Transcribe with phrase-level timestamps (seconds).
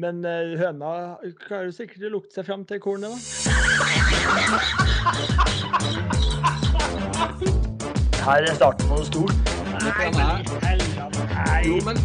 [0.00, 0.90] Men eh, høna
[1.44, 3.16] klarer sikkert å lukte seg fram til kornet, da.
[8.24, 9.36] Her er starten på noe stort.
[9.84, 10.79] Nei,
[11.64, 11.96] Jo, men.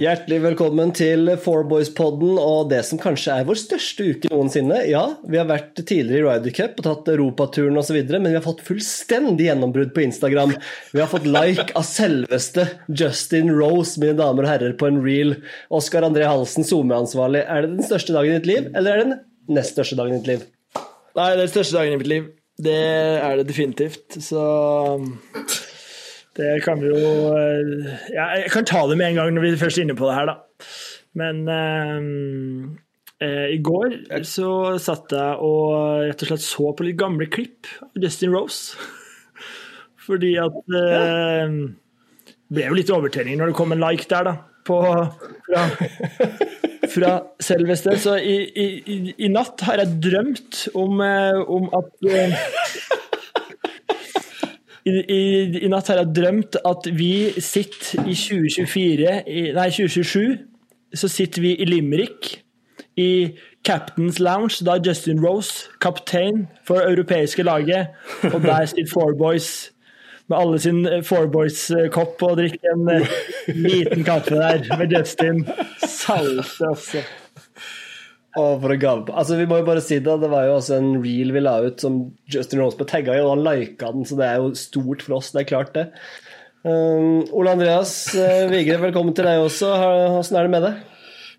[0.00, 4.78] Hjertelig velkommen til Fourboys-podden og det som kanskje er vår største uke noensinne.
[4.88, 8.44] Ja, vi har vært tidligere i Ryder Cup og tatt europaturen osv., men vi har
[8.44, 10.52] fått fullstendig gjennombrudd på Instagram.
[10.94, 15.38] Vi har fått like av selveste Justin Rose, mine damer og herrer, på en reel.
[15.72, 17.46] Oskar André Halsen, SoMe-ansvarlig.
[17.46, 20.16] Er det den største dagen i ditt liv, eller er det den nest største dagen
[20.16, 20.46] i ditt liv?
[21.16, 22.30] Nei, det er den største dagen i mitt liv.
[22.60, 24.20] Det er det definitivt.
[24.20, 24.40] Så
[26.38, 27.00] det kan vi jo
[27.34, 30.06] eh, ja, Jeg kan ta det med en gang når vi først er inne på
[30.06, 30.36] det her, da.
[31.18, 31.98] Men eh,
[33.26, 33.96] eh, i går
[34.28, 34.52] så
[34.82, 38.78] satt jeg og rett og slett så på litt gamle klipp av Justin Rose.
[40.06, 41.58] Fordi at eh,
[42.30, 44.38] Det ble jo litt overtenning når det kom en like der, da.
[44.70, 44.76] På,
[45.48, 45.62] fra,
[46.92, 47.94] fra selveste.
[47.98, 52.34] Så i, i, i, natt har jeg drømt om, eh, om at eh,
[54.90, 55.22] i,
[55.62, 60.38] i, natt har jeg drømt at vi sitter i 2024 i, Nei, 2027.
[60.94, 62.40] Så sitter vi i Limerick,
[62.98, 64.64] i Captain's Lounge.
[64.66, 67.94] Da Justin Rose kaptein for det europeiske laget.
[68.32, 69.70] Og der sitter Four Boys
[70.30, 73.14] med alle sin Four Boys-kopp og drikker en eh,
[73.48, 75.42] liten kaffe der med Justin.
[76.00, 77.02] Salte, altså.
[78.38, 79.10] Å, for en gave.
[79.10, 81.56] Altså, vi må jo bare si det, det var jo også en reel vi la
[81.64, 85.02] ut som Justin ble tagga i, og han lika den, så det er jo stort
[85.06, 85.32] for oss.
[85.34, 85.88] Det er klart, det.
[86.62, 89.72] Um, Ole Andreas uh, Vigre, velkommen til deg også.
[90.20, 90.86] Åssen er det med deg?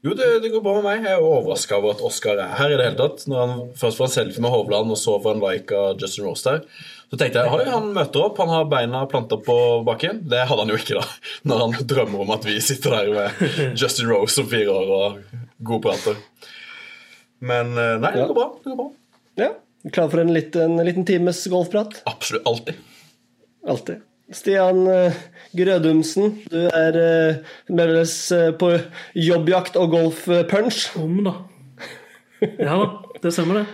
[0.01, 1.03] Jo, det, det, går bra med meg.
[1.05, 3.27] Jeg er overraska over at Oscar er her i det hele tatt.
[3.29, 6.25] Når han først får en selfie med Hovland, og så får han like av Justin
[6.25, 6.87] Rose der.
[7.11, 10.23] Så tenkte jeg, Oi, han møter opp, han har beina planta på bakken.
[10.31, 11.05] Det hadde han jo ikke, da.
[11.51, 15.37] Når han drømmer om at vi sitter der med Justin Rose om fire år og
[15.69, 16.17] god prater.
[17.41, 18.47] Men eh, nei, det går bra.
[18.61, 18.87] Det går bra.
[19.41, 19.51] Ja,
[19.89, 22.01] Klar for en liten, en liten times golfprat?
[22.05, 22.45] Absolutt.
[22.45, 22.75] Alltid.
[23.67, 24.03] Alltid.
[24.31, 25.15] Stian uh,
[25.57, 28.69] Grødumsen, du er meldes uh, på
[29.17, 30.85] jobbjakt og golfpunch.
[31.01, 31.33] Om, da.
[32.61, 32.85] Ja da,
[33.21, 33.65] det stemmer, det.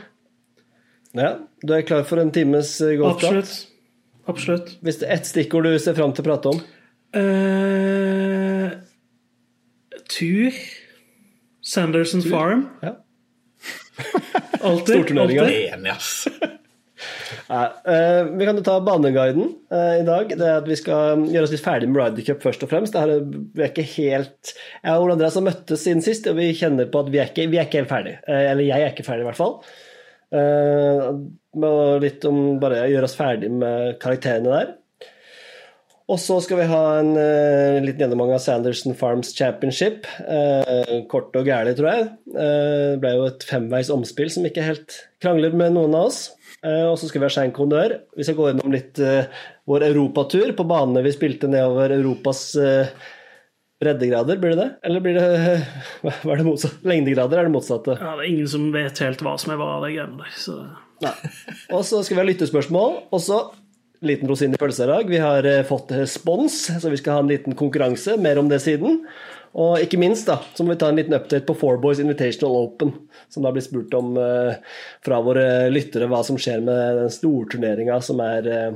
[1.17, 1.29] Ja,
[1.63, 3.35] Du er klar for en times golfprat?
[3.35, 3.67] Absolutt.
[4.27, 4.73] Absolutt.
[4.83, 6.63] Hvis det er ett stikkord du ser fram til å prate om?
[7.15, 8.71] Uh,
[10.11, 10.55] tur.
[11.67, 12.67] Sanderson Farm.
[12.83, 12.95] Ja.
[15.73, 16.27] Enig, ass.
[17.47, 20.31] Nei, eh, vi kan jo ta baneguiden eh, i dag.
[20.33, 22.95] Det er at Vi skal gjøre oss litt ferdig med Ryder Cup først og fremst.
[22.95, 26.25] Det her, er- vi er ikke helt Jeg og Ole Andreas har møttes siden sist,
[26.31, 28.15] og vi kjenner på at vi er ikke, vi er ikke helt ferdig.
[28.25, 29.55] Eh, eller jeg er ikke ferdig, i hvert fall.
[30.37, 31.11] Eh,
[32.03, 34.73] litt om bare å gjøre oss ferdig med karakterene der.
[36.07, 40.07] Og så skal vi ha en uh, liten gjennomgang av Sanderson Farms Championship.
[40.23, 42.07] Uh, kort og gærlig, tror jeg.
[42.31, 46.21] Uh, det ble jo et femveis omspill som ikke helt krangler med noen av oss.
[46.65, 47.99] Eh, og så skal vi ha Shank Kondør.
[48.17, 49.29] Vi skal gå gjennom litt eh,
[49.69, 52.89] vår europatur på banene vi spilte nedover Europas eh,
[53.81, 54.39] breddegrader.
[54.41, 54.69] Blir det det?
[54.89, 55.27] Eller blir det
[56.01, 56.81] hva er det motsatt?
[56.87, 57.99] Lengdegrader er det motsatte.
[58.01, 60.33] Ja, det er ingen som vet helt hva som er hva av de greiene der.
[60.39, 60.57] Så.
[61.05, 61.13] Nei.
[61.77, 63.01] Og så skal vi ha lyttespørsmål.
[63.13, 63.41] Og så
[64.05, 65.09] liten rosin i pølsa i dag.
[65.09, 68.17] Vi har eh, fått spons, så vi skal ha en liten konkurranse.
[68.21, 69.01] Mer om det siden.
[69.57, 72.67] Og ikke minst da, så må vi ta en liten update på Four Boys Invitational
[72.67, 72.91] Open,
[73.33, 74.59] som da blir spurt om eh,
[75.05, 78.75] fra våre lyttere hva som skjer med den storturneringa som er eh,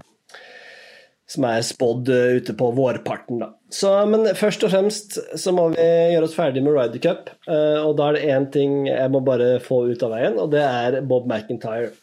[1.32, 3.40] som er spådd eh, ute på vårparten.
[3.44, 3.52] Da.
[3.72, 7.32] Så, men først og fremst så må vi gjøre oss ferdig med Ryder Cup.
[7.48, 10.52] eh, og da er det én ting jeg må bare få ut av veien, og
[10.56, 11.94] det er Bob McIntyre.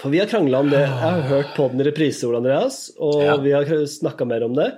[0.00, 0.80] For vi har krangla om det.
[0.80, 3.36] Jeg har hørt på den i reprise, Ole Andreas, og Ja.
[3.36, 4.72] vi har snakka mer om det.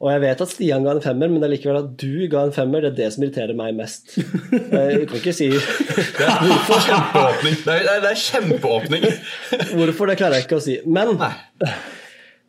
[0.00, 2.44] Og jeg vet at Stian ga en femmer, men det er likevel at du ga
[2.46, 2.80] en femmer.
[2.82, 4.14] Det er det som irriterer meg mest.
[4.14, 5.48] Jeg kan ikke si
[6.18, 7.56] Det er kjempeåpning.
[7.64, 9.06] Det er, det er kjempeåpning.
[9.74, 10.78] hvorfor, det klarer jeg ikke å si.
[10.86, 11.16] Men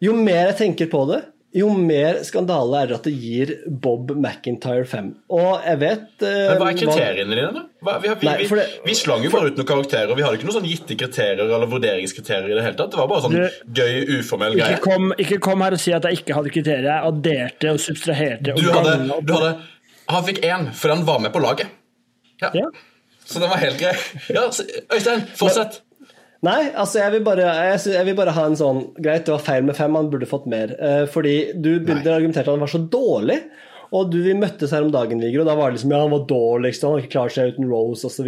[0.05, 1.23] jo mer jeg tenker på det,
[1.55, 5.07] jo mer skandale er det at det gir Bob McIntyre 5.
[5.33, 7.47] Og jeg vet eh, Men hva er kriteriene dine?
[7.55, 7.63] da?
[8.03, 10.13] Vi, vi, Nei, vi, det- vi slang jo bare ut noen karakterer.
[10.15, 12.51] Vi hadde ikke noen sånn gitte kriterier eller vurderingskriterier.
[12.51, 14.79] i Det hele tatt Det var bare sånn Du- gøy, uformell Ikke greie.
[14.85, 16.89] kom, ikke kom her og si at jeg ikke hadde kriterier.
[16.91, 18.53] Jeg adderte og substraherte.
[18.53, 19.57] og Du hadde, og- du hadde
[20.09, 21.67] Han fikk én for han var med på laget.
[22.41, 22.49] Ja.
[22.53, 22.65] Ja.
[23.25, 23.93] Så den var helt grei.
[24.33, 25.81] Ja, Øystein, fortsett.
[26.45, 29.41] Nei, altså jeg vil, bare, jeg, jeg vil bare ha en sånn Greit, det var
[29.43, 30.71] feil med fem, han burde fått mer.
[30.79, 33.41] Eh, fordi du begynte å argumentere at han var så dårlig.
[33.89, 36.13] Og du, vi møttes her om dagen, Viggo, og da var det liksom ja, han
[36.13, 38.27] var dårligst, han hadde ikke klart seg uten Rose osv.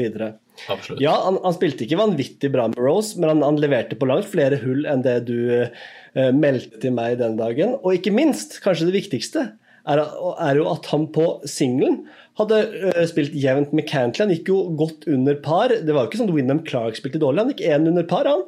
[1.00, 4.28] Ja, han, han spilte ikke vanvittig bra med Rose, men han, han leverte på langt
[4.32, 7.78] flere hull enn det du eh, meldte til meg den dagen.
[7.80, 9.52] Og ikke minst, kanskje det viktigste,
[9.90, 12.04] er, er jo at han på singelen
[12.40, 12.62] hadde
[12.92, 14.26] øh, spilt jevnt med Cantley.
[14.26, 15.74] Han gikk jo godt under par.
[15.74, 17.44] Det var jo ikke sånn at Wyndham Clark spilte dårlig.
[17.44, 18.46] Han gikk én under par, han.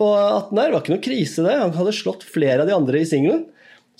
[0.00, 0.68] På 18 der.
[0.68, 1.58] Det var ikke noe krise, det.
[1.62, 3.46] Han hadde slått flere av de andre i singelen.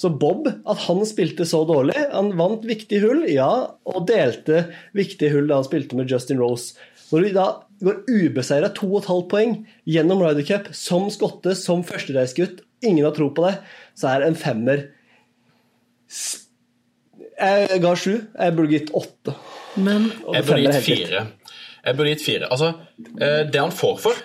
[0.00, 3.50] Så Bob, at han spilte så dårlig Han vant viktige hull, ja,
[3.84, 4.64] og delte
[4.96, 6.73] viktige hull da han spilte med Justin Rose.
[7.12, 7.46] Når vi da
[7.84, 13.44] går ubeseira 2,5 poeng gjennom Ryder Cup som skotte, som førstereisgutt, ingen har tro på
[13.44, 13.58] det,
[13.99, 14.87] så er en femmer
[17.43, 18.12] Jeg ga sju.
[18.39, 19.35] Jeg burde gitt åtte.
[19.83, 21.25] Men Jeg burde gitt fire.
[21.83, 22.50] Jeg burde gitt fire.
[22.55, 22.75] Altså,
[23.19, 24.21] eh, det han får for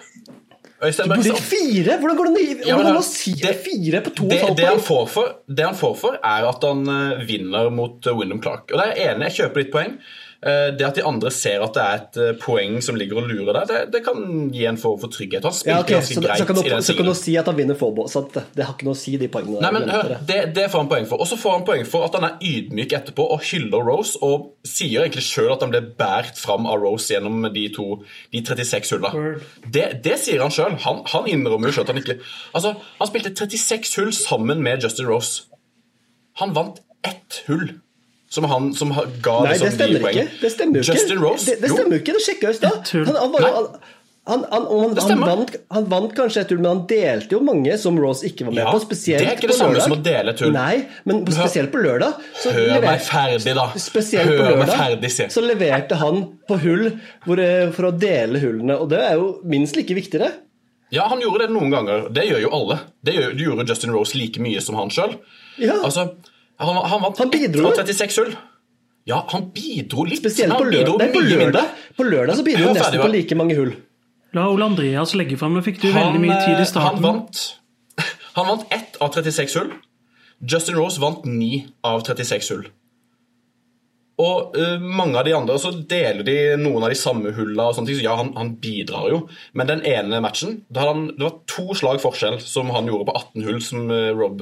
[0.77, 1.97] Øystein Burde gitt fire?
[1.97, 5.07] Hvordan går det an Ja, å si det- fire på det, 2,5 det, han får
[5.09, 8.69] for, det han får for, er at han eh, vinner mot uh, Wyndham Clark.
[8.71, 9.97] Og det er jeg enig, jeg kjøper ditt poeng.
[10.37, 13.29] Eh, det at de andre ser at det er et eh, poeng som ligger og
[13.31, 15.47] lurer der, det, det kan gi en form for trygghet.
[15.47, 17.13] Han spilte Ja, okay, ganske så, greit så, kan i du, den så kan du
[17.17, 18.05] si at han vinner Fobo.
[18.11, 19.63] Så det, det har ikke noe å si, de poengene.
[19.65, 21.23] Nei, men hør, det, det får han poeng for.
[21.25, 24.51] Og så får han poeng for at han er ydmyk etterpå og hyller Rose, og
[24.67, 27.87] sier egentlig sjøl at han ble båret fram av Rose gjennom de to,
[28.35, 29.13] de 36 hulla.
[29.65, 30.77] Det, det sier han sjøl.
[30.85, 32.19] Han, han innrømmer jo sjøl at han ikke
[32.53, 35.47] Altså, han spilte 36 hull sammen med Justin Rose.
[36.37, 37.71] Han vant ett hull.
[38.29, 38.89] Som han som
[39.23, 40.17] ga Nei, det de stemmer poeng.
[40.17, 40.39] ikke.
[40.41, 40.95] Det stemmer jo ikke.
[40.99, 41.45] Justin Rose?
[41.47, 42.89] Det, det stemmer jo ikke, det sjekka jeg i stad.
[43.07, 43.67] Han, han, han,
[44.27, 47.77] han, han, han, han, vant, han vant kanskje et hull, men han delte jo mange
[47.79, 48.81] som Rose ikke var med Ja, på.
[48.83, 50.51] Spesielt det er ikke det samme som å dele et hull.
[50.51, 52.19] Nei, men spesielt på lørdag.
[52.43, 53.69] Så Hør meg ferdig, da.
[53.79, 55.29] Spesielt Hør på meg ferdig, se.
[55.31, 56.19] så leverte han
[56.51, 56.85] på hull
[57.23, 60.33] hvor, eh, for å dele hullene, og det er jo minst like viktig, det.
[60.91, 62.09] Ja, han gjorde det noen ganger.
[62.15, 62.81] Det gjør jo alle.
[63.03, 65.15] Det, gjør, det gjorde Justin Rose like mye som han sjøl.
[65.63, 65.79] Ja.
[65.87, 66.09] Altså,
[66.57, 67.83] han, han vant Han bidro ett jo.
[67.85, 68.31] 36 hull.
[69.07, 70.19] Ja, han bidro litt.
[70.19, 73.37] Spesielt på bidro Nei, på lørdag, på lørdag så bidro han ferdig, nesten på like
[73.39, 73.75] mange hull.
[74.35, 75.55] la Ole Andreas legge fram.
[75.55, 76.99] Nå fikk du Han, veldig mye tid eh, i starten.
[76.99, 77.43] Han vant,
[78.39, 79.71] han vant ett av 36 hull.
[80.43, 82.67] Justin Rose vant ni av 36 hull.
[84.17, 87.69] Og uh, mange av de andre så deler de noen av de samme hulla.
[87.69, 89.23] og sånne ting, så ja, han, han bidrar jo.
[89.53, 93.11] Men den ene matchen da hadde han, Det var to slag forskjell som han gjorde
[93.11, 94.41] på 18 hull, som eh, Rob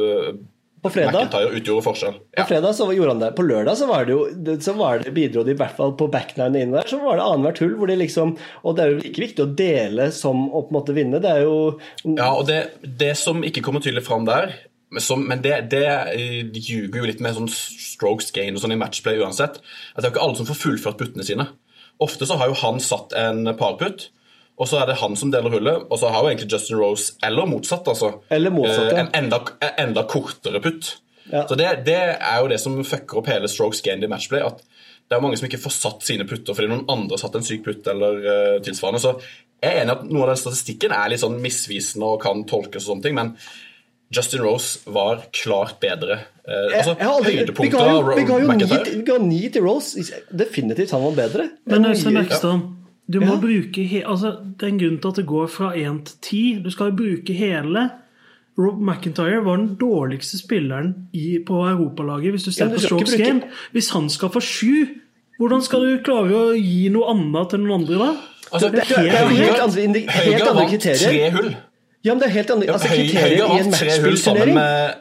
[0.86, 2.20] På fredag McIntyre utgjorde forskjell.
[2.38, 3.32] På fredag så gjorde han det.
[3.38, 6.08] På lørdag så var det jo så var det, bidro de i hvert fall på
[6.14, 6.90] backnine inne der.
[6.90, 9.52] Så var det annethvert hull hvor de liksom Og det er jo like viktig å
[9.58, 11.22] dele som å på en måte vinne.
[11.24, 11.58] Det er jo
[12.06, 14.54] Ja, og det, det som ikke kommer tydelig fram der
[14.96, 18.76] men som, men det, det eh, ljuger jo litt med sånn strokes gain og sånn
[18.76, 19.58] i matchplay uansett.
[19.92, 21.48] At det er jo ikke alle som får fullført puttene sine.
[22.04, 24.10] Ofte så har jo han satt en parputt,
[24.58, 25.88] og så er det han som deler hullet.
[25.92, 29.04] Og så har jo egentlig Justin Rose, eller motsatt, altså, Eller motsatt, eh, ja.
[29.04, 29.42] en enda,
[29.78, 30.94] enda kortere putt.
[31.32, 31.48] Ja.
[31.50, 34.42] Så det, det er jo det som fucker opp hele strokes gained i matchplay.
[34.46, 34.62] at
[35.10, 37.44] det er mange som ikke får satt sine putter fordi noen andre har satt en
[37.46, 39.02] syk putt eller uh, tilsvarende.
[39.04, 39.12] Så
[39.62, 42.86] jeg er enig at noe av den statistikken er litt sånn misvisende og kan tolkes
[42.88, 43.36] og sånne ting, men
[44.14, 46.20] Justin Rose var klart bedre.
[46.46, 46.94] Eh, altså,
[47.26, 50.04] høydepunktet av Ro- vi, ga jo ni, til- Rose.
[50.32, 51.50] Definitivt han var bedre.
[51.66, 52.68] Men er Øystein mye- Ekstrand,
[53.12, 53.40] du må Ja.
[53.42, 56.62] bruke he altså, Det er en grunn til at det går fra 1 til 10.
[56.64, 57.90] Du skal jo bruke hele.
[58.58, 63.12] Rob McIntyre var den dårligste spilleren i, på europalaget hvis du ser Ja, på strokes
[63.16, 63.42] bruke- game.
[63.74, 64.88] Hvis han skal få sju,
[65.40, 68.12] hvordan skal du klare å gi noe annet til noen andre da?
[68.54, 70.98] Altså, Det er- det er helt, helt andre, helt andre vant kriterier.
[70.98, 71.56] tre hull.
[72.06, 74.58] Ja, men det er helt andre altså, Kriteriet kriterier i en matchspillturnering.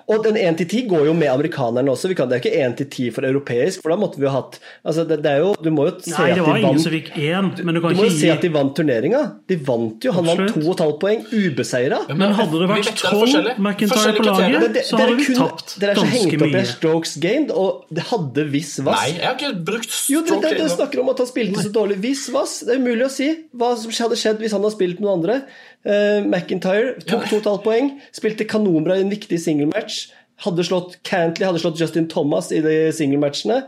[0.08, 2.08] Og den 1 til 10 går jo med amerikanerne også.
[2.08, 4.32] Vi kan, det er ikke 1 til 10 for europeisk, for da måtte vi jo
[4.32, 6.56] hatt altså, det, det er jo, Du må jo se Nei, at det de var
[6.58, 7.50] ingen vant som fikk én.
[7.64, 9.20] Men du kan Du må jo se at de vant turneringa.
[9.52, 10.14] De vant jo.
[10.16, 12.00] Han vant 2,5 poeng ubeseira.
[12.14, 13.54] Men hadde det vært vet det er tolv forskjellig.
[13.68, 16.64] McIntyre på laget, det- så hadde vi kun- tapt Dere er så hengt opp i
[16.72, 19.00] strokes gained, og det hadde viss vass.
[19.02, 21.60] Nei, jeg har ikke brukt Jo, det, stroke det, det snakker om at han spilte
[21.68, 22.00] så dårlig.
[22.00, 22.60] Viss vass.
[22.64, 25.20] Det er umulig å si hva som hadde skjedd hvis han hadde spilt med noen
[25.20, 25.42] andre.
[25.84, 27.40] Eh, McIntyre tok Ja.
[27.40, 30.06] 2,5 poeng, spilte kanonbra i en viktig singelmatch.
[30.44, 33.62] Hadde slått Cantley hadde slått Justin Thomas i de singelmatchene.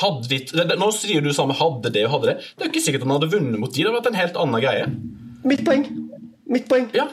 [0.00, 2.38] Hadde vi, det, det, nå sier du samme 'hadde det' og 'hadde det'.
[2.56, 3.82] Det er jo ikke sikkert han hadde vunnet mot de.
[3.82, 4.86] Det hadde vært en helt annen greie.
[5.44, 5.84] Mitt poeng.
[6.48, 6.88] Mitt poeng.
[6.96, 7.08] Ja.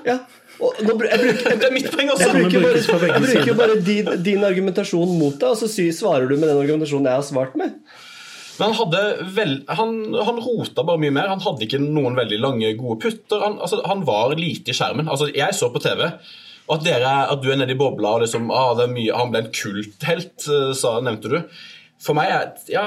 [0.59, 2.27] Og nå, jeg bruker, Det er mitt poeng også.
[2.27, 6.35] Jeg bruker bare, jeg bruker bare din, din argumentasjon mot deg, og så svarer du
[6.37, 7.75] med den argumentasjonen jeg har svart med.
[8.59, 8.93] Men han
[9.35, 11.31] vel, han, han rota bare mye mer.
[11.31, 13.41] Han hadde ikke noen veldig lange, gode putter.
[13.43, 15.07] Han, altså, han var lite i skjermen.
[15.07, 18.51] Altså, jeg så på TV, at, dere, at du er nede i bobla og liksom
[18.53, 21.39] ah, det er mye, Han ble en kulthelt, eh, sa, nevnte du.
[21.99, 22.83] For meg er Ja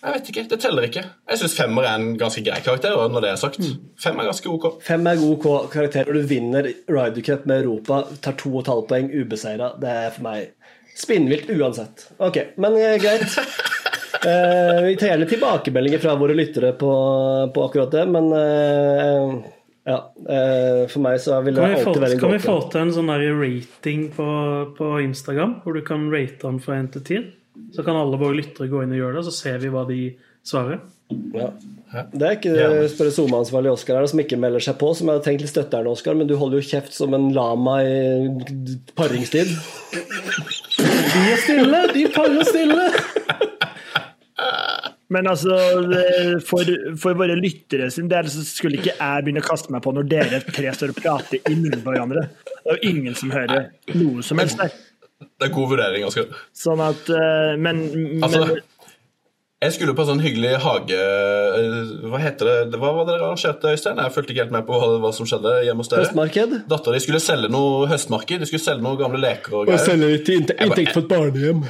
[0.00, 0.46] Jeg vet ikke.
[0.50, 1.04] Det teller ikke.
[1.28, 2.96] Jeg syns femmer er en ganske grei karakter.
[3.12, 3.60] Når det er sagt,
[4.00, 4.70] fem er ganske ok.
[4.84, 8.72] Fem er god karakter, og du vinner Ryder Cup med Europa, tar to og et
[8.72, 9.74] halvt poeng ubeseira.
[9.80, 10.54] Det er for meg
[10.96, 12.08] spinnvilt uansett.
[12.18, 13.36] Ok, men eh, greit.
[14.14, 16.92] Eh, vi tar gjerne tilbakemeldinger fra våre lyttere på,
[17.54, 19.34] på akkurat det, men eh,
[19.88, 19.98] ja.
[20.28, 22.94] eh, for meg så vil det alltid få, være en kan vi få til en
[22.96, 24.30] sånn der rating på,
[24.78, 27.28] på Instagram, hvor du kan rate den fra 1 til 10?
[27.76, 30.00] Så kan alle våre lyttere gå inn og gjøre det, så ser vi hva de
[30.46, 30.80] svarer.
[31.34, 31.50] Ja.
[31.90, 35.18] Det er ikke det spørre SoMe-ansvarlig Oskar her, som ikke melder seg på, som jeg
[35.18, 37.80] hadde tenkt litt støtte her nå, Oskar, men du holder jo kjeft som en lama
[37.82, 39.50] i paringstid.
[40.78, 41.82] De er stille!
[41.94, 42.86] De parer stille!
[45.10, 45.56] Men altså,
[46.46, 46.68] for,
[47.02, 50.06] for våre lyttere sin del så skulle ikke jeg begynne å kaste meg på når
[50.10, 52.28] dere tre står og prater i munnen på hverandre.
[52.60, 54.76] Det er jo ingen som hører noe som helst der.
[55.20, 56.30] Det er god vurdering, Oskar.
[56.56, 58.60] Sånn at eh, Men, men Altså,
[59.60, 60.96] jeg skulle på en sånn hyggelig hage...
[60.96, 62.78] eh, Hva heter det?
[62.80, 64.00] Hva var det dere arrangerte, Øystein?
[64.00, 66.06] Jeg fulgte ikke helt med på hva, hva som skjedde hjemme hos dere.
[66.06, 66.54] Høstmarked.
[66.70, 68.40] Dattera di skulle selge noe høstmarked.
[68.40, 70.00] De skulle selge noen gamle leker og greier.
[70.06, 71.66] litt til inntekt for et barnehjem.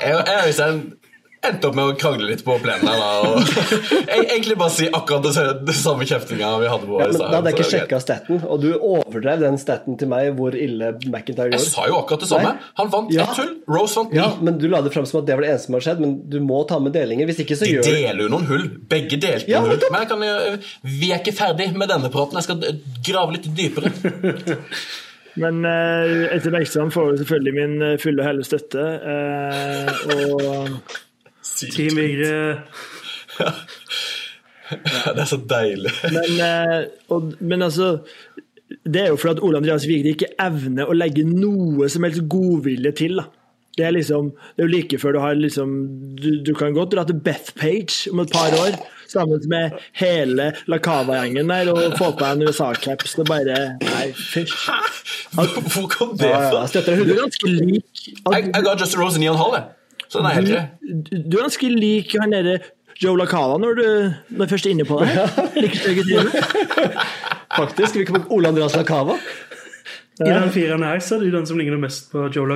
[0.00, 0.80] Jeg jeg og Øystein
[1.46, 2.96] endte opp med å krangle litt på plenen her.
[4.16, 7.52] Egentlig bare si akkurat det, det samme kjeftinga vi hadde på Ja, men da hadde
[7.52, 11.60] jeg ikke sjekka staten, og du overdrev den staten til meg hvor ille McIntyre gjorde.
[11.60, 12.50] Jeg sa jo akkurat det samme.
[12.56, 12.72] Nei.
[12.80, 13.28] Han vant Ja.
[13.28, 13.52] ett hull.
[13.76, 14.18] Rose vant ni.
[14.18, 16.02] Ja, men du la det fram som at det var det eneste som har skjedd,
[16.02, 17.30] men du må ta med delinger.
[17.30, 18.66] Hvis ikke så De gjør De deler jo noen hull.
[18.90, 19.78] Begge delte Ja, hull.
[19.90, 20.18] Men jeg kan,
[20.82, 22.40] vi er ikke ferdig med denne praten.
[22.40, 22.58] Jeg skal
[23.06, 23.92] grave litt dypere.
[25.36, 28.84] Men eh, etter Bergstrand får du selvfølgelig min eh, fulle og hele støtte.
[29.12, 30.78] eh, og
[31.72, 32.34] Team Vigre
[34.66, 35.92] Det er så deilig.
[36.10, 37.98] Men, eh, og, men altså
[38.82, 42.24] Det er jo fordi at Ole Andreas Vigre ikke evner å legge noe som helst
[42.32, 43.20] godvilje til.
[43.20, 43.28] da.
[43.76, 45.72] Det er liksom, det er jo like før du har liksom
[46.16, 48.78] Du, du kan godt dra til Bethpage om et par år
[49.16, 49.64] sammen med
[50.00, 54.54] hele La Cava-gjengen der og få på en USA-caps og bare Nei, fysj.
[55.36, 56.62] Hvor kom det ja, ja, fra?
[56.64, 59.64] jeg støtter deg Du er ganske lik Jeg, jeg ga Justin Rose 9,5, jeg.
[60.06, 60.64] Så den er helt grei.
[61.12, 62.56] du, er ganske lik han derre
[63.02, 63.86] Joe LaCava når du
[64.38, 65.10] når først er inne på det.
[65.60, 65.62] I.
[67.56, 67.92] Faktisk.
[67.98, 69.14] Vi kan Ole Andreas Lacava.
[70.20, 72.46] I den fireren her så er du den som ligner mest på Joe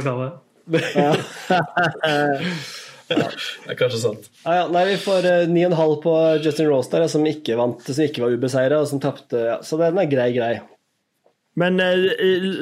[3.11, 4.29] Det er kanskje sant.
[4.45, 8.05] Ja, ja, nei, vi får uh, 9,5 på Justin Rose der, som ikke vant, som
[8.05, 9.41] ikke var ubeseira, og som tapte.
[9.51, 10.53] Ja, så den er grei, grei.
[11.61, 12.05] Men eh,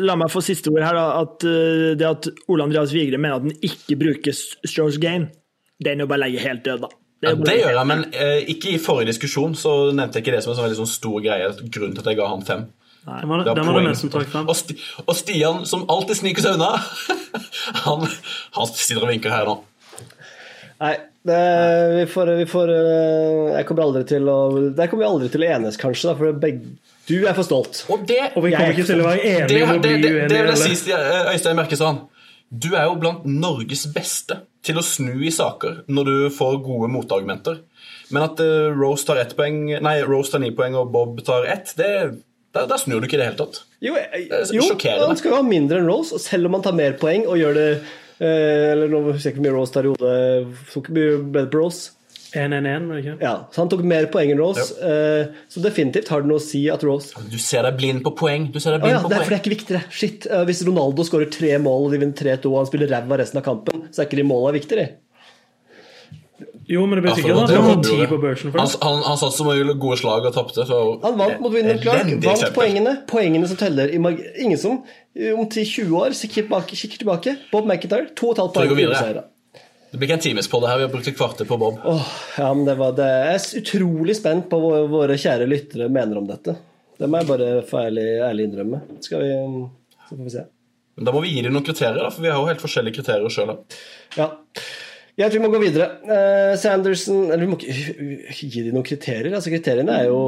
[0.08, 0.96] la meg få siste ord her.
[0.96, 5.28] da, at uh, Det at Ole Andreas Vigre mener at han ikke bruker Strokes Gain,
[5.78, 6.90] det er jo bare å legge helt død, da.
[7.18, 10.36] Ja, er det gjør jeg, men eh, ikke i forrige diskusjon så nevnte jeg ikke
[10.36, 11.48] det som en sånn veldig sånn stor greie.
[11.66, 12.68] Grunnen til at jeg ga han fem.
[13.08, 13.88] Nei, var, Det var var det poeng.
[13.88, 14.46] mest som trakk frem.
[14.50, 16.74] Og, Sti og Stian, som alltid sniker seg unna,
[17.86, 18.06] han,
[18.54, 19.56] han sitter og vinker her nå.
[20.78, 20.92] Nei,
[21.26, 21.38] det,
[21.97, 24.37] vi får, vi får eh, Jeg kommer aldri til å
[24.76, 26.76] Der kommer vi aldri til å enes, kanskje, da, for begge,
[27.08, 27.82] du er for stolt.
[27.88, 30.02] Og det, Og vi kommer ikke til å være det, enige om å det, bli
[30.04, 30.68] det, det vil uenige.
[30.68, 30.92] jeg si?
[30.94, 32.06] Eh, Øystein Merkesand.
[32.49, 36.88] Du er jo blant Norges beste til å snu i saker når du får gode
[36.92, 37.62] motargumenter.
[38.14, 41.49] Men at eh, Rose tar ett poeng, nei, Rose tar ni poeng og Bob tar
[41.49, 41.90] ett, det,
[42.56, 43.62] der, der snur du ikke i det hele tatt.
[43.85, 44.68] Jo, jeg, er jo
[45.08, 47.56] han skal jo ha mindre enn Rose, selv om han tar mer poeng og gjør
[47.58, 47.68] det
[48.20, 50.58] Eller nå husker jeg ikke hvor mye Rose tar i hodet.
[50.75, 51.94] Tok mye bedre på Rose.
[52.37, 53.12] 1-1-1, ikke?
[53.25, 54.66] Ja, så han tok mer poeng enn Rose.
[54.76, 55.30] Ja.
[55.48, 58.50] så definitivt har det noe å si at Rose Du ser deg blind på poeng.
[58.52, 59.28] Du ser deg blind ah, ja, på det er poeng.
[59.30, 59.82] fordi det er ikke viktigere.
[59.88, 63.20] Shit, eh, Hvis Ronaldo skårer tre mål og de vinner 3-2 og han spiller ræva
[63.22, 64.90] resten av kampen, så er ikke de måla viktigere.
[66.68, 69.16] Jo, men det betyr ikke at han har ti på børsen for Han, han, han
[69.22, 70.66] satt som regel gode slag og tapte.
[70.68, 72.10] så- Han vant mot Winner Clark.
[72.20, 72.92] Vant poengene.
[73.08, 73.88] Poengene som teller.
[73.88, 77.37] Ingen som eh, om 10-20 år tilbake, kikker tilbake.
[77.52, 79.20] Bob McIntyre, 2,5 vi poeng.
[79.88, 80.78] Det blir ikke en times på det her.
[80.78, 81.78] Vi har brukt et kvarter på Bob.
[81.84, 83.08] Åh, ja, men det var det.
[83.08, 86.58] Jeg er utrolig spent på hva våre kjære lyttere mener om dette.
[86.98, 88.82] Det må jeg bare få ærlig, ærlig innrømme.
[89.00, 89.32] Skal vi
[90.08, 90.44] Så får vi se.
[90.98, 92.98] Men da må vi gi dem noen kriterier, da, for vi har jo helt forskjellige
[92.98, 93.54] kriterier sjøl.
[94.18, 94.28] Ja.
[95.18, 95.88] Jeg tror vi må gå videre.
[96.06, 99.32] Uh, Sanderson Eller vi må ikke gi dem noen kriterier.
[99.34, 100.20] Altså Kriteriene er jo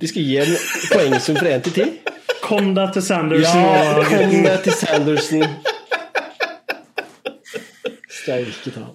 [0.00, 0.56] De skal gi en
[0.90, 2.14] poengsum fra 1 til 10.
[2.44, 3.62] Kom deg til Sanderson.
[3.64, 5.46] Ja, kom deg til Sanderson.
[8.12, 8.88] Steike ta.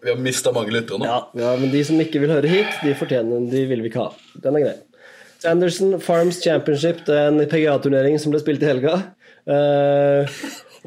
[0.00, 1.08] Vi har mista mange lyttere nå.
[1.08, 4.06] Ja, ja, men de som ikke vil høre hit, de fortjener De vil vi ikke
[4.06, 4.32] ha.
[4.44, 4.78] Den er grei.
[5.40, 8.98] Sanderson Farms Championship, det er en PGA-turnering som ble spilt i helga.
[9.48, 10.28] Uh,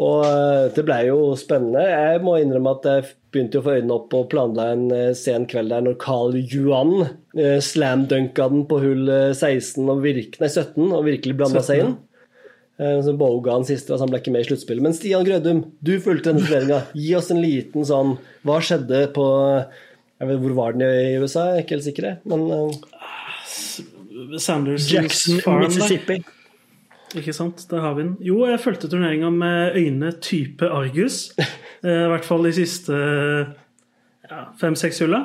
[0.01, 1.83] og eh, det ble jo spennende.
[1.85, 5.47] Jeg må innrømme at jeg begynte å få øynene opp og planla en eh, sen
[5.49, 10.49] kveld der når Carl Yuan uh, slamdunka den på hull eh, 16 og virk, nei,
[10.53, 11.95] 17 og virkelig blanda seg inn.
[12.81, 14.81] Eh, Så boga han siste, så han ble ikke med i sluttspillet.
[14.85, 16.79] Men Stian Grødum, du fulgte denne turneringa.
[16.97, 18.15] Gi oss en liten sånn
[18.47, 19.25] Hva skjedde på
[20.23, 21.49] jeg vet, Hvor var den i USA?
[21.51, 22.09] Jeg er ikke helt sikker.
[22.29, 25.65] Men eh, Sanders Jackson, farm.
[25.67, 26.21] Mississippi.
[27.19, 27.65] Ikke sant?
[27.69, 28.15] Der har vi den.
[28.25, 31.29] Jo, jeg fulgte turneringa med øyne type Argus.
[31.83, 35.17] Eh, I hvert fall de siste ja, fem-seks hulla.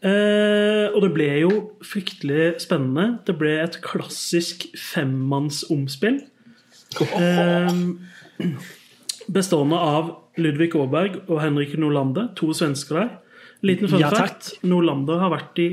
[0.00, 1.50] Eh, og det ble jo
[1.84, 3.18] fryktelig spennende.
[3.28, 6.22] Det ble et klassisk femmannsomspill.
[7.20, 7.82] Eh,
[9.28, 10.08] bestående av
[10.40, 13.10] Ludvig Aaberg og Henrik Nolander, to svensker der.
[13.66, 14.54] Liten fun Ja, fact.
[14.62, 15.68] Nolander har vært i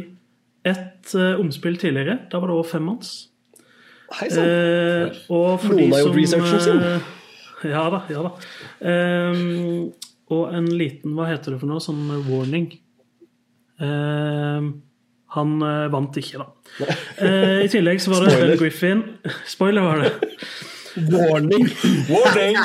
[0.66, 2.26] ett eh, omspill tidligere.
[2.32, 3.30] Da var det over fem manns.
[4.14, 4.46] Hei sann.
[4.46, 6.82] Eh, Noen har gjort som, researchen sin.
[6.84, 7.00] eh,
[7.66, 8.32] Ja da, ja da.
[8.86, 9.94] Um,
[10.30, 12.68] og en liten, hva heter det for noe, sånn warning.
[13.82, 14.68] Um,
[15.36, 16.48] han uh, vant ikke, da.
[17.20, 18.52] Uh, I tillegg så var det Spoiler.
[18.54, 19.04] Ben Griffin.
[19.50, 20.14] Spoiler var det.
[21.12, 21.66] Warning!
[22.08, 22.56] Warning!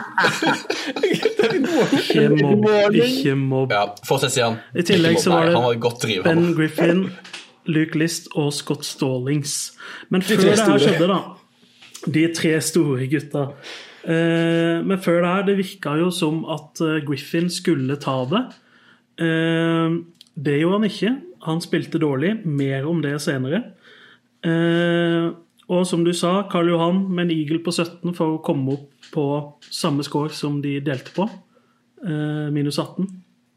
[1.99, 2.95] Ikke mobb.
[2.95, 3.73] Ikke mobb.
[3.75, 4.61] Ja, Fortsett, Sian.
[4.79, 6.45] I tillegg så var det Han var godt driv, Ben.
[6.55, 7.01] Griffin,
[7.69, 9.73] Luke List og Scott Stallings.
[10.09, 11.21] Men før det her skjedde, da
[12.11, 13.51] De tre store gutta.
[14.09, 18.41] Eh, men før det her, det virka jo som at eh, Griffin skulle ta det.
[19.21, 19.99] Eh,
[20.41, 21.13] det gjorde han ikke.
[21.45, 22.39] Han spilte dårlig.
[22.47, 23.63] Mer om det senere.
[24.47, 25.29] Eh,
[25.71, 29.13] og som du sa, Karl Johan med en eagle på 17 for å komme opp
[29.13, 29.27] på
[29.71, 31.29] samme score som de delte på.
[32.01, 33.07] Minus 18.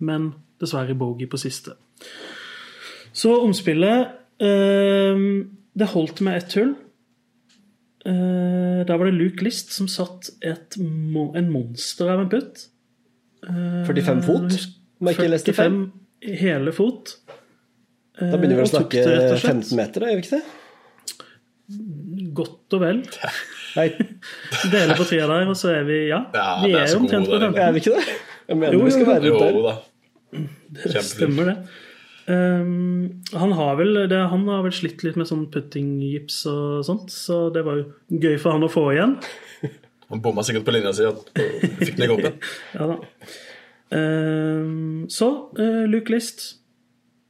[0.03, 1.73] Men dessverre bogey på siste.
[3.13, 4.07] Så omspillet
[4.41, 5.19] eh,
[5.77, 6.73] Det holdt med ett hull.
[8.05, 12.65] Eh, da var det Luke List som satt et, en monster av en putt.
[13.47, 14.57] Eh, 45 fot,
[14.99, 15.77] om jeg ikke leste feil.
[16.23, 17.13] 45 hele fot.
[18.19, 19.63] Eh, Da begynner vi å snakke det, rett og slett.
[19.63, 20.43] 15 meter, da, gjør vi ikke det?
[22.37, 22.99] Godt og vel.
[23.77, 23.87] Nei,
[24.69, 27.25] Deler på tida der, og så er vi Ja, Ja, vi er er jo omtrent
[27.25, 27.61] på gode, 15.
[27.63, 28.17] er vi ikke det?
[28.51, 29.55] Jeg mener Jo, vi skal være rundt der.
[29.55, 29.73] Jo da.
[30.83, 31.55] Det Stemmer det.
[32.25, 34.19] Um, han, har vel, det.
[34.31, 38.37] han har vel slitt litt med sånn puttinggips og sånt, så det var jo gøy
[38.39, 39.17] for han å få igjen.
[40.13, 42.35] Han bomma sikkert på linja si og fikk den ikke opp igjen.
[42.75, 42.97] Ja da.
[43.93, 46.43] Um, så uh, Luke List,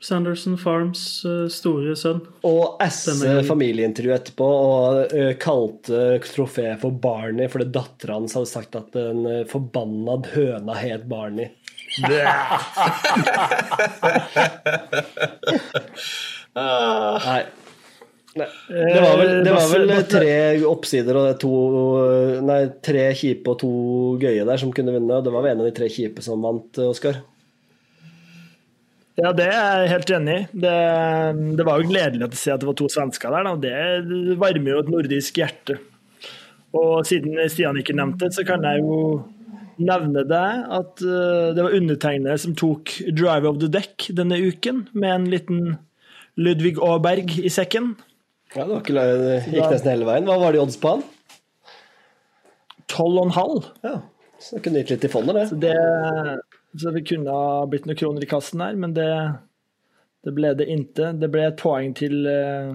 [0.04, 2.20] Sanderson Farms uh, store sønn.
[2.48, 3.48] Og esse gangen.
[3.48, 9.24] familieintervju etterpå og uh, kalte trofeet for Barney fordi dattera hans hadde sagt at en
[9.30, 11.54] ø, forbanna høna het Barney.
[16.54, 17.44] Nei.
[18.34, 18.48] Nei.
[18.68, 20.32] Det var vel, det var vel tre
[20.66, 21.52] oppsider og to
[22.48, 23.74] Nei, tre kjipe og to
[24.22, 26.42] gøye der som kunne vinne, og det var vel en av de tre kjipe som
[26.42, 27.22] vant, Oskar.
[29.22, 30.46] Ja, det er jeg helt enig i.
[30.64, 30.78] Det,
[31.60, 33.46] det var jo gledelig å se at det var to svensker der.
[33.46, 33.54] Da.
[33.62, 35.78] Det varmer jo et nordisk hjerte.
[36.74, 38.98] Og siden Stian ikke nevnte det, så kan jeg jo
[39.82, 44.88] nevne det at uh, det var undertegnede som tok Drive of the Deck denne uken,
[44.94, 45.62] med en liten
[46.38, 47.94] Ludvig Aaberg i sekken.
[48.54, 50.28] Ja, det var ikke, det gikk nesten hele veien.
[50.30, 51.06] Hva var de odds på han?
[52.94, 53.70] 12,5.
[53.86, 53.96] Ja,
[54.38, 55.46] så det kunne gitt litt i fondet, det.
[55.50, 55.74] Så det,
[56.82, 59.10] så det kunne ha blitt noen kroner i kassen her, men det,
[60.26, 61.14] det ble det ikke.
[61.22, 62.74] Det ble et poeng til, eh,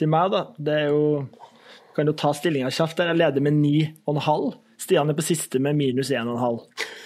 [0.00, 0.46] til meg, da.
[0.56, 1.04] Det er jo
[1.90, 3.00] Kan jo ta stillinga kjapt.
[3.02, 4.52] Jeg leder med 9,5.
[4.80, 6.60] Stian er på siste med minus 1,5.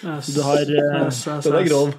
[0.05, 0.33] Yes.
[0.35, 1.95] Du har, eh, Yes, yes, Den er grov.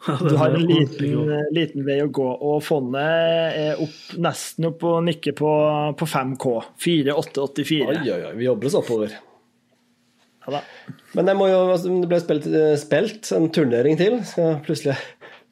[0.00, 4.84] Du har en liten, eh, liten vei å gå, og fondet er opp, nesten opp
[4.88, 5.50] og nikker på,
[5.98, 6.54] på 5K.
[6.80, 7.88] 4884.
[7.90, 8.32] Oi, oi, oi.
[8.38, 9.16] Vi jobber oss oppover.
[10.46, 10.62] Ja, da.
[11.12, 14.20] Men det, må jo, altså, det ble spilt, eh, spilt en turnering til.
[14.24, 14.96] Så plutselig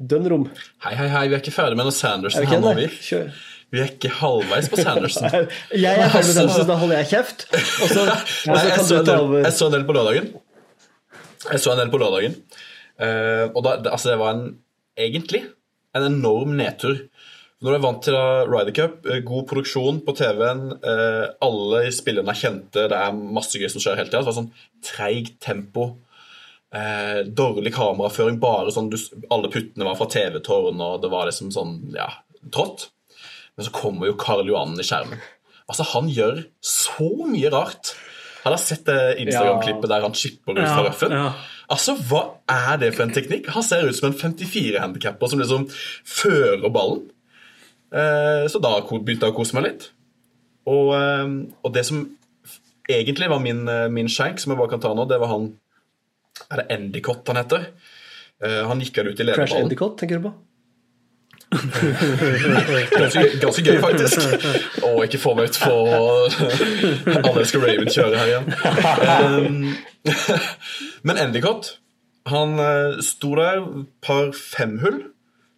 [0.00, 0.48] dønn rom.
[0.87, 2.88] Hei, hei, hei, vi er ikke ferdig med noe Sanders her nå, vi.
[3.11, 3.28] Kjør.
[3.74, 5.28] Vi er ikke halvveis på Sanderson.
[5.85, 7.44] Jeg er ferdig med Sanderson, da holder jeg kjeft.
[7.52, 8.07] Og så,
[8.52, 10.31] Nei, jeg, så del, jeg så en del på lørdagen.
[11.44, 12.38] Jeg så en del på lørdagen.
[12.98, 14.46] Uh, og da, det, altså det var en,
[14.98, 15.44] egentlig
[15.96, 17.04] en enorm nedtur.
[17.59, 22.31] Når du er vant til Ryder Cup, eh, god produksjon på TV-en, eh, alle spillerne
[22.31, 24.20] er kjente, det er masse gøy som skjer hele tida.
[24.22, 24.52] Det var sånn
[24.87, 25.88] treigt tempo.
[26.70, 28.98] Eh, dårlig kameraføring, bare sånn du,
[29.33, 32.07] Alle puttene var fra TV-tårn, og det var liksom sånn, ja,
[32.54, 32.92] trått.
[33.58, 35.20] Men så kommer jo Karl Johan i skjermen.
[35.68, 37.92] Altså, han gjør så mye rart.
[38.44, 41.14] Har dere sett det Instagram-klippet der han chipper ut fra røffen?
[41.18, 41.30] ja.
[41.68, 43.50] Altså, Hva er det for en teknikk?
[43.52, 45.66] Han ser ut som en 54-handikapper som liksom
[46.08, 47.02] fører ballen.
[47.92, 49.90] Eh, så da begynte jeg å kose meg litt.
[50.68, 52.06] Og, eh, og det som
[52.88, 55.50] egentlig var min, eh, min shank, som jeg bare kan ta nå, det var han
[56.52, 57.64] Er det Endicott han heter?
[58.40, 59.64] Eh, han gikk vel ut i Crash lederballen.
[59.66, 60.34] Endicott, tenker du på?
[61.48, 64.18] Ganske, ganske gøy, faktisk.
[64.84, 65.74] Og ikke få meg ut på
[67.16, 68.46] Alle skal Raven kjøre her igjen.
[71.08, 71.78] Men Endicott
[72.28, 73.62] han eh, sto der
[74.04, 75.02] par femhull.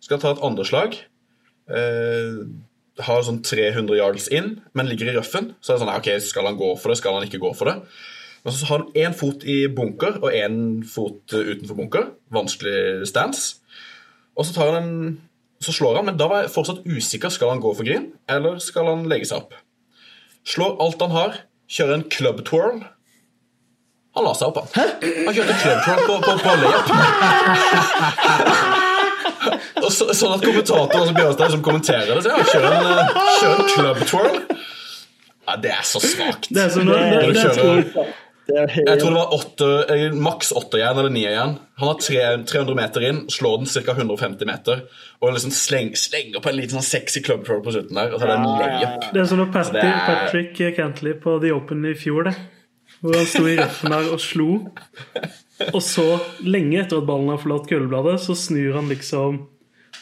[0.01, 0.97] Skal ta et andreslag.
[1.71, 2.49] Uh,
[2.99, 5.53] har sånn 300 yards inn, men ligger i røffen.
[5.63, 7.71] Så er det sånn, ok, Skal han gå for det, skal han ikke gå for
[7.71, 7.77] det?
[8.43, 12.09] Men så har han én fot i bunker og én fot utenfor bunker.
[12.33, 13.61] Vanskelig stance.
[14.35, 15.19] Og så tar han en
[15.61, 17.29] så slår han, men da var jeg fortsatt usikker.
[17.35, 19.53] Skal han gå for green, eller skal han legge seg opp?
[20.49, 21.35] Slår alt han har,
[21.71, 22.81] kjører en club twirl.
[24.17, 24.89] Han la seg opp, han.
[25.05, 26.87] Han kjørte club twirl på, på, på layup.
[29.81, 33.53] Og så, sånn at kommentatoren som Bjørnstad som kommenterer det, sier kjør en, eh, kjør
[33.55, 34.37] en club twirl.
[35.49, 36.49] Ja, det er så svakt.
[36.53, 38.05] Det er som når, Det- det,
[38.55, 39.69] Jeg tror det var åtte,
[40.21, 41.57] maks åtte igjen, eller nierjern.
[41.81, 43.95] Han har tre, 300 meter inn, slår den ca.
[43.97, 44.83] 150 meter,
[45.21, 48.15] og liksom sleng, slenger på en liten sånn sexy club twirl på slutten der.
[48.15, 49.07] Og så er det en layup.
[49.15, 52.35] det er som når Patrick, er- Patrick Cantley på The Open i fjor, det.
[53.01, 54.49] Hvor han sto i retten der og slo.
[55.73, 56.05] Og så,
[56.45, 59.47] lenge etter at ballen har forlatt køllebladet, så snur han liksom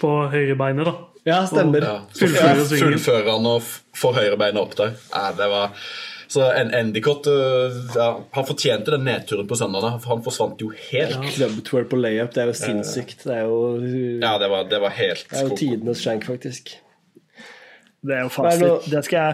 [0.00, 0.96] på høyrebeinet, da.
[1.26, 1.82] Ja, stemmer.
[1.84, 1.96] Ja.
[2.16, 2.62] Fullfører.
[2.70, 3.62] Fullfører han og
[3.98, 4.94] får høyrebeinet opp der.
[5.12, 5.74] Ja, det var...
[6.28, 11.14] Så en Endicott øh, ja, Han fortjente den nedturen på søndag, han forsvant jo helt.
[11.16, 13.24] Ja, Clubtour på layup, det er jo sinnssykt.
[13.24, 16.74] Det er jo, det Ja, det var, det var helt er jo tidenes shank, faktisk.
[18.04, 19.32] Det er jo Hva er det skal jeg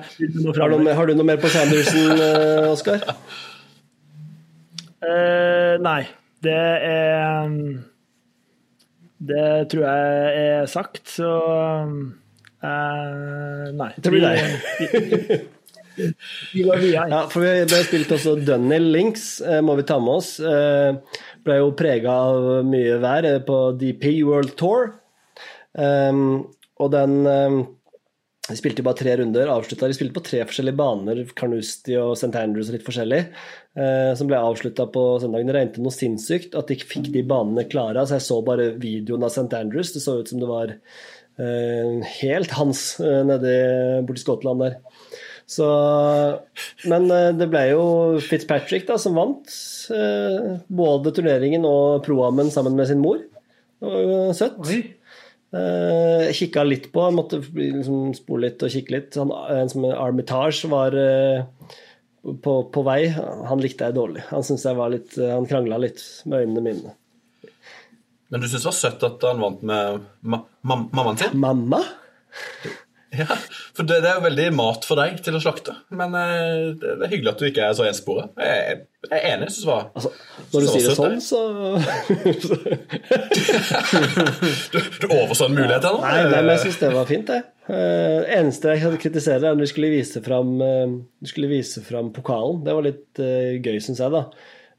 [0.56, 3.02] Har du, noe- har du noe mer på Sandersen, eh, Oskar?
[5.04, 6.04] Uh, nei.
[6.44, 7.84] Det er um,
[9.20, 11.32] Det tror jeg er sagt, så
[12.64, 13.90] uh, Nei.
[13.98, 15.42] Det blir videre.
[17.10, 20.34] Ja, for vi ble spilt også Dunny Links, eh, må vi ta med oss.
[20.40, 24.92] Eh, ble jo prega av mye vær eh, på DP World Tour.
[25.74, 26.44] Um,
[26.78, 27.16] og den
[28.44, 32.30] vi spilte bare tre runder, avslutta De spilte på tre forskjellige baner, Carnoustie og St.
[32.38, 33.22] Andrews litt forskjellig,
[34.18, 35.48] som ble avslutta på søndagen.
[35.48, 38.04] Det regnet noe sinnssykt at de ikke fikk de banene klare.
[38.04, 39.48] Så jeg så bare videoen av St.
[39.56, 39.94] Andrews.
[39.96, 40.74] Det så ut som det var
[41.36, 44.76] helt hans eh, nede borti Skottland der.
[45.44, 45.66] Så,
[46.88, 47.84] men eh, det ble jo
[48.24, 49.50] Fitzpatrick da, som vant
[49.92, 53.20] eh, både turneringen og pro-amen sammen med sin mor.
[53.78, 54.56] Det var jo søtt.
[54.64, 54.78] Oi.
[55.54, 59.20] Eh, Jeg kikka litt på, måtte liksom spole litt og kikke litt.
[59.20, 60.96] Han, en som Armitage var
[62.24, 63.02] på, på vei.
[63.12, 64.24] Han likte jeg dårlig.
[64.32, 66.96] Han syntes jeg var litt Han krangla litt med øynene mine.
[68.32, 71.36] Men du syns det var søtt at han vant med ma ma mammaen sin?
[71.38, 71.82] Mamma?
[73.24, 73.36] Ja,
[73.76, 75.74] for det, det er jo veldig mat for deg til å slakte.
[75.94, 78.32] Men eh, det, er hyggelig at du ikke er så ensporet.
[78.40, 79.48] Jeg, jeg er enig.
[79.54, 80.10] Synes var Altså,
[80.52, 81.40] når du sier det sånn, så
[84.74, 86.00] Du, du overså en mulighet her nå.
[86.02, 87.40] Nei, nei, men jeg syns det var fint, det.
[87.64, 91.84] Uh, eneste jeg kan kritisere, er når du skulle vise fram, uh, de skulle vise
[91.86, 92.60] fram pokalen.
[92.66, 94.26] Det var litt uh, gøy, syns jeg, da.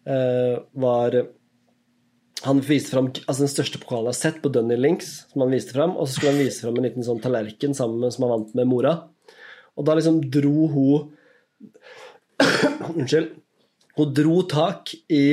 [0.06, 1.18] Uh, var
[2.46, 5.54] Han viste fram altså den største pokalen jeg har sett på Dunny Links, som han
[5.56, 8.34] viste fram, og så skulle han vise fram en liten sånn tallerken sammen som han
[8.36, 8.94] vant med mora.
[9.76, 11.12] Og da liksom dro hun
[12.96, 13.34] Unnskyld.
[13.96, 15.26] Hun dro tak i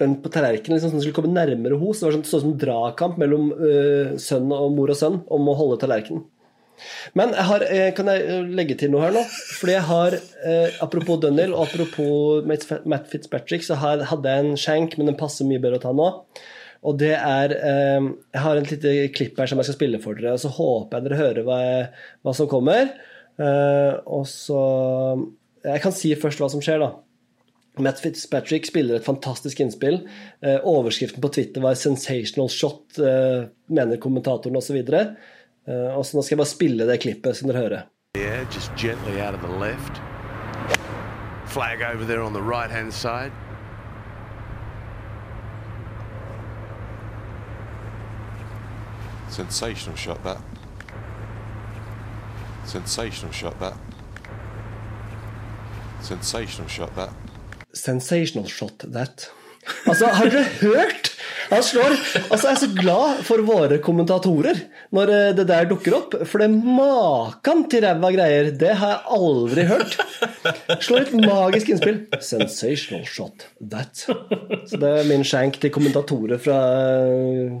[0.00, 1.94] den på tallerkenen liksom, den skulle komme nærmere henne.
[1.94, 5.50] Så det var sånn, sånn som dragkamp mellom uh, sønn og mor og sønn om
[5.50, 6.24] å holde tallerkenen.
[7.18, 9.24] Men jeg har, eh, kan jeg eh, legge til noe her nå?
[9.58, 14.96] Fordi jeg har, eh, Apropos Dunhill og apropos Matt- Fitzpatrick, så hadde jeg en shank,
[14.98, 16.08] men den passer mye bedre å ta nå.
[16.84, 20.36] Og det er Jeg har et lite klipp her som jeg skal spille for dere,
[20.36, 21.60] og så håper jeg dere hører hva,
[22.24, 22.92] hva som kommer.
[24.06, 24.60] Og så
[25.64, 26.92] Jeg kan si først hva som skjer, da.
[27.82, 30.00] Matt Fitzpatrick spiller et fantastisk innspill.
[30.42, 32.98] Overskriften på Twitter var 'sensational shot',
[33.68, 34.76] mener kommentatoren osv.
[34.76, 35.14] Eh,
[35.68, 37.82] og så nå skal jeg bare spille det klippet, så kan dere høre.
[38.16, 40.00] Yeah, just gently out of the left.
[41.46, 43.32] Flag over there on the right hand side.
[49.28, 50.40] Sensational shot that.
[52.64, 53.76] Sensational shot that.
[56.02, 57.10] Sensational shot that.
[57.72, 59.30] Sensational shot that.
[59.86, 61.17] Altså, har dere hørt?
[61.48, 61.94] Han slår
[62.28, 64.60] Altså, jeg er så glad for våre kommentatorer
[64.94, 66.18] når eh, det der dukker opp.
[66.28, 68.50] For det maken til ræva greier.
[68.58, 69.96] Det har jeg aldri hørt.
[70.84, 72.04] Slår et magisk innspill.
[72.24, 74.04] Sensational shot that.
[74.68, 76.60] Så det er min skjenk til kommentatorer fra
[77.08, 77.58] eh,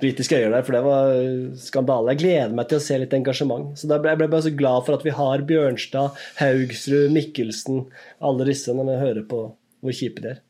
[0.00, 1.12] britiske øyer der, for det var
[1.60, 2.14] skandale.
[2.14, 3.70] Jeg gleder meg til å se litt engasjement.
[3.78, 7.86] Så ble, jeg ble bare så glad for at vi har Bjørnstad, Haugsrud, Mikkelsen,
[8.24, 9.46] alle disse, når vi hører på
[9.84, 10.42] hvor kjipe de er.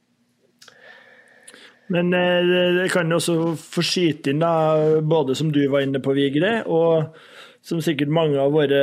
[1.88, 2.42] Men eh,
[2.80, 7.14] det- kan også få skyte inn, da, både som du var inne på, Vigre, og
[7.62, 8.82] som sikkert mange av våre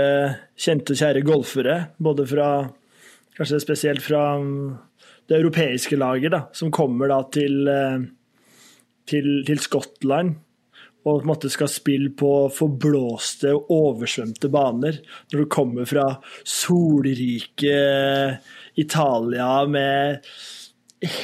[0.60, 2.48] kjente og kjære golfere, både fra
[3.34, 4.76] Kanskje spesielt fra mm,
[5.26, 8.04] det europeiske laget, da, som kommer da til, eh,
[9.10, 10.36] til, til Skottland
[11.04, 15.02] og på en måte skal spille på forblåste og oversvømte baner.
[15.32, 16.06] Når du kommer fra
[16.48, 17.74] solrike
[18.80, 20.30] Italia med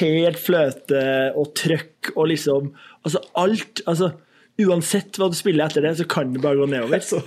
[0.00, 1.04] helt fløte
[1.38, 4.10] og trøkk og liksom Altså alt altså,
[4.60, 7.00] Uansett hva du spiller etter det, så kan det bare gå nedover.
[7.00, 7.22] Så,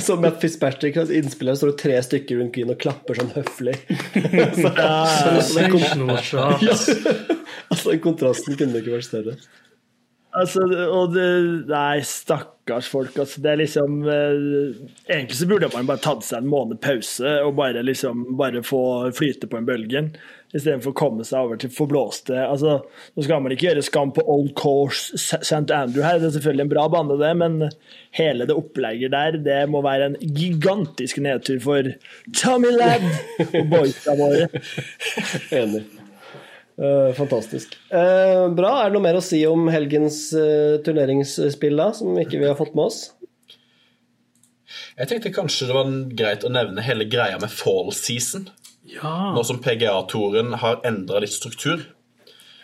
[0.00, 3.74] så Matt Fitzpatrick, hans innspiller, står det tre stykker rundt Green og klapper sånn høflig.
[4.56, 5.84] så, så, så det kom,
[7.68, 9.36] Altså, den kontrasten kunne ikke vært større.
[10.38, 11.26] Altså, og det,
[11.70, 13.16] Nei, stakkars folk.
[13.18, 17.38] Altså, det er liksom eh, Egentlig så burde man bare tatt seg en måned pause
[17.44, 18.82] og bare liksom bare få
[19.16, 20.12] flyte på en bølgen,
[20.56, 22.78] istedenfor å komme seg over til forblåste altså,
[23.14, 25.66] Nå skal man ikke gjøre skam på Old Course St.
[25.74, 27.58] Andrew her, det er selvfølgelig en bra bane, det, men
[28.16, 31.92] hele det opplegget der, det må være en gigantisk nedtur for
[32.40, 33.06] Tommy Ladd
[33.50, 34.48] og boysa våre.
[35.60, 35.84] Enig.
[36.78, 37.74] Uh, fantastisk.
[37.90, 38.70] Uh, bra.
[38.84, 42.58] Er det noe mer å si om helgens uh, turneringsspill da, som ikke vi har
[42.58, 43.00] fått med oss?
[44.98, 48.48] Jeg tenkte kanskje det var greit å nevne hele greia med fall season.
[48.88, 49.14] Ja.
[49.36, 51.84] Nå som PGA-toren har endra litt struktur.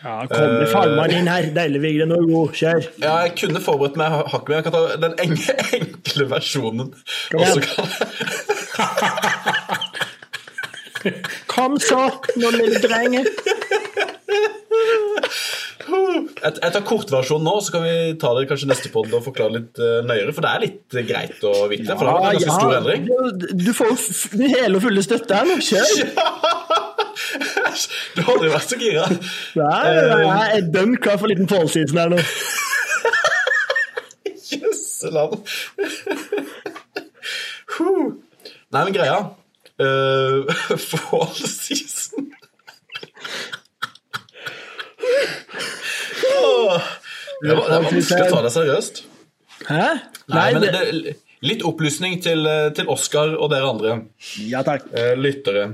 [0.04, 1.46] Ja, kommer farmeren inn her.
[1.56, 2.82] Deilig, Vigre god, Kjør.
[3.00, 4.58] Ja, jeg kunne forberedt meg hakket mer.
[4.58, 6.92] Jeg kan ta den enkle, enkle versjonen.
[7.32, 7.60] Kom
[11.54, 12.02] Kom så,
[12.40, 13.24] nå lille drenge.
[15.84, 19.58] Jeg, jeg tar kortversjonen nå, så kan vi ta det kanskje neste podd og forklare
[19.58, 20.34] litt eh, nøyere.
[20.36, 21.96] For det er litt eh, greit å vite.
[21.98, 23.08] For det er en ganske stor endring.
[23.60, 23.96] Du, får jo
[24.54, 25.60] hele og fulle støtte her nå.
[25.64, 25.88] Kjør.
[28.14, 29.04] Du hadde jo vært så gira.
[29.58, 32.20] Nei, jeg er dømt klar for en liten season her nå.
[34.54, 35.42] Jøsseland.
[38.74, 39.18] Nei, men greia
[39.82, 40.46] uh,
[41.12, 41.30] Åh,
[46.34, 49.02] det, var, det var vanskelig å ta det seriøst.
[49.68, 49.86] Hæ?
[50.34, 53.94] Nei, men det, det, Litt opplysning til, eh, til Oskar og dere andre
[54.48, 54.86] Ja takk.
[54.96, 55.66] eh, lyttere.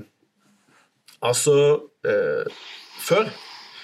[1.22, 1.54] Altså
[2.06, 2.50] eh,
[3.00, 3.30] Før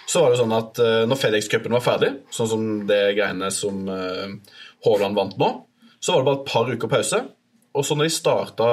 [0.06, 3.88] så var det sånn at eh, når FedEx-cupen var ferdig, sånn som det greiene som
[3.90, 4.36] eh,
[4.86, 5.48] Haaland vant nå,
[5.98, 7.18] så var det bare et par uker pause.
[7.74, 8.68] Og så når de starta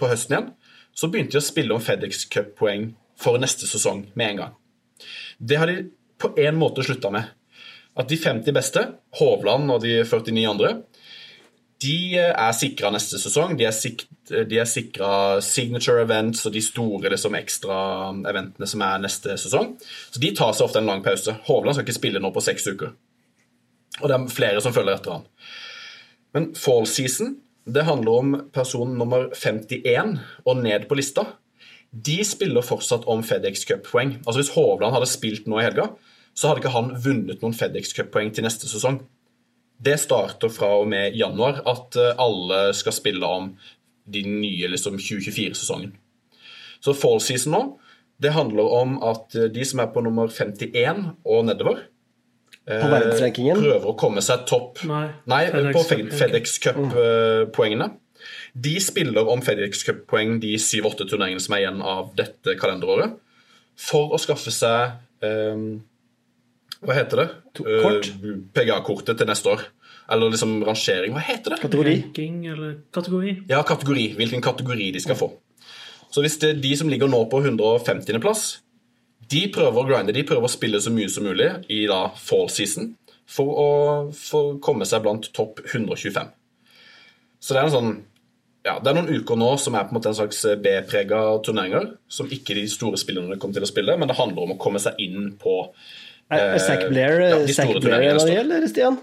[0.00, 0.48] på høsten igjen,
[0.94, 2.88] så begynte de å spille om FedEx Cup-poeng
[3.22, 4.56] for neste sesong med en gang.
[5.38, 5.76] Det har de
[6.24, 7.30] på en måte slutta med.
[7.94, 8.82] At de 50 beste,
[9.20, 10.72] Hovland og de 49 andre,
[11.84, 13.54] de er sikra neste sesong.
[13.58, 13.76] De er,
[14.32, 15.10] er sikra
[15.44, 17.78] signature events og de store liksom, ekstra
[18.30, 19.74] eventene som er neste sesong.
[19.82, 21.36] Så de tar seg ofte en lang pause.
[21.48, 22.94] Hovland skal ikke spille nå på seks uker.
[24.00, 25.26] Og det er flere som følger etter han.
[26.34, 31.24] Men fall season det handler om person nummer 51 og ned på lista.
[31.94, 34.16] De spiller fortsatt om FedEx Cup-poeng.
[34.24, 35.92] Altså Hvis Hovland hadde spilt nå i helga,
[36.34, 38.98] så hadde ikke han vunnet noen FedEx Cup-poeng til neste sesong.
[39.84, 43.52] Det starter fra og med januar at eh, alle skal spille om
[44.10, 45.94] de nye liksom 2024-sesongen.
[46.84, 47.62] Så fall season nå,
[48.22, 51.84] det handler om at eh, de som er på nummer 51 og nedover,
[52.64, 53.58] På verdensrankingen?
[53.60, 57.90] prøver å komme seg topp Nei, Nei, FedEx på FedEx Cup-poengene.
[58.54, 63.16] De spiller om FedEx Cup-poeng de 7-8 turneringene som er igjen av dette kalenderåret,
[63.74, 65.80] for å skaffe seg ehm,
[66.84, 67.28] Hva heter det?
[67.58, 68.10] kort?
[68.14, 69.64] Eh, PGA-kortet til neste år.
[70.14, 71.16] Eller liksom rangering.
[71.16, 71.58] Hva heter det?
[71.64, 71.94] Kategori?
[72.04, 73.34] Ranking eller kategori.
[73.50, 74.04] Ja, kategori.
[74.20, 75.32] Hvilken kategori de skal få.
[76.12, 78.20] Så hvis det er de som ligger nå på 150.
[78.22, 78.60] plass,
[79.32, 82.50] de prøver å grinde, de prøver å spille så mye som mulig i da fall
[82.52, 82.92] season
[83.26, 83.68] for å
[84.14, 86.28] for å komme seg blant topp 125.
[87.40, 87.94] Så det er en sånn
[88.64, 91.90] ja, Det er noen uker nå som er på en måte en slags B-prega turneringer,
[92.08, 94.80] som ikke de store spillerne kommer til å spille, men det handler om å komme
[94.82, 95.58] seg inn på
[96.32, 98.96] Er, er Zack Blair, ja, de Zack store Blair en turneringene gjelder, eller Stian?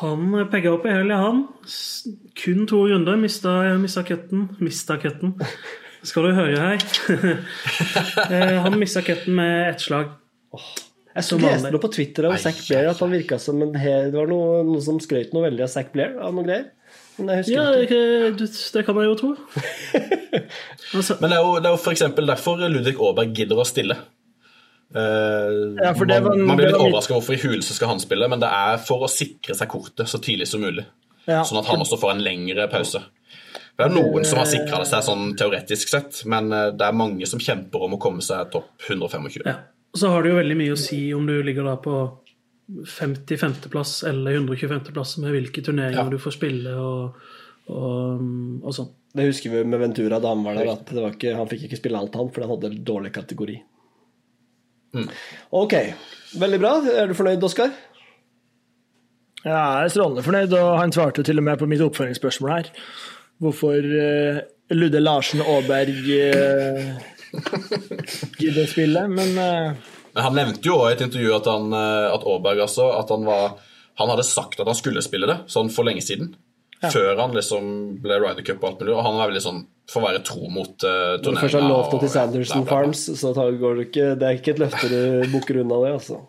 [0.00, 1.44] Han pegga opp i helga, han.
[2.40, 3.14] Kun to runder.
[3.16, 4.48] Mista, mista cutten.
[4.58, 5.36] Mista cutten.
[6.02, 6.82] Skal du høre her.
[8.24, 10.10] Eh, han mista cutten med ett slag.
[11.14, 14.10] Jeg så leste noe på Twitter av Zack Blair, at han virka som en he-
[14.10, 16.66] Det var noe, noe som skrøt noe veldig av Zack Blair, av noe greier.
[17.18, 17.98] Men jeg Ja, ikke.
[18.38, 19.34] det, det- kan jeg jo tro.
[20.94, 23.64] Altså, Men det er jo, det er jo for eksempel derfor Ludvig Aaberg gidder å
[23.66, 23.96] stille.
[24.94, 27.88] Uh, Ja, for det var- man, man blir litt overraska over hvorfor i huleste skal
[27.88, 30.84] han spille, men det er for å sikre seg kortet så tidlig som mulig.
[31.26, 31.42] Ja.
[31.42, 33.00] Sånn at han også får en lengre pause.
[33.76, 37.26] Det er noen som har sikra seg sånn teoretisk sett, men eh, det er mange
[37.26, 39.42] som kjemper om å komme seg topp 125.
[39.46, 39.56] ja.
[39.96, 41.96] Så har det jo veldig mye å si om du ligger da på
[42.66, 46.10] 55.-plass eller 125.-plass med hvilke turneringer Ja.
[46.10, 47.18] du får spille og,
[47.68, 48.24] og,
[48.64, 48.92] og sånn.
[49.14, 51.68] Det husker vi med Ventura da han var der, at det var ikke, han fikk
[51.68, 53.58] ikke spille alt, han, fordi han hadde dårlig kategori.
[54.94, 55.10] Mm.
[55.60, 55.74] Ok,
[56.40, 56.72] veldig bra.
[57.02, 57.70] Er du fornøyd, Oskar?
[59.44, 62.70] Ja, jeg er strålende fornøyd, og han svarte til og med på mitt oppfølgingsspørsmål her.
[63.44, 64.38] Hvorfor uh,
[64.72, 66.94] Ludde Larsen Aaberg uh,
[68.40, 71.70] gidder å spille, men eh, Men han nevnte jo også i et intervju at, han,
[71.74, 73.56] eh, at Aaberg altså, at han, var,
[74.00, 76.34] han hadde sagt at han skulle spille det, sånn for lenge siden.
[76.84, 77.68] før han liksom
[78.04, 78.92] ble Ryder Cup og alt mulig.
[78.94, 81.64] Og han var veldig sånn for å være tro mot uh, Når du først har
[81.64, 84.90] lovt det til Sanderson Farms, så tar, går det ikke Det er ikke et løfte
[84.92, 85.00] du
[85.34, 86.20] bukker unna det, altså.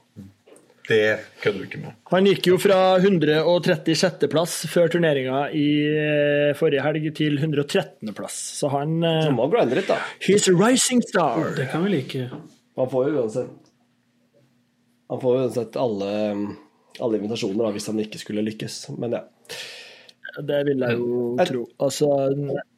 [0.85, 1.01] Det
[1.41, 1.93] kødder du ikke med.
[2.11, 8.99] Han gikk jo fra 136.-plass før turneringa i eh, forrige helg til 113.-plass, så han
[9.01, 9.97] uh, Han må grinde litt, da.
[10.21, 11.55] He's a rising star.
[11.57, 12.27] Det kan vi like.
[12.77, 13.64] Han får jo uansett
[15.11, 16.11] Han får uansett alle,
[16.99, 18.79] alle invitasjoner da, hvis han ikke skulle lykkes.
[18.97, 19.25] Men ja.
[20.43, 21.61] Det vil jeg jo tro.
[21.85, 22.07] Altså,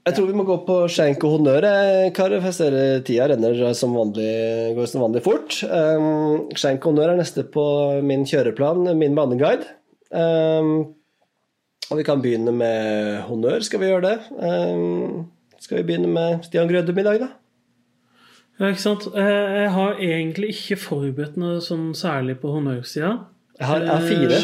[0.06, 2.42] Jeg tror vi må gå på skjenk og honnør, eh, karer.
[2.44, 5.58] For jeg ser eh, tida renner som vanlig, går som vanlig fort.
[5.66, 7.66] Um, skjenk og honnør er neste på
[8.06, 9.66] min kjøreplan, min baneguide.
[10.12, 10.94] Um,
[11.88, 13.64] og vi kan begynne med honnør.
[13.66, 14.18] Skal vi gjøre det?
[14.38, 15.26] Um,
[15.58, 17.34] skal vi begynne med Stian Grødum i dag, da?
[18.60, 19.08] Ja, ikke sant?
[19.14, 23.12] Eh, Jeg har egentlig ikke forberedt noe sånn særlig på honnørsida.
[23.60, 24.40] Jeg har, jeg har fire.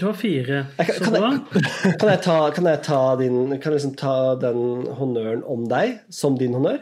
[0.00, 0.58] Du har fire.
[0.78, 4.12] Jeg kan, kan, jeg, kan, jeg ta, kan jeg ta din Kan jeg liksom ta
[4.38, 4.60] den
[4.98, 6.78] honnøren om deg som din honnør?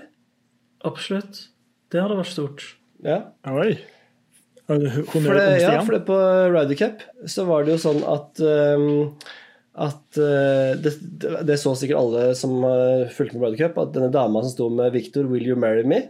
[0.84, 1.46] Absolutt.
[1.92, 2.66] Det hadde vært stort.
[3.04, 3.22] Ja.
[3.48, 3.78] oi.
[4.68, 5.72] Honnør det, Stian?
[5.72, 6.18] ja, for det på
[6.52, 9.14] Ryder Cup så var det jo sånn at um,
[9.78, 13.94] at uh, det, det- det så sikkert alle som uh, fulgte med Ryder Cup, at
[13.96, 16.04] denne dama som sto med 'Victor, will you marry me?'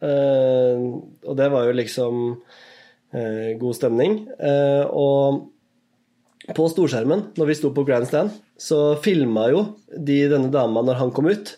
[0.00, 4.22] Uh, og det var jo liksom uh, god stemning.
[4.40, 10.82] Uh, og på storskjermen, når vi sto på grandstand, så filma jo de denne dama
[10.84, 11.56] når han kom ut.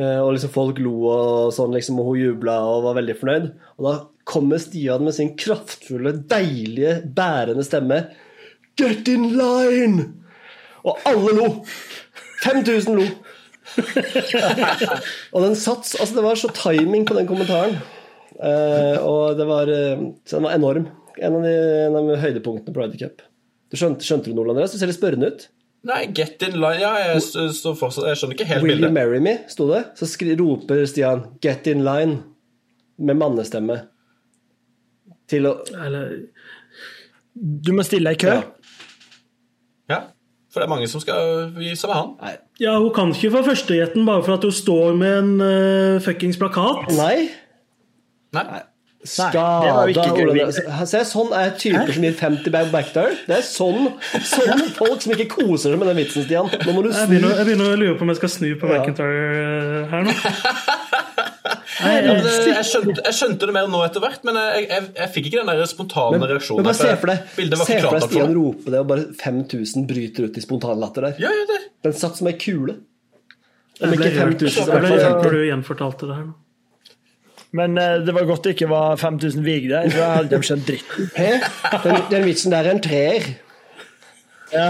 [0.00, 3.48] Og liksom folk lo og sånn, liksom, og hun jubla og var veldig fornøyd.
[3.76, 3.90] Og da
[4.30, 7.98] kommer Stian med sin kraftfulle, deilige, bærende stemme.
[8.80, 10.06] Get in line!
[10.86, 11.50] Og alle lo!
[12.46, 13.08] 5000 lo!
[15.34, 17.78] og den sats Altså, det var så timing på den kommentaren.
[18.40, 20.86] Uh, og det var, eh, så den var enorm.
[21.20, 21.54] En av, de,
[21.86, 23.24] en av høydepunktene på Ryder Cup.
[23.70, 24.72] Du skjønte, skjønte du noe, Andreas?
[24.72, 25.44] Du ser litt spørrende ut.
[25.88, 27.22] Nei, get in line Ja, jeg,
[27.56, 29.38] så fortsatt, jeg skjønner ikke helt Will you marry me?
[29.48, 29.84] sto det.
[29.96, 32.18] Så skri, roper Stian 'get in line'
[33.00, 33.78] med mannestemme.
[35.30, 36.16] Til å Eller
[37.32, 38.34] Du må stille deg i kø.
[38.34, 38.42] Ja.
[39.90, 40.00] Ja,
[40.50, 42.38] For det er mange som skal vise med han.
[42.58, 46.40] Ja, hun kan ikke få førstegjetten bare for at hun står med en uh, fuckings
[46.40, 46.90] plakat.
[46.98, 47.28] Nei!
[48.34, 48.64] Nei.
[49.00, 49.86] Skada.
[49.88, 53.14] Ole Se, sånn er typer som gir 50 back backdoor.
[53.24, 53.94] Det er sånn,
[54.28, 56.50] sånn folk som ikke koser seg med den vitsen, Stian.
[56.66, 58.68] Nå må du Jeg begynner, jeg begynner å lure på om jeg skal snu på
[58.68, 58.82] Ja.
[58.82, 60.16] McIntyre eh, her nå.
[61.80, 64.84] Ja, jeg, det, jeg, skjønte, jeg skjønte det mer nå etter hvert, men jeg, jeg,
[64.98, 66.60] jeg fikk ikke den der spontane Men, reaksjonen.
[66.62, 69.88] men bare se der, for deg, se for deg Stian rope det, og bare 5000
[69.90, 71.18] bryter ut i spontanlatter der.
[71.24, 71.60] Ja, ja, det.
[71.86, 72.76] Den satt som ei kule.
[73.80, 75.44] Om jeg ble ikke rørt 5000, så i jeg ble hvert fall rørt når du
[75.48, 76.36] gjenfortalte det her nå.
[77.60, 80.46] Men eh, det var godt det ikke var 5000 vig der, for da hadde de
[80.46, 81.08] skjønt dritten.
[81.86, 83.26] Den, den vitsen der er en treer.
[84.52, 84.68] Ja.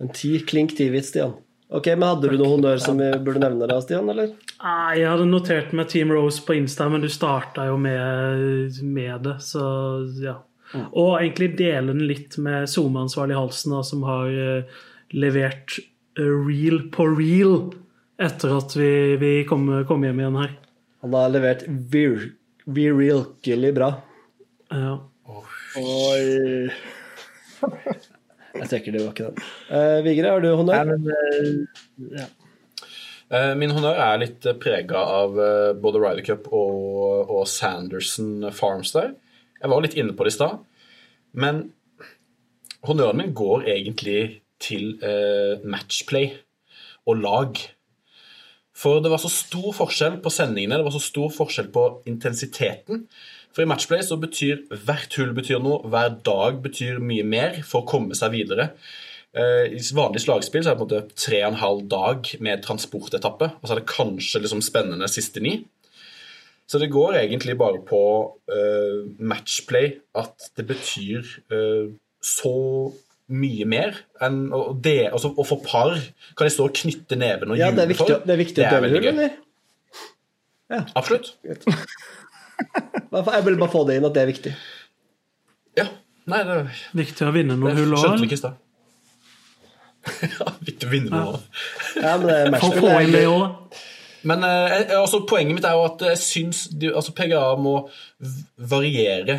[0.00, 1.34] En ti, klink ti-vits, Stian.
[1.68, 4.08] Ok, men Hadde du noe honnør som vi burde nevne da, Stian?
[4.08, 4.30] eller?
[4.58, 9.22] Nei, jeg hadde notert med Team Rose på Insta, men du starta jo med, med
[9.26, 9.64] det, så
[10.18, 10.40] ja.
[10.90, 14.80] Og egentlig dele den litt med SoMe-ansvarlig halsen, da, som har uh,
[15.16, 15.78] levert
[16.18, 17.70] eh, real på real
[18.20, 18.90] etter at vi,
[19.22, 20.56] vi kom, kom hjem igjen her.
[21.06, 22.26] Han har levert vir
[22.66, 23.92] virkelig bra.
[24.74, 24.98] Ja.
[25.78, 26.68] Oi.
[28.58, 29.46] Jeg trekker det, var ikke den.
[29.70, 30.90] Uh, Vigre, har du honnør?
[30.90, 32.26] Nei, men uh, ja.
[33.28, 38.94] Eh, Min honnør er litt prega av eh, både Ryder Cup og, og Sanderson Farms
[38.96, 39.12] der.
[39.58, 40.62] Jeg var litt inne på det i stad.
[41.36, 41.66] Men
[42.88, 44.20] honnøren min går egentlig
[44.62, 46.30] til eh, matchplay
[47.08, 47.60] og lag.
[48.78, 53.04] For det var så stor forskjell på sendingene, det var så stor forskjell på intensiteten.
[53.52, 57.82] For i matchplay så betyr hvert hull betyr noe, hver dag betyr mye mer for
[57.82, 58.70] å komme seg videre.
[59.36, 62.30] Eh, I vanlig slagspill så er det på en måte tre og en halv dag
[62.44, 65.58] med transportetappe, og så er det kanskje liksom spennende siste ni.
[66.68, 68.00] Så det går egentlig bare på
[68.52, 72.52] uh, matchplay at det betyr uh, så
[73.32, 75.94] mye mer enn og det, altså, Og for par
[76.36, 78.20] kan de stå og knytte neven og Ja, det er juble for.
[78.24, 79.34] det er viktig å dømme hull, eller?
[80.96, 81.32] Absolutt.
[83.16, 84.54] Jeg vil bare få det inn at det er viktig.
[85.80, 85.88] Ja.
[86.28, 86.56] Nei, det,
[87.00, 88.28] Viktig å vinne det noen hull skjønte vi òg.
[88.28, 88.64] ikke i stad.
[90.38, 91.38] Ja, viktig å vinne noe.
[91.98, 93.78] Ja, men det er Få òg.
[94.28, 97.76] Men eh, altså, poenget mitt er jo at jeg syns de, altså, PGA må
[98.58, 99.36] variere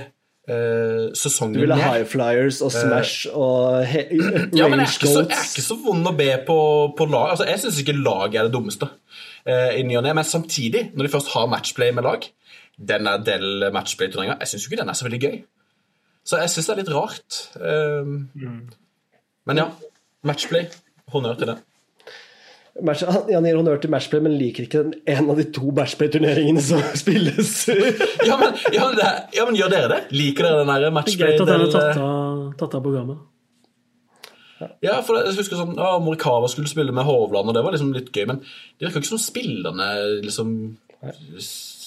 [0.47, 1.97] eh, sesongen Du vil ha mer.
[1.97, 4.05] high flyers og smash og he
[4.59, 6.57] Ja, men jeg er ikke så, jeg er ikke så vond å be på,
[6.97, 7.33] på lag.
[7.35, 8.87] Altså, jeg syns ikke lag er det dummeste.
[9.45, 12.25] eh, i ny og ne, Men samtidig, når de først har matchplay med lag,
[12.79, 15.37] den er del matchplay-turneringa, jeg syns jo ikke den er så veldig gøy.
[16.29, 17.39] Så jeg syns det er litt rart.
[17.59, 18.15] Eh,
[19.49, 19.67] Men ja,
[20.27, 20.67] matchplay.
[21.13, 21.57] honnør til det.
[22.85, 26.61] Match, han, gir honnør til matchplay, men liker ikke den, en av de to matchplay-turneringene
[26.63, 27.55] som spilles.
[28.29, 29.99] Ja, men, ja, men det, ja, men gjør dere det?
[30.15, 31.33] Liker dere den der Det er matchplay?
[31.33, 33.25] greit at den er tatt av, tatt av programmet.
[34.83, 37.93] Ja, for jeg husker sånn ja, Morikawa skulle spille med Hovland, og det var liksom
[37.95, 39.87] litt gøy, men det virker ikke som spillerne
[40.25, 40.49] liksom
[40.99, 41.78] setter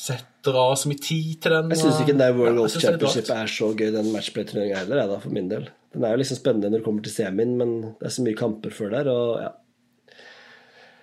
[0.51, 1.70] av så mye tid til den.
[1.70, 4.82] Jeg syns ikke den der World Golf ja, Championship er er så gøy, den matchplay-turneringa
[4.82, 5.68] heller, jeg, da, for min del.
[5.95, 8.38] Den er jo liksom spennende når det kommer til semien, men det er så mye
[8.38, 9.53] kamper før der, og ja.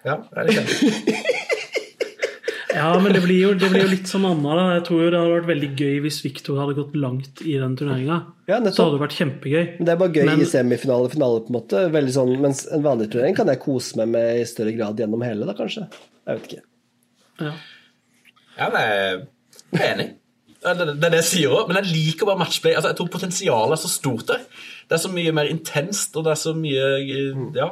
[0.05, 1.15] Ja, det er litt kjempe
[2.69, 4.53] Ja, men det blir jo, det blir jo litt som Anna.
[4.55, 7.55] da Jeg tror jo det hadde vært veldig gøy hvis Victor hadde gått langt i
[7.57, 8.19] den turneringa.
[8.47, 9.63] Ja, så hadde det vært kjempegøy.
[9.79, 11.81] Men det er bare gøy Men- i semifinale og finale, på en måte.
[11.95, 15.25] Veldig sånn, mens en vanlig turnering kan jeg kose meg med i større grad gjennom
[15.25, 15.87] hele, da, kanskje.
[16.29, 16.63] Jeg vet ikke.
[17.41, 17.53] Ja.
[18.59, 18.81] Ja, men
[19.73, 20.09] jeg er enig.
[20.59, 22.73] Det, det er det jeg sier òg, men jeg liker bare matchplay.
[22.75, 24.41] Altså, jeg tror potensialet er så stort der.
[24.89, 27.69] Det er så mye mer intenst, og det er så mye eh, Ja,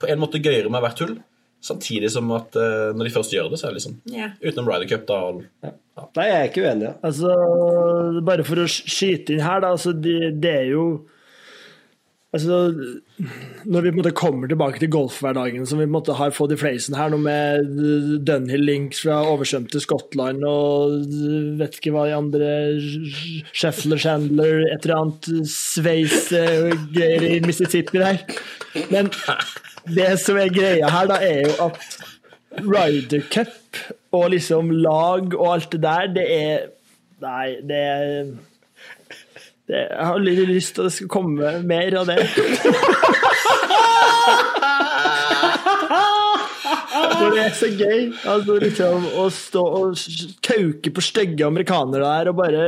[0.00, 1.18] på en måte gøyere med hvert hull.
[1.62, 4.32] Samtidig som at uh, når de først gjør det, så er det liksom yeah.
[4.42, 5.18] Utenom Ryder Cup, da.
[5.28, 5.44] Og,
[6.16, 6.88] Nei, jeg er ikke uenig.
[6.88, 6.94] Ja.
[7.06, 7.36] Altså,
[8.26, 9.70] bare for å skyte inn her, da.
[9.76, 10.86] Altså, det, det er jo
[12.32, 12.58] Altså,
[13.68, 16.32] når vi på en måte kommer tilbake til golfhverdagen, som vi på en måte har
[16.32, 17.66] fått i fleisen her, noe med
[18.24, 21.12] Dunhill Links fra oversvømte Skottland og
[21.60, 22.52] vet ikke hva de andre
[23.52, 28.22] Scheffler, Chandler, et eller annet Sveis-greier i Mississippi der.
[28.88, 29.12] Men
[29.92, 33.82] det som er greia her, da, er jo at Ryder Cup
[34.16, 36.70] og liksom lag og alt det der, det er
[37.22, 38.32] Nei, det er
[39.70, 42.18] det, Jeg har litt lyst til at det skal komme mer av det.
[47.22, 48.00] Det er så gøy.
[48.28, 50.06] Altså liksom Å stå og
[50.44, 52.64] kauke på stygge amerikanere der og bare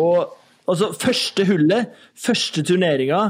[0.00, 0.36] Og
[0.66, 3.22] altså, første hullet, første turneringa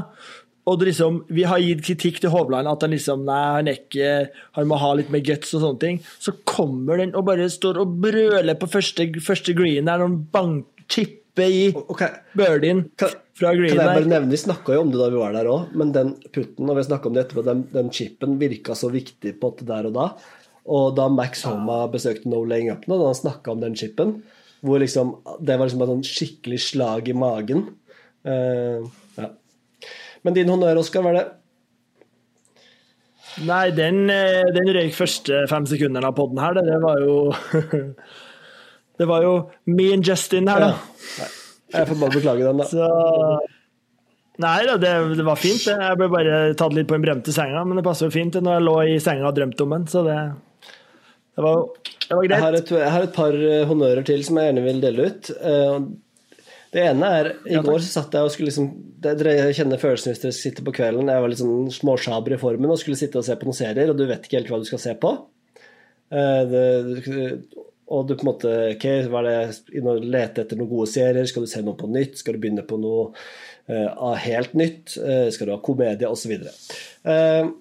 [0.69, 3.79] og det liksom, Vi har gitt kritikk til Hovland at han liksom Nei, han er
[3.79, 4.11] ikke
[4.57, 6.01] Han må ha litt mer guts og sånne ting.
[6.21, 10.19] Så kommer den og bare står og brøler på første, første green der, når han
[10.33, 10.85] bank,
[11.31, 12.09] chipper i okay.
[12.33, 15.33] birdien fra fra kan jeg bare nevne, Vi snakka jo om det da vi var
[15.33, 18.91] der òg, men den putten og vi om det etterpå, den, den chipen virka så
[18.91, 20.11] viktig på det der og da.
[20.67, 24.21] Og da Max Homa besøkte No Laying Up nå, da han snakka om den chipen,
[24.61, 27.65] hvor liksom, det var liksom et skikkelig slag i magen.
[28.21, 28.85] Uh,
[29.17, 29.31] ja.
[30.21, 31.29] Men din honnør, Oskar, hva er det?
[33.47, 36.53] Nei, den, eh, den røyk første fem sekundene av podden her.
[36.59, 37.15] Det, det var jo
[39.01, 39.33] Det var jo
[39.73, 41.27] me and Justin her, da.
[41.73, 42.67] Jeg får bare beklage den, da.
[42.69, 42.85] Så
[44.41, 45.65] Nei da, det, det var fint.
[45.69, 48.55] Jeg ble bare tatt litt på en bremte senga, men det passer jo fint når
[48.57, 50.15] jeg lå i senga og drømte om den, så det,
[51.37, 51.59] det var,
[52.07, 52.63] det var Jeg har, greit.
[52.63, 55.29] et, jeg har et par eh, honnører til som jeg gjerne vil dele ut.
[55.41, 55.75] Eh,
[56.71, 58.69] Det ene er I går så satt jeg og skulle liksom
[59.03, 61.09] Dere kjenner følelsen hvis dere sitter på kvelden.
[61.11, 63.89] Jeg var litt sånn småsjaber i formen og skulle sitte og se på noen serier,
[63.91, 65.11] og du vet ikke helt hva du skal se på.
[66.15, 66.63] Eh, det,
[67.91, 71.27] og du på en måte Ok, hva er det og lete etter noen gode serier?
[71.29, 72.19] Skal du se noe på nytt?
[72.21, 73.11] Skal du begynne på noe
[73.67, 74.95] uh, helt nytt?
[74.97, 76.09] Uh, skal du ha komedie?
[76.09, 76.33] Osv.
[77.03, 77.51] Uh,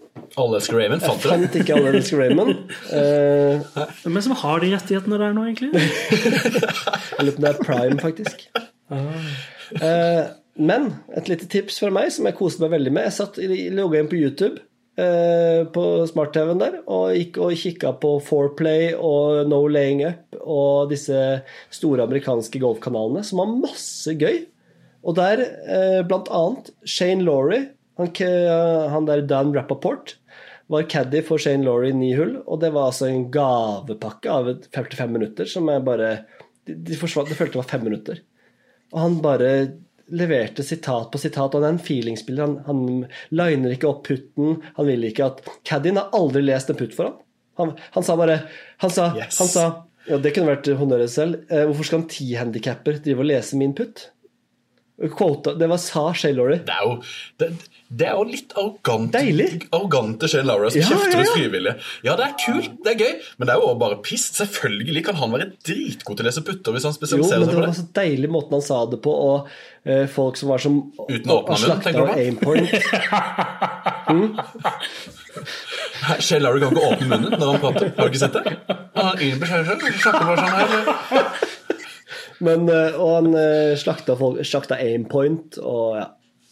[0.40, 1.12] Alle elsker Raymond, du det?
[1.14, 2.56] Jeg fant ikke alle elsker Raymond.
[2.90, 5.70] Uh, Hvem som har de rettighetene der nå, egentlig?
[7.18, 8.46] Jeg lurer på om det er Prime, faktisk.
[8.90, 13.06] Uh, men et lite tips fra meg som jeg koste meg veldig med.
[13.06, 13.38] Jeg satt
[13.76, 14.58] logga inn på YouTube
[14.96, 21.16] på smart-TV-en der og gikk og kikka på Foreplay og No Laying Up og disse
[21.72, 24.42] store amerikanske golfkanalene som har masse gøy.
[25.00, 27.70] Og der eh, blant annet Shane Laurie,
[28.00, 28.10] han,
[28.92, 30.16] han der Dan Rappaport,
[30.70, 34.52] var caddy for Shane Laurie i ni hull, og det var altså en gavepakke av
[34.70, 36.12] 55 minutter som jeg bare
[36.68, 38.18] De, de forsvant, det følte var fem minutter.
[38.92, 39.48] Og han bare
[40.10, 41.54] leverte sitat på sitat.
[41.56, 42.46] Han er en feelingspiller.
[42.46, 43.04] Han, han
[43.34, 44.60] liner ikke opp putten.
[44.76, 47.18] Han vil ikke at Caddien har aldri lest en putt for ham.
[47.60, 48.38] Han, han sa bare
[48.80, 49.38] Han sa, Yes.
[49.42, 49.64] han sa
[50.08, 51.42] ja, Det kunne vært honnøret selv.
[51.52, 54.06] Eh, hvorfor skal en tihandikapper drive og lese min putt?
[55.16, 56.60] Quota, det var sa Shay Laurie.
[56.66, 56.96] Det er jo,
[57.40, 57.50] det,
[57.90, 59.64] det er jo litt arrogant, Deilig.
[59.74, 61.32] arrogante Shane Laura som Ja, kjefter ja, ut ja.
[61.34, 61.74] frivillige.
[62.06, 64.26] Ja, det er kult, det er gøy, men det er jo også bare piss.
[64.36, 67.50] Selvfølgelig kan han være dritgod til å lese putter hvis han Jo, spesialiserer men seg
[67.50, 67.80] det Det var det.
[67.80, 69.50] så deilig måten han sa det på, og
[69.90, 70.78] uh, folk som var som
[71.08, 72.14] Uten å åpne munnen, tenker du på?
[72.22, 72.70] aimpoint.
[76.20, 77.90] Shane Laura kan ikke åpne munnen når han prater.
[77.96, 78.44] Har du ikke sett det?
[78.96, 79.38] Han har ingen
[80.00, 80.70] snakker bare sånn her.
[82.40, 86.06] Men, eh, og han eh, slakta, folk, slakta aimpoint, og ja.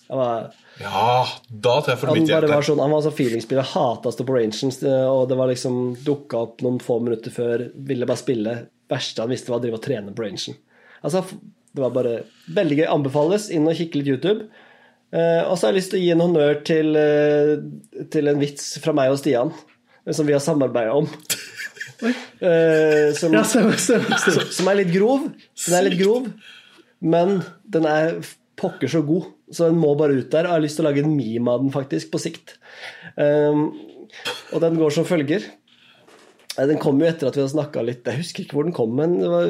[0.09, 0.45] Han var,
[0.81, 2.49] Ja, da treffer du mitt hjerte.
[2.53, 4.73] var sånn, han var sånn feelingspiller, hata å stå på rangen,
[5.11, 8.55] og det var liksom dukka opp noen få minutter før, ville bare spille.
[8.89, 10.55] Verste han visste, var å drive og trene på rangen.
[11.03, 11.25] Altså,
[11.75, 12.15] det var bare
[12.55, 12.87] veldig gøy.
[12.95, 14.47] Anbefales inn og kikke litt YouTube.
[15.13, 18.39] Eh, og så har jeg lyst til å gi en honnør til, eh, til en
[18.41, 19.53] vits fra meg og Stian,
[20.07, 21.09] eh, som vi har samarbeida om.
[22.41, 24.19] Eh, som, Ja, stemmer, stemmer, stemmer.
[24.47, 25.25] som- som er litt grov.
[25.67, 26.33] Den er litt grov,
[27.03, 28.21] men den er
[28.59, 30.49] pokker så god, så den må bare ut der.
[30.49, 32.57] Jeg har lyst til å lage en meme av den faktisk, på sikt.
[33.17, 33.69] Um,
[34.53, 35.45] og den går som følger.
[36.59, 38.75] Eh, Den kom jo etter at vi hadde snakka litt Jeg husker ikke hvor den
[38.75, 39.45] kom, men det var,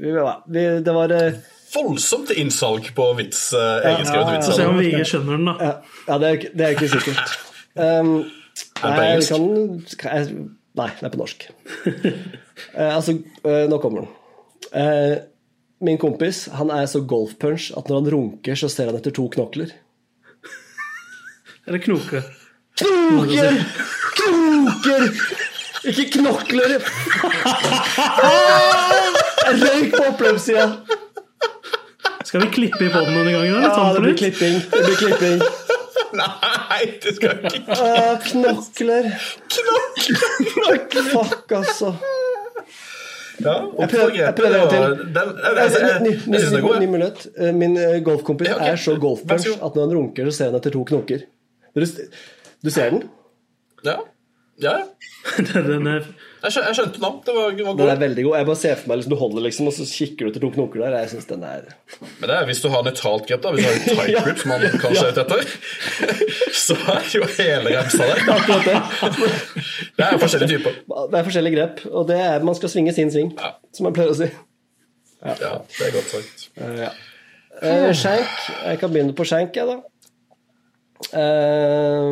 [0.00, 1.34] vi, ja, vi, det var eh,
[1.74, 5.56] Voldsomt innsalg på vits, eh, egenskrevet Så se om vi ikke skjønner den, da.
[5.60, 5.74] Ja,
[6.08, 7.34] ja det, er, ikke- det er ikke sikkert.
[7.76, 9.98] Um, Er det på nei, jeg engelsk?
[10.00, 10.46] kan, jeg,
[10.80, 11.44] nei, det er på norsk.
[11.86, 14.10] uh, altså, uh, nå kommer den.
[14.70, 15.14] Eh,
[15.80, 19.28] min kompis han er så golfpunch at når han runker, så ser han etter to
[19.32, 19.72] knokler.
[21.68, 22.26] Eller knoker.
[22.80, 23.58] Knoker!
[24.20, 25.06] Knoker!
[25.90, 26.76] Ikke knokler!
[29.60, 30.66] Røyk på oppløpssida.
[32.28, 33.56] Skal vi klippe i båten denne gangen?
[33.56, 33.66] Eller?
[33.66, 34.60] Ja, Sånn det blir klipping.
[34.70, 35.44] Det blir klipping.
[36.20, 37.76] Nei, det skal ikke ikke.
[38.28, 39.10] Knokler.
[39.56, 41.10] knokler.
[41.14, 41.94] Fuck, altså.
[43.40, 44.80] Ja, Jeg prøver, jeg prøver en til.
[45.16, 47.26] Jeg, Ny, minutt.
[47.36, 50.74] Eh, Min eh, golfkompis er så golfpunch at når han runker, så ser han etter
[50.76, 51.24] to knoker.
[51.74, 53.04] Du ser den?
[53.86, 53.96] Ja.
[54.62, 55.60] Ja, ja.
[55.66, 56.04] Den er
[56.40, 57.16] Jeg, skjø- jeg skjønte den.
[57.26, 58.36] Det var, var Den er veldig god.
[58.40, 60.50] Jeg bare ser for meg liksom, du holder liksom, og så kikker du etter to
[60.54, 60.94] knoker der.
[61.02, 61.66] Jeg synes den er
[62.00, 63.52] Men det er hvis du har nøytralt grep, da.
[63.52, 63.84] Hvis du har et
[64.14, 65.40] tight grip, som man kanskje er ute etter,
[66.64, 68.24] så er jo hele remsa der.
[68.38, 68.78] akkurat det.
[70.00, 70.80] Det er forskjellige typer.
[71.12, 73.52] Det er forskjellige grep, og det er man skal svinge sin sving, Ja.
[73.76, 74.30] som jeg pleier å si.
[75.20, 76.48] Ja, det er godt sagt.
[77.60, 78.28] Eh, Shank.
[78.64, 79.82] Jeg kan begynne på skjenk, jeg, da.
[81.20, 82.08] Eh,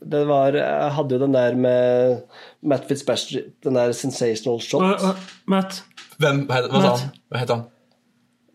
[0.00, 2.20] det var Jeg hadde jo den der med
[2.62, 4.82] Matt Fitzpatrick, den der sensational shot.
[4.82, 5.82] Uh, uh, Matt?
[6.18, 7.10] Hvem, hva sa han?
[7.30, 7.64] Hva het han?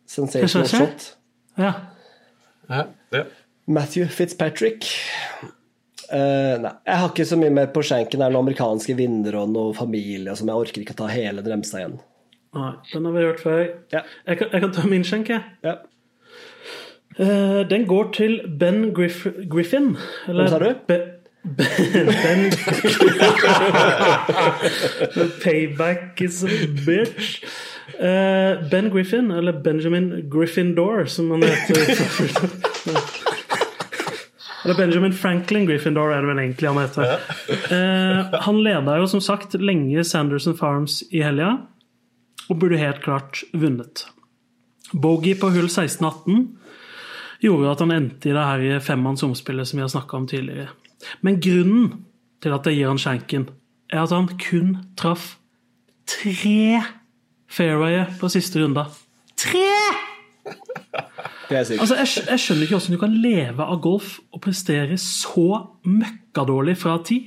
[0.07, 1.09] Sensational shot.
[1.57, 1.73] Ja.
[2.69, 3.23] Ja, ja.
[3.67, 4.87] Matthew Fitzpatrick.
[6.13, 8.19] Uh, nei, jeg har ikke så mye mer på skjenken.
[8.19, 11.43] Det er noen amerikanske vinnere og noe familie som jeg orker ikke å ta hele
[11.45, 11.97] Dremstad remsa igjen.
[12.53, 13.63] Nei, den har vi hørt før.
[13.93, 14.03] Ja.
[14.27, 15.41] Jeg kan, jeg kan ta min skjenk, jeg.
[15.65, 15.79] Ja.
[17.17, 19.95] Uh, den går til Ben Griff Griffin.
[20.27, 20.69] Eller Hvem sa du?
[20.89, 20.99] Be
[21.43, 22.51] ben
[25.43, 26.47] Payback is a
[26.85, 27.43] bitch.
[27.99, 31.97] Eh, ben Griffin, eller Benjamin Gryffindor, som han heter.
[34.63, 37.03] Eller Benjamin Franklin Gryffindor er det vel egentlig han heter.
[37.75, 41.57] Eh, han leda jo som sagt lenge Sanderson Farms i helga,
[42.49, 44.07] og burde helt klart vunnet.
[44.93, 46.47] Bogey på hull 16-18
[47.43, 50.69] gjorde at han endte i det her femmanns omspillet som vi har snakka om tidligere.
[51.21, 52.05] Men grunnen
[52.43, 53.47] til at jeg gir han skjenken,
[53.93, 55.35] er at han kun traff
[56.09, 56.81] tre
[57.51, 58.85] fairwayer på siste runde.
[59.39, 59.67] Tre!
[61.49, 61.81] Det er sykt.
[61.83, 65.47] Altså, jeg, jeg skjønner ikke hvordan du kan leve av golf og prestere så
[65.85, 67.21] møkkadårlig fra ti.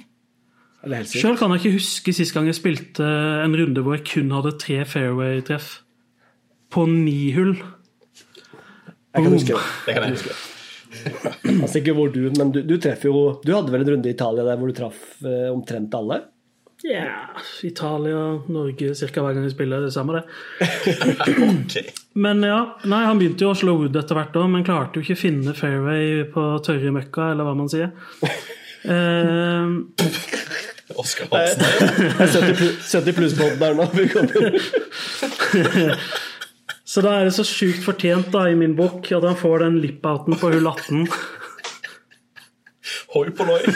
[0.87, 3.07] Sjøl kan jeg ikke huske sist gang jeg spilte
[3.43, 5.81] en runde hvor jeg kun hadde tre fairway-treff.
[6.71, 7.57] På ni hull.
[9.17, 9.65] Jeg kan huske det.
[9.87, 10.56] Det kan jeg huske.
[11.63, 14.15] Altså ikke hvor du, men du, du treffer jo Du hadde vel en runde i
[14.17, 16.23] Italia der hvor du traff eh, omtrent alle?
[16.85, 17.33] Ja,
[17.65, 18.19] Italia,
[18.53, 19.81] Norge Cirka hver gang vi spiller.
[19.87, 20.25] Det samme, det.
[22.27, 25.03] Men ja, nei, han begynte jo å slå wood etter hvert òg, men klarte jo
[25.07, 27.91] ikke å finne fairway på tørre møkka, eller hva man sier.
[28.85, 29.65] Eh,
[31.01, 31.65] Oskar Hansen.
[32.23, 33.85] Er 70 pluss- 70 pluss-båten der nå.
[36.97, 39.75] Så da er det så sjukt fortjent da i min bok at han får den
[39.83, 41.03] lip-outen på hull 18.
[43.13, 43.59] Hoi polloi.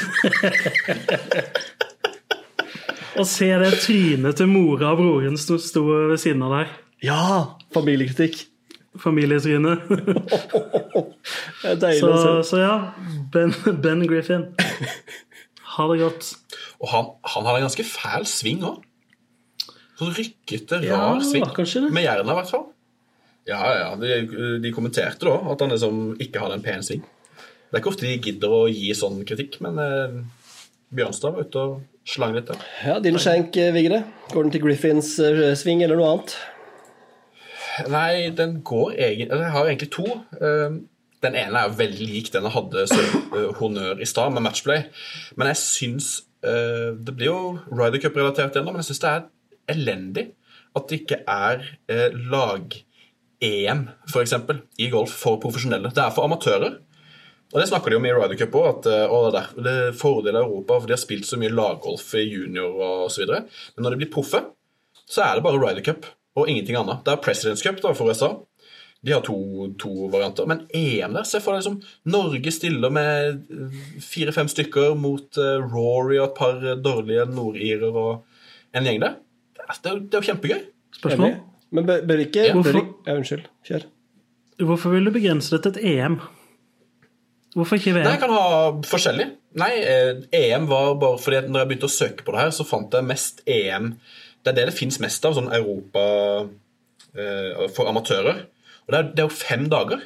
[3.20, 6.68] Og se det trynet til mora og broren som sto ved siden av der.
[7.04, 7.20] Ja!
[7.76, 8.38] Familiekritikk.
[9.04, 9.74] Familietryne.
[11.82, 12.32] Deilig Så, å se.
[12.54, 12.72] så ja,
[13.34, 13.52] ben,
[13.84, 14.46] ben Griffin.
[15.76, 16.30] Ha det godt.
[16.80, 18.80] Og han, han hadde en ganske fæl sving òg.
[20.00, 21.44] Sånn rykkete, Ja, rar sving.
[21.52, 21.92] kanskje det.
[21.92, 22.70] Med jernet, i hvert fall.
[23.48, 27.00] Ja, ja, de, de kommenterte da at han liksom ikke hadde en pen sving.
[27.70, 30.16] Det er ikke ofte de gidder å gi sånn kritikk, men eh,
[30.94, 32.62] Bjørnstad var ute og slang litt der.
[32.84, 34.00] Ja, Dylan skjenk, eh, Vigre.
[34.32, 36.34] Går den til Griffins eh, sving eller noe annet?
[37.90, 40.06] Nei, den går egentlig Jeg har egentlig to.
[40.40, 40.80] Eh,
[41.20, 44.86] Den ene er veldig lik den jeg hadde som honnør i stad, med matchplay.
[45.36, 46.06] Men jeg syns
[46.40, 49.26] Det blir jo Ryder Cup-relatert igjen, men jeg syns det er
[49.74, 50.22] elendig
[50.76, 52.08] at det ikke er eh,
[53.40, 54.34] lag-EM, f.eks.,
[54.78, 55.90] i golf for profesjonelle.
[55.94, 56.78] Det er for amatører.
[57.52, 59.96] Og Det snakker de om i Ryder Cup òg, at eh, det, er, det er
[59.98, 63.26] fordel av Europa, for de har spilt så mye laggolf i junior og osv.
[63.26, 64.44] Men når de blir proffe,
[65.10, 66.06] så er det bare Ryder Cup
[66.38, 67.02] og ingenting annet.
[67.04, 68.36] Det er Presidents Cup da, for USA.
[69.02, 69.34] De har to,
[69.80, 70.46] to varianter.
[70.46, 71.80] Men EM der, se for deg liksom
[72.12, 73.40] Norge stiller med
[74.04, 79.18] fire-fem stykker mot eh, Rory og et par dårlige nordirer og en gjeng der.
[79.64, 80.68] Er, er det er jo kjempegøy.
[81.00, 81.40] Spørsmål?
[81.72, 82.52] Men bør, bør ikke Ja.
[82.54, 82.86] bør Hvorfor?
[83.06, 83.44] ja, Unnskyld.
[83.66, 83.84] Kjør.
[84.60, 86.18] Hvorfor vil du begrense det til et EM?
[87.56, 88.04] Hvorfor ikke VM?
[88.04, 89.26] Nei, jeg kan ha forskjellig.
[89.58, 92.50] Nei, eh, EM var bare fordi at når jeg begynte å søke på det her,
[92.54, 93.94] så fant jeg mest EM
[94.44, 96.04] Det er det det fins mest av, sånn Europa
[97.14, 98.46] eh, for amatører.
[98.86, 100.00] Og det er, det er jo fem dager.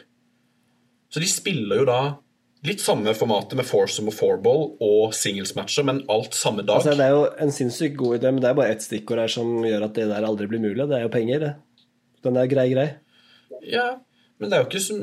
[1.12, 1.98] Så de spiller jo da
[2.64, 6.80] litt samme formatet med foursome og fourball og singlesmatcher, men alt samme dag.
[6.80, 9.30] Altså, det er jo en sinnssykt god idé, men det er bare ett stikkord her
[9.32, 10.88] som gjør at det der aldri blir mulig.
[10.88, 11.54] Det er jo penger, det.
[12.24, 12.88] Den er grei, grei.
[13.68, 13.90] Ja,
[14.42, 15.02] men det er jo ikke som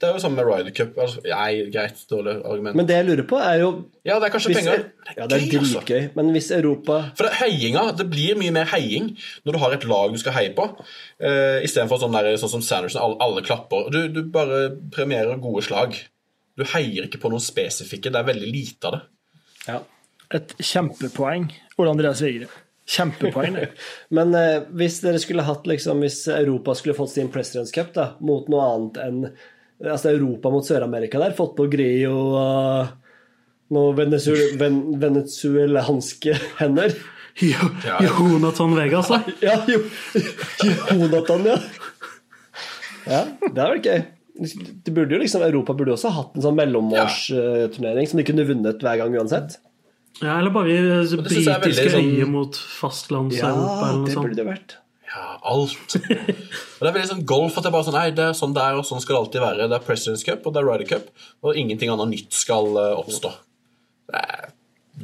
[0.00, 0.94] Det er jo samme med Ryder Cup.
[1.02, 2.78] Altså, nei, greit, dårlig argument.
[2.78, 3.72] Men det jeg lurer på, er jo
[4.06, 4.86] ja, det er kanskje hvis, penger.
[5.10, 5.82] Ja, det er altså.
[5.82, 6.06] dritgøy.
[6.16, 9.10] Men hvis Europa For det, heiinga, det blir mye mer heiing
[9.44, 12.64] når du har et lag du skal heie på, uh, istedenfor sånn, der, sånn som
[12.64, 13.90] Sanderson, alle, alle klapper.
[13.92, 16.00] Du, du bare premierer gode slag.
[16.60, 18.12] Du heier ikke på noen spesifikke.
[18.12, 19.02] Det er veldig lite av det.
[19.70, 19.80] ja.
[20.30, 21.48] Et kjempepoeng.
[21.82, 22.46] Ole Andreas Vigre.
[22.90, 23.64] Kjempepoeng, det.
[24.16, 28.12] Men eh, hvis dere skulle hatt liksom, Hvis Europa skulle fått sin Presidents Cup da,
[28.22, 29.18] mot noe annet enn
[29.80, 36.94] Altså Europa mot Sør-Amerika der, fått på Grio og noen venezuel, ven, venezuelanske hender
[37.50, 37.70] Jo,
[38.04, 39.22] Jonathan Vegas, da.
[39.48, 39.82] Ja, jo,
[40.92, 41.58] Jonathan, ja.
[43.06, 44.02] Ja, det hadde vært gøy.
[44.38, 48.80] Det burde jo liksom, Europa burde også hatt en sånn mellomårsturnering som de kunne vunnet
[48.84, 49.58] hver gang uansett.
[50.20, 50.76] Ja, eller bare
[51.06, 54.26] britiske sånn- øyer mot fastlands-Europa Ja, eller noe det sånt.
[54.28, 54.76] burde det vært.
[55.10, 55.96] Ja, alt.
[56.78, 58.52] Og det er veldig sånn golf at det er bare sånn Nei, det er sånn
[58.54, 59.68] det er, og sånn skal det alltid være.
[59.72, 61.08] Det er President's Cup og det er Ryder Cup,
[61.42, 63.32] og ingenting annet nytt skal eh, oppstå.
[64.10, 64.52] Det er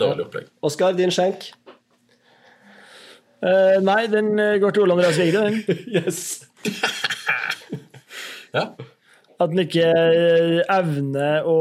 [0.03, 0.47] dårlig opplegg.
[0.66, 1.49] Oskar, din skjenk?
[3.43, 5.57] Uh, nei, den eh, går til Ole Andreas Vigre, den.
[5.99, 6.47] Yes.
[8.57, 8.70] Ja.
[9.37, 11.57] At han ikke eh, evner å,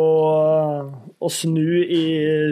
[1.20, 2.04] å snu i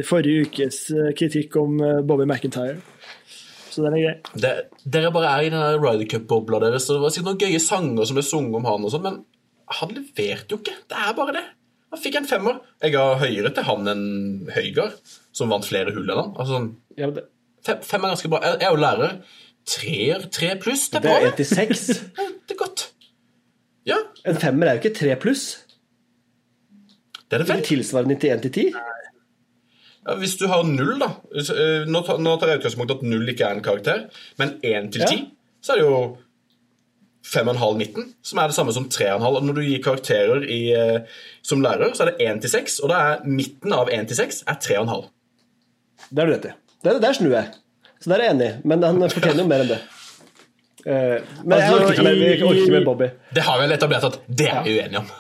[0.08, 2.76] forrige ukes eh, kritikk om eh, Bobby McIntyre.
[3.74, 4.16] Så den er grei.
[4.38, 4.52] Det,
[4.86, 6.86] dere bare er i den Ryder Cup-bobla deres.
[6.90, 9.22] Det var sikkert noen gøye sanger som ble sunget om han, og sånt, men
[9.80, 10.76] han leverte jo ikke.
[10.92, 11.46] Det er bare det.
[11.94, 12.60] Han fikk en femmer.
[12.84, 14.06] Jeg har høyere til han enn
[14.54, 15.00] Høygard,
[15.34, 16.32] som vant flere hull enn han.
[16.42, 16.62] Altså,
[17.00, 17.26] Ja, det,
[17.66, 18.44] fem, fem er ganske bra.
[18.44, 19.18] Jeg, jeg er jo lærer.
[19.74, 21.20] Treer, tre pluss, det er det bra.
[21.20, 21.34] er det.
[21.34, 21.86] 1 til 6.
[22.50, 22.90] Det er godt.
[23.90, 25.46] Ja, En femmer er jo ikke tre pluss.
[27.30, 27.64] det er det vel.
[27.68, 28.74] tilsvarer 91 til 10.
[30.04, 33.48] Ja, hvis du har null, da eh, Nå tar, jeg utgangspunkt i at null ikke
[33.48, 34.06] er en karakter,
[34.40, 35.18] men én til ti,
[35.64, 36.00] så er det jo
[37.24, 39.24] 5,5-19, som er det samme som 3,5.
[39.24, 42.80] Og når du gir karakterer i, eh, som lærer, så er det 1 til 6,
[42.84, 45.08] og da er midten av 1 til 6 er 3,5.
[46.10, 46.54] Det har du rett i.
[46.84, 47.54] Der, der snur jeg.
[48.04, 49.80] Så der er jeg enig, men han fortjener jo mer enn det.
[50.86, 53.08] Eh, men jeg Altså, orker ikke i- jeg orker ikke med Bobby.
[53.34, 55.12] Det har vi vel etablert at det er vi uenige om.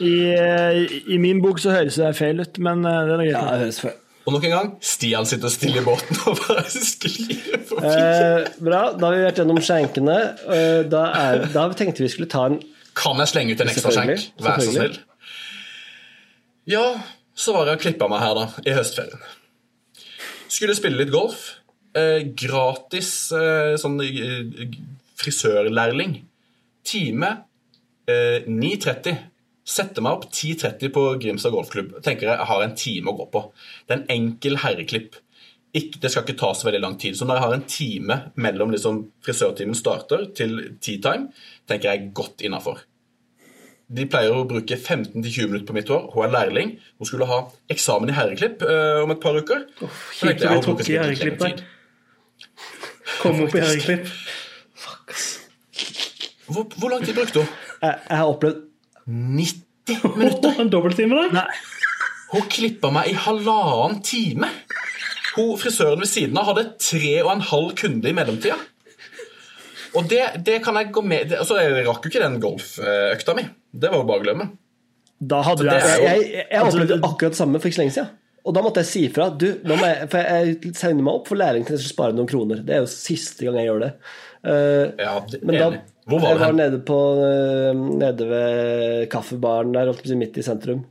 [0.00, 3.28] I, eh, I min bok så høres det feil ut, men eh, det er noe
[3.28, 3.36] greit.
[3.38, 3.92] Ja, det høres feil.
[4.26, 7.90] Og nok en gang, Stian sitter stille i båten og bare sklir forbi.
[7.92, 10.16] Eh, bra, da har vi vært gjennom skjenkene.
[10.48, 12.56] Eh, da, er, da tenkte vi skulle ta en
[12.96, 14.24] Kan jeg slenge ut en ekstra skjenk?
[14.40, 14.96] Vær så snill.
[16.70, 16.84] Ja,
[17.36, 19.20] så var jeg og klippa meg her, da, i høstferien.
[20.48, 21.42] Skulle spille litt golf.
[21.94, 23.98] Eh, gratis eh, sånn
[25.20, 26.18] frisørlærling.
[26.84, 27.30] Time
[28.10, 29.18] eh, 9.30.
[29.64, 31.98] Setter meg opp 10.30 på Grimstad golfklubb.
[32.04, 33.44] Tenker jeg, jeg har en time å gå på.
[33.86, 35.20] Det er en enkel herreklipp.
[35.74, 37.16] Ikke, det skal ikke ta så veldig lang tid.
[37.18, 41.32] Så når jeg har en time mellom liksom, frisørtimen starter til tea time,
[41.66, 42.84] tenker jeg godt innafor.
[43.94, 46.06] De pleier å bruke 15-20 minutter på mitt hår.
[46.14, 46.76] Hun er lærling.
[47.00, 47.40] Hun skulle ha
[47.72, 49.66] eksamen i herreklipp eh, om et par uker.
[49.84, 51.64] Oh, kjipt å bli trukket i herreklipp der.
[53.18, 54.08] Kom opp i herreklipp.
[56.54, 57.48] Hvor, hvor lang tid brukte hun?
[57.82, 58.62] Jeg, jeg har opplevd
[59.08, 60.60] 90 minutter!
[60.62, 61.26] En dobbelttime da?
[61.42, 61.46] Nei,
[62.34, 64.48] Hun klippa meg i halvannen time.
[65.36, 68.56] Hun, Frisøren ved siden av hadde tre og en halv kunde i mellomtida.
[69.94, 73.36] Og det, det kan jeg gå med det, altså, Jeg rakk jo ikke den golføkta
[73.38, 73.44] mi.
[73.70, 74.48] Det var jo bare å glemme.
[75.24, 75.88] da hadde du altså...
[75.92, 78.12] jeg jo- Jeg, jeg, jeg opplevde akkurat det samme for ikke så lenge siden.
[78.44, 79.28] Og da måtte jeg si ifra.
[79.40, 82.16] Du, nå må jeg, for jeg segner meg opp for læring til jeg skal spare
[82.18, 82.58] noen kroner.
[82.66, 83.92] Det er jo siste gang jeg gjør det.
[84.44, 85.68] Uh, Ja, det, men da.
[86.04, 90.12] Hvor var jeg det var nede, på, eh, nede ved kaffebaren der, holdt på å
[90.12, 90.84] si, midt i sentrum.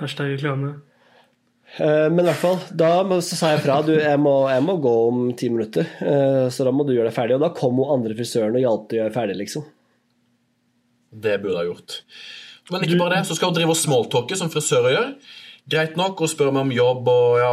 [0.00, 0.74] Hashtag reklame.
[1.78, 2.90] Eh, Men i hvert fall, da
[3.22, 3.80] så sa jeg fra.
[3.86, 7.08] Du, jeg må, jeg må gå om ti minutter, eh, så da må du gjøre
[7.08, 7.38] deg ferdig.
[7.38, 9.64] Og da kom hun andre frisøren og hjalp til å gjøre ferdig, liksom.
[11.10, 11.98] Det burde jeg gjort.
[12.70, 15.10] Men ikke bare det, så skal hun drive og smalltalke, som frisører gjør.
[15.70, 17.52] Greit nok, og spør meg om jobb, og ja,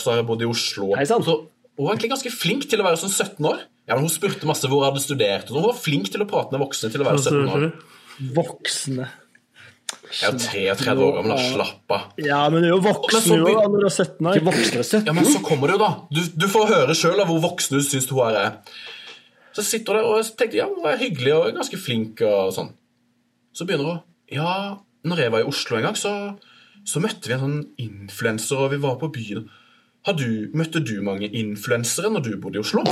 [0.00, 0.90] så har jeg bodd i Oslo.
[0.98, 1.06] Hei.
[1.08, 3.62] Så hun var egentlig ganske flink til å være sånn 17 år.
[3.88, 5.48] Ja, men Hun spurte masse hvor hun hadde studert.
[5.48, 5.56] og.
[5.56, 7.72] Hun var flink til å prate med voksne til å være Altså, 17 år.
[8.36, 9.08] Voksne.
[10.08, 12.04] Jeg er jo 33 år gammel, slapp av.
[12.20, 14.36] Ja, men du er jo voksen så jo da, når du er 17 år.
[14.38, 15.06] Ikke voksne 17?
[15.08, 15.90] Ja, men så kommer det jo, da.
[16.12, 18.58] Du, du får høre sjøl hvor voksen du syns hun er.
[19.56, 22.70] Så sitter hun der og tenkte ja, hun er hyggelig og ganske flink og sånn.
[23.56, 24.52] Så begynner hun Ja,
[25.08, 26.12] når jeg var i Oslo en gang, så,
[26.84, 29.48] så møtte vi en sånn influenser, og vi var på byen.
[30.06, 32.84] Har du, møtte du mange influensere når du bodde i Oslo?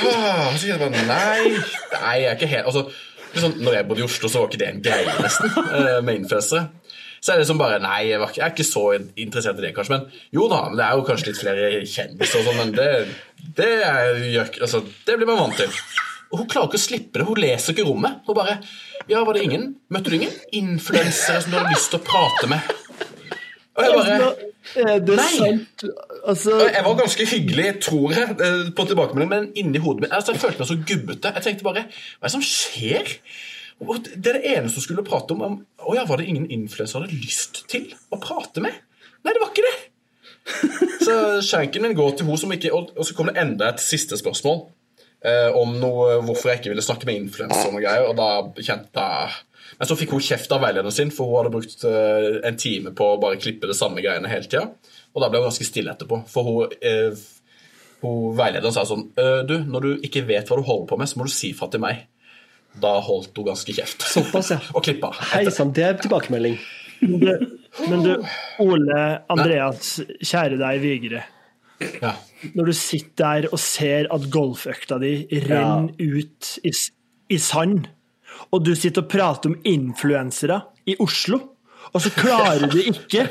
[0.00, 1.54] Ah, så kjente jeg bare nei,
[1.94, 2.84] nei, jeg er ikke helt altså,
[3.34, 6.22] sånn, Når jeg bodde i Oslo, så var ikke det en greie, nesten, Uh, med
[6.22, 6.68] influensere.
[7.20, 9.74] Så er det liksom bare Nei, jeg, var jeg er ikke så interessert i det,
[9.76, 9.98] kanskje.
[9.98, 12.88] Men jo da, det er jo kanskje litt flere kjendiser og sånn, men det,
[13.58, 14.22] det, er,
[14.60, 15.74] altså, det blir man vant til.
[16.30, 17.26] Og hun klarer ikke å slippe det.
[17.26, 18.22] Hun leser ikke rommet.
[18.26, 18.60] Hun bare
[19.10, 19.72] Ja, var det ingen?
[19.90, 22.70] Møtte du ingen influensere som du hadde lyst til å prate med?
[23.80, 24.30] Og jeg bare
[24.84, 25.28] Er det Nei.
[25.34, 25.84] sant?
[26.28, 30.34] Altså, Jeg var ganske hyggelig, tror jeg, eh, på tilbakemelding, men inni hodet mitt altså,
[30.36, 31.32] Jeg følte meg så gubbete.
[31.38, 33.14] Jeg tenkte bare Hva er det som skjer?
[33.80, 35.62] Det er det eneste hun skulle prate om.
[35.80, 38.76] Å ja, var det ingen influenser hadde lyst til å prate med?
[39.24, 39.78] Nei, det var ikke det.
[41.00, 41.14] Så
[41.46, 44.66] skjenken min går til hun som ikke og så kom det enda et siste spørsmål
[45.24, 48.08] eh, om noe, hvorfor jeg ikke ville snakke med influensere og noe greier.
[48.10, 48.28] Og da
[48.60, 49.38] kjente jeg
[49.78, 52.92] Men så fikk hun kjeft av veilederen sin, for hun hadde brukt eh, en time
[52.96, 54.66] på å bare klippe det samme greiene hele tida.
[55.14, 56.22] Og da ble hun ganske stille etterpå.
[56.30, 57.20] For hun, eh,
[58.04, 61.10] hun veilederen sa sånn «Øh, Du, når du ikke vet hva du holder på med,
[61.10, 62.06] så må du si fra til meg.
[62.80, 64.06] Da holdt hun ganske kjeft.
[64.06, 64.60] Såpass, ja.
[64.76, 65.12] Og klippa.
[65.32, 66.58] Hei sann, det er tilbakemelding.
[67.00, 67.30] du,
[67.88, 68.14] men du,
[68.62, 71.22] Ole Andreas, kjære deg, Vigre.
[72.02, 72.12] Ja.
[72.56, 75.14] Når du sitter der og ser at golføkta di
[75.46, 76.72] renner ut i,
[77.32, 77.88] i sand,
[78.48, 81.40] og du sitter og prater om influensere i Oslo,
[81.90, 83.28] og så klarer du ikke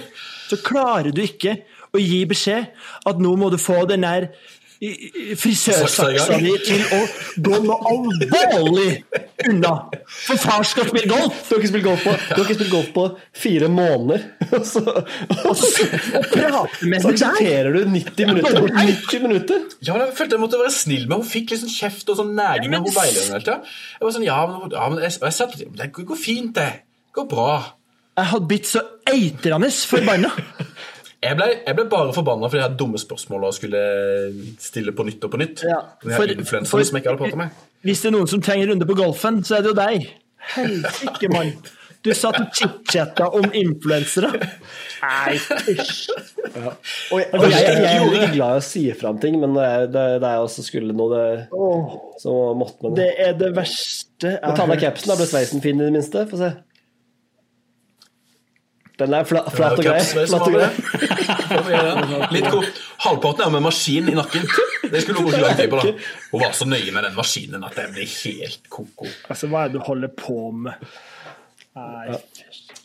[0.50, 1.60] så klarer du ikke
[1.94, 2.70] å gi beskjed
[3.10, 4.30] at nå må du få den der
[4.80, 7.00] frisørsaksa di til å
[7.44, 8.92] gå noe alvorlig
[9.50, 9.74] unna.
[10.08, 11.42] For far skal spille golf!
[11.50, 12.14] Du har ikke spilt golf på,
[12.48, 13.06] spilt golf på
[13.36, 14.24] fire måneder.
[14.56, 18.70] Og så, og så, Og aksepterer du 90 minutter.
[18.74, 19.66] 90 minutter.
[19.86, 22.32] Ja, men jeg følte jeg måtte være snill med Hun fikk sånn kjeft og sånn
[22.38, 23.68] næring med hun veilederen.
[23.68, 26.70] Jeg var sånn, ja, men, ja, men jeg, jeg sa det går fint, det.
[27.10, 27.52] Det går bra.
[28.20, 30.34] Jeg hadde blitt så eitrende forbanna.
[31.24, 33.80] Jeg ble, jeg ble bare forbanna fordi jeg hadde dumme spørsmål og skulle
[34.64, 35.64] stille på nytt og på nytt.
[35.68, 37.50] Ja, for- for- som jeg ikke hadde pratet med.
[37.84, 40.08] Hvis det er noen som trenger en runde på golfen, så er det jo deg.
[40.56, 41.52] Helsike, mann.
[42.02, 44.30] Du satt og chit-chatta om influensere.
[45.04, 46.08] Nei, fysj.
[47.12, 49.54] Og jeg, og jeg, jeg er ikke glad i å si fra om ting, men
[49.58, 51.50] det er, det, det er også skulle noe det,
[52.24, 55.28] så måtte man det er det verste jeg Men Ta av deg capsen, da ble
[55.28, 56.24] sveisen fin i det minste.
[56.32, 56.54] Få se.
[59.00, 60.00] Den er fla, flat og grei.
[60.04, 60.70] Flat og grei.
[61.70, 61.84] det.
[62.10, 62.32] Det.
[62.36, 62.82] Litt kort.
[63.06, 64.50] Halvparten er med maskin i nakken.
[64.90, 65.80] Det skulle hun bruke lang tid på.
[65.80, 65.94] da
[66.34, 69.08] Hun var så nøye med den maskinen at jeg ble helt ko-ko.
[69.32, 70.90] Altså, hva er det du holder på med?
[71.80, 72.18] Nei.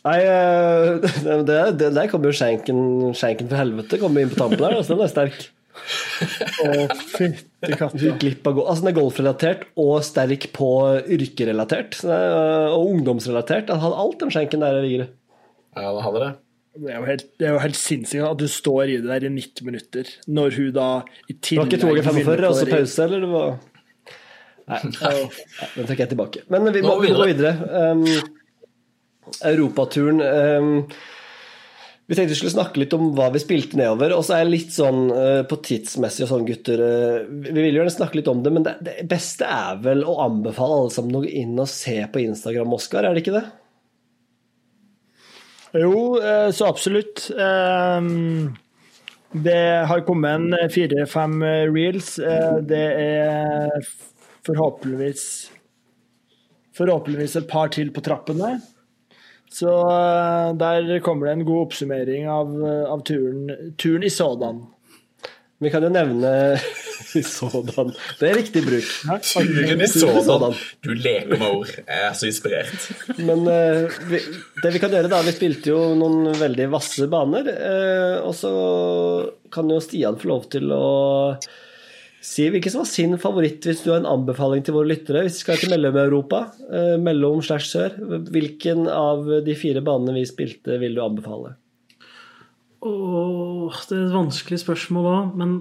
[0.05, 2.79] Nei, eh, det, det, det der kommer jo skjenken,
[3.17, 4.77] skjenken for helvete kommer inn på tampen her.
[4.77, 5.49] Altså, den er sterk.
[6.63, 8.13] Å, fytti katta.
[8.21, 10.69] Glipp av altså, den er golfrelatert og sterk på
[11.17, 11.99] yrkerelatert.
[12.05, 12.21] Det
[12.71, 13.73] og ungdomsrelatert.
[13.73, 14.79] Han hadde alt den skjenken der.
[14.85, 15.09] Vigre.
[15.75, 16.33] Ja, da hadde det.
[16.75, 19.27] Det er jo helt, det er jo helt sinnssykt at du står i det der
[19.27, 20.89] i 90 minutter, når hun da
[21.31, 23.55] i Det var ikke 2 vinner 45 og så pause, eller det var
[24.65, 24.95] Nei, den
[25.85, 26.41] tar jeg tilbake.
[26.49, 27.51] Men vi må, vi må gå videre.
[27.69, 28.01] Um,
[29.45, 30.71] Europaturen um,
[32.05, 34.15] Vi tenkte vi skulle snakke litt om hva vi spilte nedover.
[34.17, 37.75] Og så er jeg litt sånn uh, på tidsmessig og sånn, gutter uh, Vi vil
[37.75, 40.95] jo gjerne snakke litt om det, men det, det beste er vel å anbefale alle
[40.97, 43.45] sammen å gå inn og se på Instagram, Oskar, er det ikke det?
[45.75, 47.31] Jo, eh, så absolutt.
[47.39, 48.55] Ehm,
[49.35, 52.19] Det har kommet en fire-fem reels.
[52.19, 53.81] Eh, Det er
[54.45, 55.51] forhåpentligvis
[56.75, 58.61] Forhåpentligvis et par til på trappene.
[59.49, 62.55] Så eh, der kommer det en god oppsummering av,
[62.91, 64.65] av turen, turen i sådan.
[65.65, 66.31] Vi kan jo nevne
[67.23, 67.91] sådan.
[68.19, 68.89] Det er riktig bruk.
[69.25, 70.53] Turen i sådan.
[70.85, 71.71] Du leker med ord.
[71.79, 72.89] Jeg er så inspirert.
[73.17, 74.21] Men uh, vi,
[74.61, 78.51] det vi kan gjøre da, vi spilte jo noen veldig vasse baner, Uh, og så
[79.53, 80.85] kan jo Stian få lov til å
[82.25, 85.23] si hvilken som var sin favoritt, hvis du har en anbefaling til våre lyttere.
[85.25, 87.95] Hvis vi skal til Mellom-Europa, uh, mellom slash sør,
[88.33, 91.55] hvilken av de fire banene vi spilte, vil du anbefale?
[92.85, 95.55] Åh, det er et vanskelig spørsmål òg, men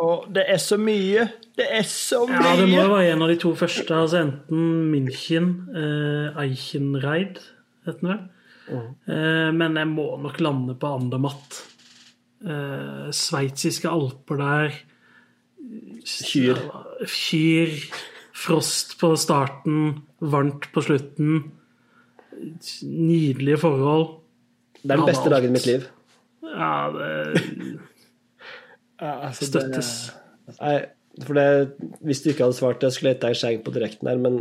[0.00, 1.26] Åh, det er så mye!
[1.58, 2.40] Det er så mye!
[2.40, 3.92] ja, det må jo være en av de to første.
[3.92, 7.42] Altså enten München, eh, Eichenreid,
[7.84, 8.22] heter den vel.
[8.70, 11.58] Eh, men jeg må nok lande på Andermatt.
[12.40, 14.80] Eh, Sveitsiske alper der.
[16.06, 16.64] Kyr.
[17.04, 17.76] Kyr.
[18.40, 21.42] Frost på starten, varmt på slutten.
[22.88, 24.14] Nydelige forhold.
[24.80, 25.90] Det er den beste dagen i mitt liv.
[26.50, 27.78] Ja, det
[29.00, 29.90] Ja, altså, det- støttes.
[30.60, 30.78] Nei,
[31.24, 31.72] for det,
[32.04, 34.40] Hvis du ikke hadde svart det, skulle jeg gitt deg skjegg på direkten her, men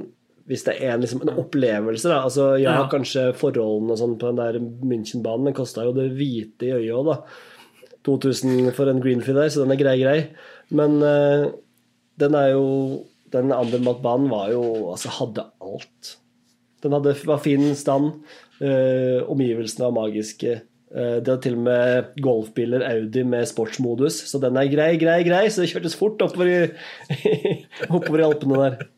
[0.49, 2.87] hvis det er en, liksom, en opplevelse da, altså Ja, Ja.
[2.89, 6.95] kanskje forholdene og sånn på den der München-banen, den kosta jo det hvite i øyet
[6.97, 7.21] òg, da.
[8.03, 10.29] 2000 for en Greenfield der, så den er grei, grei.
[10.71, 11.51] Men uh,
[12.17, 16.15] den er jo Den Andermatt-banen var jo Altså, hadde alt.
[16.81, 18.23] Den hadde, var fin stand.
[18.59, 20.61] Uh, omgivelsene var magiske.
[20.89, 25.21] Eh, det var til og med golfbiler Audi med sportsmodus, så den er grei, grei,
[25.27, 25.43] grei.
[25.49, 26.63] Så det kjørtes fort oppover i,
[27.95, 28.89] oppover i Alpene der.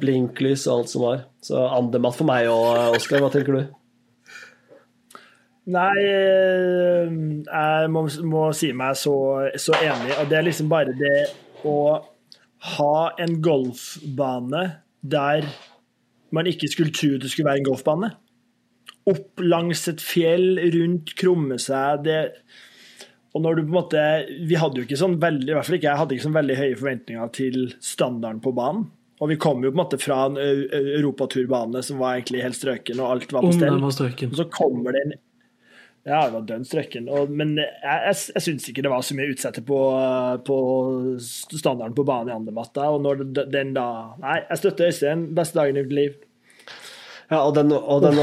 [0.00, 1.24] Blinklys og alt som var.
[1.44, 3.62] Så Andermatt for meg og Oskar, hva tenker du?
[5.72, 7.12] Nei, eh,
[7.44, 9.14] jeg må, må si meg så,
[9.60, 10.16] så enig.
[10.16, 11.18] Og det er liksom bare det
[11.68, 11.76] å
[12.72, 14.64] ha en golfbane
[15.02, 15.46] der
[16.32, 18.12] man ikke skulle tro det skulle være en golfbane.
[19.10, 22.18] Opp langs et fjell, rundt, krumme seg det,
[23.34, 24.02] Og når du på en måte
[24.46, 26.58] Vi hadde jo ikke sånn veldig I hvert fall ikke jeg hadde ikke sånn veldig
[26.60, 28.84] høye forventninger til standarden på banen.
[29.22, 32.42] Og vi kom jo på en måte fra en eu- eu- europaturbane som var egentlig
[32.42, 33.76] helt strøken, og alt var på stell.
[33.80, 34.32] var strøken.
[34.34, 35.12] Og så kommer det en
[36.04, 37.06] Ja, det var dønn strøken.
[37.08, 39.78] Og, men jeg, jeg, jeg syns ikke det var så mye utsette på,
[40.42, 40.56] på
[41.22, 42.88] standarden på banen i Andermatta.
[42.90, 43.22] Og når
[43.52, 43.86] den da
[44.18, 45.28] Nei, jeg støtter Øystein.
[45.38, 46.18] Beste dagen i mitt liv.
[47.32, 48.18] Ja, og den, og den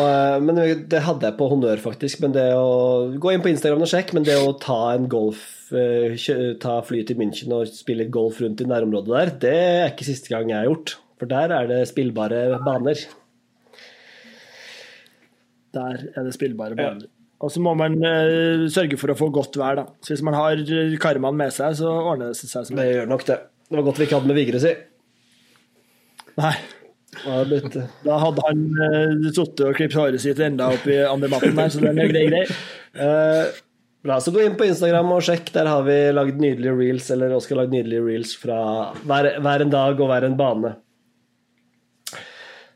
[0.45, 2.21] men Det hadde jeg på honnør, faktisk.
[2.21, 5.71] Men det å Gå inn på Instagram og sjekk, men det å ta en golf
[5.73, 6.13] eh,
[6.61, 10.33] Ta fly til München og spille golf rundt i nærområdet der, det er ikke siste
[10.33, 10.99] gang jeg har gjort.
[11.19, 13.01] For der er det spillbare baner.
[15.75, 17.09] Der er det spillbare baner.
[17.39, 19.85] Og så må man uh, sørge for å få godt vær, da.
[20.03, 20.59] Så hvis man har
[21.01, 22.67] karmaen med seg, så ordner det seg.
[22.67, 23.39] Som Det gjør nok det.
[23.69, 24.73] Det var godt vi ikke hadde med Vigre, si.
[26.39, 26.57] Nei.
[27.17, 31.57] Eh, Da hadde han uh, sittet og klippet håret sitt enda opp i andre matten
[31.57, 32.43] der, så den er grei, grei.
[32.93, 33.49] Uh,
[34.05, 35.49] bra, så gå inn på Instagram og sjekk.
[35.55, 38.59] Der har vi lagd nydelige reels, eller Oskar har lagd nydelige reels fra
[39.01, 40.75] hver, hver en dag og hver en bane.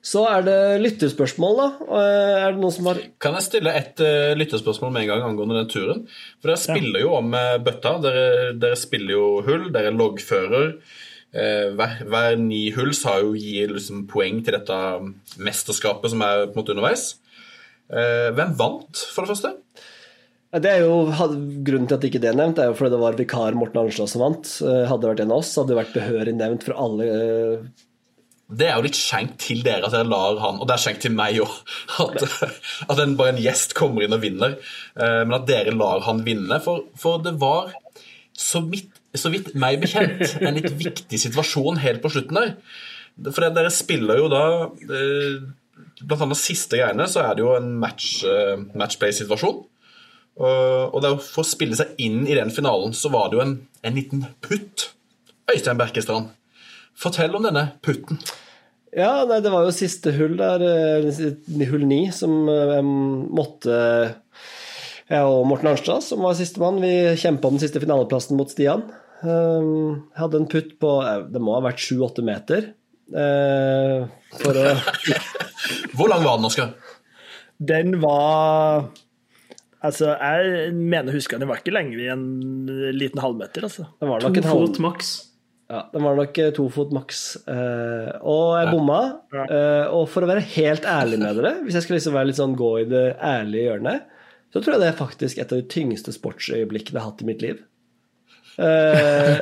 [0.04, 1.68] Så er det lytterspørsmål, da.
[1.96, 5.24] Eh, Er det noen som har Kan jeg stille et uh, lytterspørsmål med en gang
[5.30, 6.02] angående den turen?
[6.42, 7.94] For dere spiller jo om uh, bøtta.
[8.04, 8.26] Dere,
[8.60, 10.74] dere spiller jo hull, dere loggfører.
[11.34, 14.78] Eh, hver, hver ni hull har jo gir liksom poeng til dette
[15.42, 17.08] mesterskapet som er på en måte underveis.
[17.90, 19.56] Eh, hvem vant, for det første?
[20.54, 21.08] Det er jo,
[21.66, 24.12] Grunnen til at ikke det er nevnt, er jo fordi det var vikar Morten Arnstad
[24.12, 24.52] som vant.
[24.62, 27.10] Eh, Hadde det vært en av oss, hadde det vært behørig nevnt for alle.
[28.54, 31.02] Det er jo litt skjenkt til dere at dere lar han Og det er skjenkt
[31.08, 31.54] til meg òg.
[32.04, 32.26] At,
[32.86, 34.60] at en, bare en gjest kommer inn og vinner.
[34.94, 36.60] Men at dere lar han vinne.
[36.62, 37.72] For, for det var,
[38.38, 42.56] så vidt, så vidt meg bekjent, en litt viktig situasjon helt på slutten der.
[43.30, 44.46] For dere spiller jo da
[44.90, 45.44] eh,
[46.04, 49.62] Blant annet siste greiene så er det jo en match, eh, matchplay-situasjon.
[50.34, 53.54] Og, det for å spille seg inn i den finalen så var det jo en,
[53.86, 54.88] en liten putt.
[55.54, 56.32] Øystein Berkestrand,
[56.98, 58.18] fortell om denne putten.
[58.94, 63.78] Ja, nei, det var jo siste hull der, eh, hull ni, som jeg måtte
[65.10, 68.86] Jeg og Morten Arnstad, som var sistemann, vi kjempa om den siste finaleplassen mot Stian.
[69.24, 72.74] Um, hadde en putt på eh, Det må ha vært sju-åtte meter.
[73.16, 74.04] eh,
[74.42, 74.74] for å
[75.96, 76.74] Hvor lang var den, Oskar?
[77.64, 78.90] Den var
[79.84, 82.26] Altså, jeg mener å huske at den var ikke lenger enn
[82.72, 83.90] en liten halvmeter, altså.
[84.00, 84.62] Det var To en halv...
[84.70, 85.10] fot maks.
[85.74, 87.24] Ja, den var nok eh, to fot maks.
[87.50, 89.00] Eh, og jeg bomma.
[89.44, 92.40] Eh, og for å være helt ærlig med dere, hvis jeg skal liksom være litt
[92.40, 94.10] sånn gå i det ærlige hjørnet,
[94.54, 97.30] så tror jeg det er faktisk et av de tyngste sportsøyeblikkene jeg har hatt i
[97.32, 97.60] mitt liv.
[98.58, 99.40] Eh,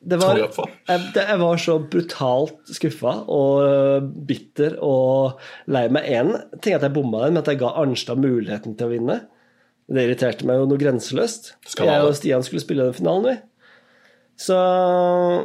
[0.00, 6.08] Det, var, jeg jeg, var så brutalt skuffa og bitter og lei meg.
[6.08, 6.32] Én
[6.64, 9.18] ting at jeg bomma den, men at jeg ga Arnstad muligheten til å vinne.
[9.90, 11.52] Det irriterte meg jo noe grenseløst.
[11.76, 12.14] Jeg og.
[12.16, 13.36] Stian skulle spille den finalen, vi.
[14.40, 14.56] Så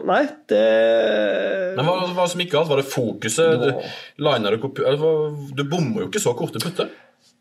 [0.10, 0.62] Nei, det
[1.78, 2.72] Men hva hva som gikk galt?
[2.72, 3.68] Var det fokuset?
[4.18, 4.88] Lina du, kopi-
[5.56, 6.90] du bommer jo ikke så korte putter.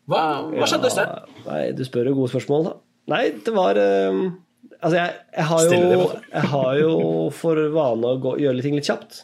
[0.09, 0.21] Hva,
[0.51, 1.33] hva skjedde i sted?
[1.47, 2.75] Nei, du spør jo gode spørsmål, da.
[3.09, 4.21] Nei, det var eh,
[4.79, 6.93] Altså, jeg, jeg, har jo, jeg har jo
[7.35, 9.23] for vane å gå, gjøre ting litt kjapt.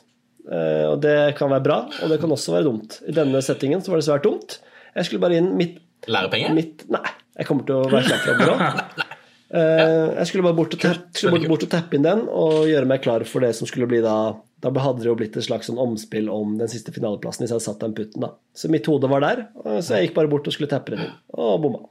[0.51, 2.99] Eh, og det kan være bra, og det kan også være dumt.
[3.07, 4.57] I denne settingen så var det svært dumt.
[4.95, 5.81] Jeg skulle bare inn mitt
[6.11, 6.51] Lærepenger?
[6.53, 7.01] Mitt, Nei,
[7.39, 9.05] jeg kommer til å være det.
[9.55, 12.65] Eh, jeg skulle bare bort og, tapp, skulle bort, bort og tappe inn den og
[12.65, 15.45] gjøre meg klar for det som skulle bli da Da hadde det jo blitt et
[15.45, 18.25] slags sånn omspill om den siste finaleplassen hvis jeg hadde satt den putten.
[18.25, 18.33] da.
[18.57, 19.45] Så mitt hode var der,
[19.85, 21.85] så jeg gikk bare bort og skulle tappe den inn, og bomma.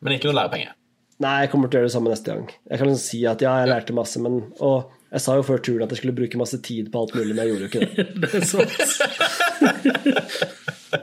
[0.00, 0.72] Men ikke noe lærepenger.
[1.20, 2.46] Nei, jeg kommer til å gjøre det samme neste gang.
[2.70, 5.58] Jeg kan liksom si at ja, jeg lærte masse, men Og jeg sa jo før
[5.66, 7.82] turen at jeg skulle bruke masse tid på alt mulig, men jeg gjorde jo ikke
[7.84, 8.06] det.
[8.20, 8.72] Det er sant.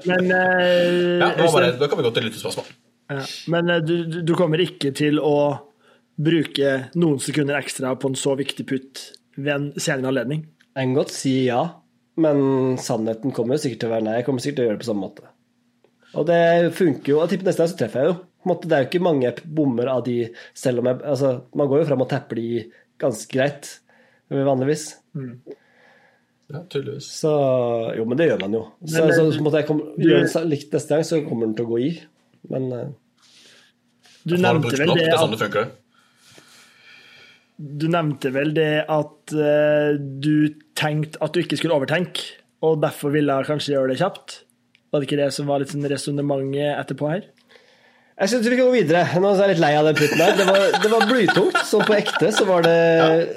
[0.07, 2.65] Men, eh, Ja, nå var Da kan vi gå til lyttespørsmål.
[3.13, 3.21] ja.
[3.47, 5.33] men eh, du, du- du kommer ikke til å
[6.19, 9.03] bruke noen sekunder ekstra på en så viktig putt
[9.37, 10.41] ved en senere anledning?
[10.75, 11.61] Jeg kan godt si ja,
[12.17, 14.15] men sannheten kommer jo sikkert til å være nei.
[14.19, 15.29] Jeg kommer sikkert til å gjøre det på samme måte.
[16.17, 17.21] Og det funker jo.
[17.21, 18.17] Jeg tipper neste gang så treffer jeg jo.
[18.47, 20.17] Måte, det er jo ikke mange bommer av de,
[20.57, 22.49] selv om jeg Altså, man går jo fram og tapper de
[23.01, 23.71] ganske greit,
[24.33, 24.89] vanligvis.
[26.47, 27.09] Ja, tydeligvis.
[27.21, 27.33] Så
[27.97, 28.63] Jo, men det gjør man jo.
[28.85, 31.67] Så, Men, så, så måtte jeg komme, det likt neste gang, så kommer den til
[31.67, 31.91] å gå i.
[32.53, 32.87] Men eh,
[34.23, 35.75] Du nevnte vel det Det at.
[37.57, 40.33] Du nevnte vel det at du
[40.77, 42.21] tenkte at du ikke skulle overtenke,
[42.61, 44.41] og derfor ville jeg kanskje gjøre det kjapt?
[44.91, 47.25] Var det ikke det som var litt sånn resonnementet etterpå her?
[48.17, 49.03] Jeg syns vi kan gå videre.
[49.21, 50.33] Nå er jeg litt lei av den putten her.
[50.39, 51.57] Det var, det var blytungt.
[51.69, 52.77] Sånn på ekte så var det,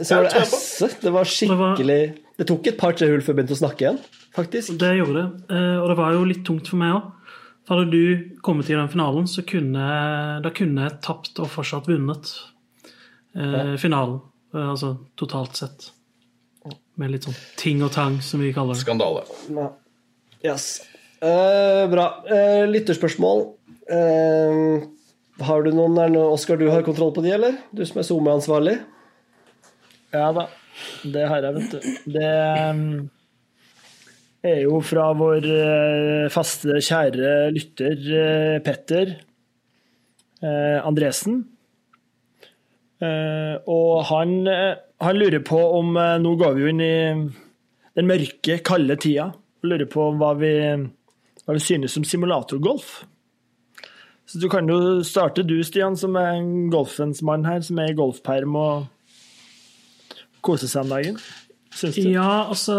[0.08, 0.88] så var det esse.
[1.02, 2.00] Det var skikkelig
[2.40, 3.98] Det tok et par-tre hull før jeg begynte å snakke igjen,
[4.36, 4.78] faktisk.
[4.80, 5.26] Det gjorde det.
[5.52, 7.10] Eh, Og det var jo litt tungt for meg òg.
[7.68, 9.84] For hadde du kommet i den finalen, så kunne,
[10.42, 12.32] da kunne jeg tapt og fortsatt vunnet
[13.36, 14.22] eh, finalen.
[14.54, 15.90] Eh, Altså totalt sett.
[17.00, 18.82] Med litt sånn ting og tang, som vi kaller det.
[18.82, 19.22] Skandale.
[20.44, 20.80] Yes.
[21.20, 22.08] Eh, bra.
[22.28, 23.44] Eh, lytterspørsmål.
[23.90, 24.88] Eh,
[25.40, 27.56] har du noen der Oskar, du har kontroll på de, eller?
[27.74, 28.76] Du som er SoMe-ansvarlig?
[30.14, 30.46] Ja da,
[31.06, 32.12] det har jeg, vet du.
[32.16, 32.30] Det
[32.70, 32.84] um,
[34.46, 39.14] er jo fra vår eh, faste, kjære lytter eh, Petter
[40.42, 41.42] eh, Andresen.
[43.00, 46.96] Eh, og han, eh, han lurer på om eh, Nå går vi jo inn i
[47.96, 49.30] den mørke, kalde tida.
[49.64, 50.52] Lurer på hva vi,
[51.44, 53.00] hva vi synes om simulatorgolf.
[54.30, 57.90] Så du kan jo starte du, Stian, som er en golfens mann her, som er
[57.90, 58.84] i golfperm og
[60.46, 61.18] koser seg om dagen.
[61.74, 62.06] Syns du?
[62.14, 62.76] Ja, altså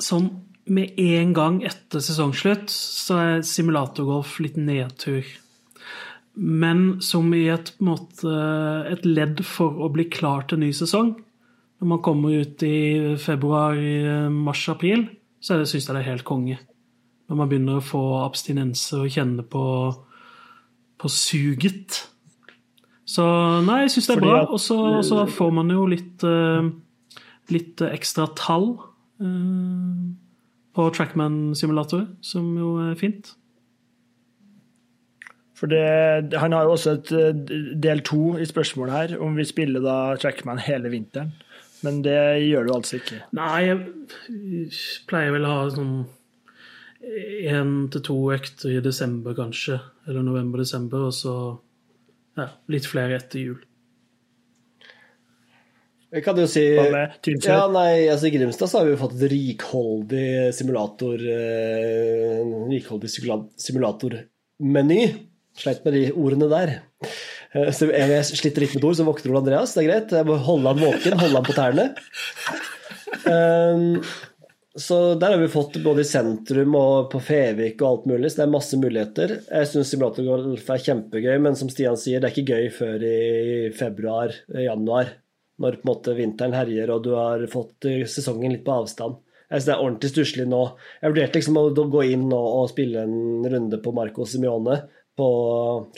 [0.00, 0.28] Som
[0.70, 5.24] med en gang etter sesongslutt så er simulatorgolf litt nedtur.
[6.36, 8.30] Men som i et, måte,
[8.92, 11.14] et ledd for å bli klar til ny sesong,
[11.80, 13.80] når man kommer ut i februar,
[14.30, 15.08] mars-april,
[15.40, 16.60] så syns jeg det er helt konge.
[17.30, 19.64] Når man begynner å få abstinenser og kjenne på,
[20.98, 22.00] på suget.
[23.06, 23.24] Så
[23.66, 24.40] nei, jeg syns det er bra.
[24.50, 26.70] Og så, får man jo litt, eh,
[27.54, 28.72] litt ekstra tall
[29.22, 30.00] eh,
[30.74, 33.32] på Trackman-simulator, som jo er fint.
[35.60, 37.56] For det, han har jo også et eh,
[37.86, 41.34] del to i spørsmålet her, om vi spiller da Trackman hele vinteren.
[41.84, 43.22] Men det gjør du altså ikke.
[43.36, 44.72] Nei, jeg
[45.08, 45.94] pleier vel å ha sånn
[47.00, 49.78] én til to økter i desember, kanskje.
[50.08, 51.34] Eller november-desember, og så
[52.36, 53.58] ja, litt flere etter jul.
[56.10, 56.64] Jeg kan jo si?
[56.74, 60.24] Ja, nei, altså I Grimstad så har vi jo fått et rikholdig
[60.56, 65.02] simulator eh, en rikholdig simula- simulatormeny.
[65.60, 66.72] Sleit med de ordene der.
[67.54, 69.76] Eh, Så jeg sliter litt med ord, så våkner Ole Andreas.
[69.76, 70.16] Det er greit.
[70.18, 71.88] Jeg må holde han våken, holde han på tærne.
[73.26, 73.98] Um,
[74.78, 78.40] så der har vi fått både i sentrum og på Fevik og alt mulig, så
[78.40, 79.32] det er masse muligheter.
[79.48, 83.16] Jeg syns simulatorgolf er kjempegøy, men som Stian sier, det er ikke gøy før i
[83.74, 85.10] februar-januar.
[85.60, 89.18] Når på en måte vinteren herjer og du har fått eh, sesongen litt på avstand.
[89.50, 90.60] Jeg synes Det er ordentlig stusslig nå.
[91.02, 94.78] Jeg vurderte liksom å gå inn og spille en runde på Marco Simione
[95.18, 95.28] på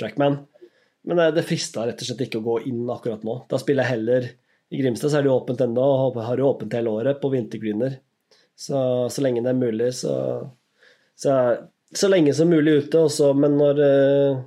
[0.00, 0.40] Trackman.
[1.04, 3.36] Men det, det frista rett og slett ikke å gå inn akkurat nå.
[3.52, 4.30] Da spiller jeg heller
[4.72, 7.30] I Grimstad så er det jo åpent ennå, og har jo åpent hele året på
[7.36, 8.00] vintergreener.
[8.58, 8.78] Så,
[9.10, 10.14] så lenge det er mulig, så
[11.18, 11.32] Så,
[11.94, 14.40] så lenge som mulig ute også, men når eh,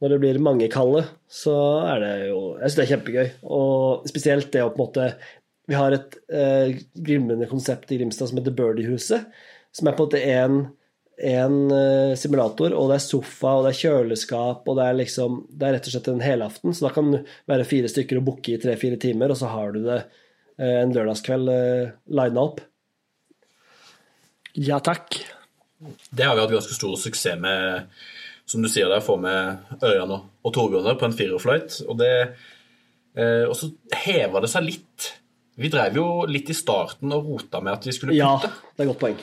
[0.00, 3.30] når det blir mange kalde, så er det jo Jeg syns det er kjempegøy.
[3.52, 5.08] Og spesielt det å på en måte
[5.68, 9.28] Vi har et eh, glimrende konsept i Grimstad som heter Birdie-huset.
[9.76, 10.56] Som er på en måte en,
[11.30, 15.44] en eh, simulator, og det er sofa, og det er kjøleskap, og det er liksom
[15.52, 17.20] Det er rett og slett en helaften, så da kan du
[17.52, 20.96] være fire stykker og booke i tre-fire timer, og så har du det eh, en
[20.96, 22.64] lørdagskveld eh, lina opp.
[24.58, 25.20] Ja takk.
[26.10, 27.86] Det har vi hatt ganske stor suksess med,
[28.48, 31.80] som du sier der, få med Ørjan og, og Torbjørn der på en firerfløyt.
[31.88, 33.70] Og eh, Og så
[34.04, 35.10] heva det seg litt.
[35.60, 38.50] Vi drev jo litt i starten og rota med at vi skulle putte.
[38.50, 39.18] Ja, det er godt poeng.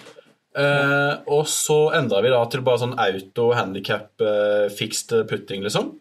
[0.58, 5.96] Eh, og så endra vi da til bare sånn auto handicap eh, fixed putting, liksom.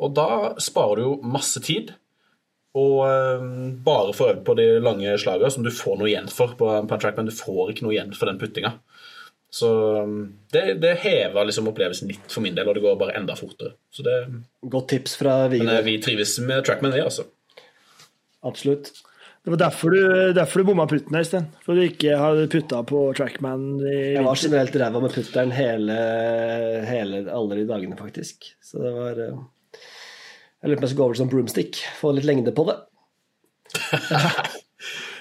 [0.00, 1.92] Og da sparer du jo masse tid.
[2.78, 6.54] Og um, bare for øvd på de lange slagene som du får noe igjen for
[6.58, 8.76] på, på en track, men du får ikke noe igjen for den puttinga.
[9.50, 9.70] Så
[10.04, 13.34] um, det, det hever liksom opplevelsen litt for min del, og det går bare enda
[13.38, 13.74] fortere.
[13.90, 14.16] Så det,
[14.62, 17.26] Godt tips fra men eh, vi trives med Trackman, vi, altså.
[18.46, 18.92] Absolutt.
[19.42, 21.46] Det var derfor du, derfor du bomma putten, Øystein.
[21.64, 25.96] For du ikke hadde putta på Trackman i Jeg var generelt ræva med putteren hele,
[26.86, 28.52] hele, alle de dagene, faktisk.
[28.62, 29.40] Så det var eh,
[30.60, 31.82] Jeg lurer på om jeg skal gå over som broomstick.
[32.00, 32.80] Få litt lengde på det.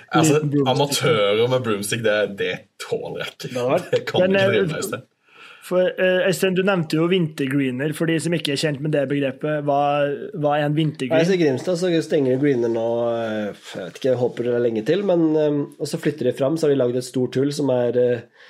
[0.10, 3.50] Altså, amatører med broomstick, det, det tåler jeg ikke.
[3.54, 5.04] Det Det kan Men, ikke eh, drive med, Øystein.
[5.70, 7.94] For eh, Øystein, du nevnte jo vintergreener.
[7.94, 9.82] For de som ikke er kjent med det begrepet, hva,
[10.42, 11.28] hva er en vintergreen?
[11.28, 14.66] så I Grimstad så stenger greener nå eh, Jeg vet ikke, jeg håper det er
[14.66, 15.06] lenge til.
[15.06, 17.70] Men eh, Og så flytter de fram, så har de lagd et stort hull som
[17.76, 18.48] er eh,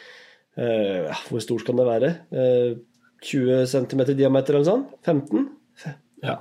[0.64, 2.14] eh, Hvor stort kan det være?
[2.32, 2.80] Uh,
[3.20, 4.94] 20 cm diameter eller noe sånt?
[5.04, 5.50] 15?
[6.24, 6.38] Ja.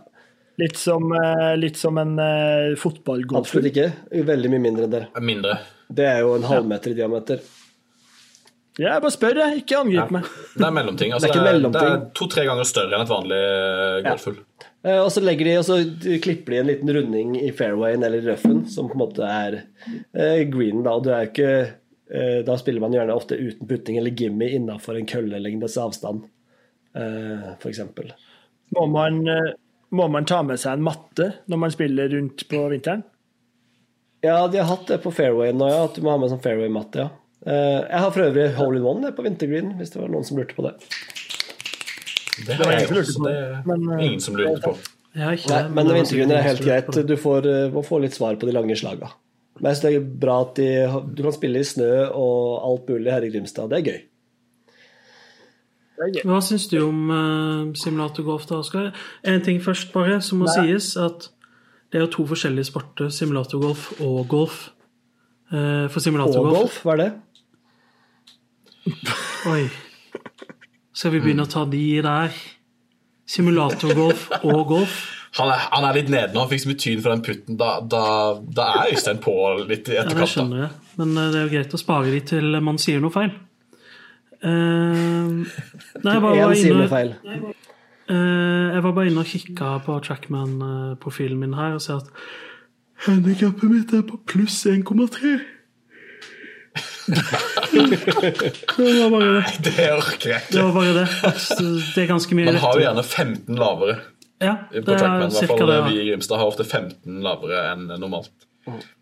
[0.58, 3.46] Litt som, eh, litt som en uh, fotballgolf?
[3.46, 3.90] Absolutt ikke.
[4.26, 5.04] Veldig mye mindre enn det.
[5.22, 5.60] Mindre.
[5.88, 7.44] Det er jo en halvmeter i diameter.
[8.78, 9.62] Ja, jeg bare spør, jeg.
[9.64, 10.26] Ikke angrip meg.
[10.54, 11.14] Det er mellomting.
[11.14, 14.36] Altså, Det er det er, to-tre ganger større enn et vanlig eh, golfhull.
[14.86, 15.00] Ja.
[15.02, 15.78] Og så legger de, og så
[16.22, 20.44] klipper de en liten runding i fairwayen eller røffen, som på en måte er eh,
[20.46, 20.84] greenen.
[20.86, 24.14] Da og du er jo ikke eh, Da spiller man gjerne ofte uten putting eller
[24.14, 26.28] gimme innafor en køllelengdes avstand,
[26.94, 27.82] eh, f.eks.
[28.78, 29.50] Må man, eh,
[29.90, 33.04] må man ta med seg en matte når man spiller rundt på vinteren?
[34.24, 35.84] Ja, de har hatt det på fairway nå, ja.
[35.86, 37.08] At du må ha med sånn fairway-matte, ja.
[37.46, 40.40] Eh, Jeg har for øvrig hole in one på vintergreen, hvis det var noen som
[40.40, 40.74] lurte på det.
[42.46, 43.18] Det var har jeg også.
[43.18, 44.74] på Det det, er men, eh, ingen som lurte på.
[45.18, 47.06] Ikke Nei, men vintergreen er helt greit.
[47.06, 49.12] Du får, eh, må få litt svar på de lange slaga.
[49.60, 50.68] Men jeg synes det er bra at de,
[51.14, 53.70] du kan spille i snø og alt mulig her i Grimstad.
[53.70, 54.02] Det er gøy.
[55.98, 58.92] Hva syns du om uh, simulatorgolf, da, Oskar?
[59.26, 61.30] En ting først, bare, som må sies, at
[61.90, 64.68] det er jo to forskjellige sporter, simulatorgolf og golf.
[65.50, 67.12] Uh, for Og golf, hva er det?
[69.52, 69.68] Oi.
[70.92, 72.34] Skal vi begynne å ta de der?
[73.28, 74.98] Simulatorgolf og golf?
[75.36, 76.42] Han er, han er litt nede nå.
[76.42, 77.58] Han fikk så mye tyn for den putten.
[77.60, 78.04] Da, da,
[78.40, 79.34] da er Øystein på
[79.68, 80.70] litt i Ja, det skjønner jeg.
[81.00, 83.34] Men eh, det er jo greit å spare de til man sier noe feil.
[84.42, 85.28] Eh,
[86.04, 86.86] nei, jeg bare var inne
[88.08, 88.14] Uh.
[88.14, 92.08] Eh, jeg var bare inne og kikka på Trackman-profilen min her og ser at
[93.04, 95.34] handikappet mitt er på pluss 1,3.
[97.08, 99.44] det var bare det.
[99.64, 101.06] Det orker jeg Det var bare det.
[101.94, 103.96] Det er ganske mye Man har jo gjerne 15 lavere
[104.44, 105.22] Ja, på det trackman.
[105.26, 105.78] er cirka det.
[105.88, 108.30] vi i Grimstad har ofte 15 lavere enn normalt.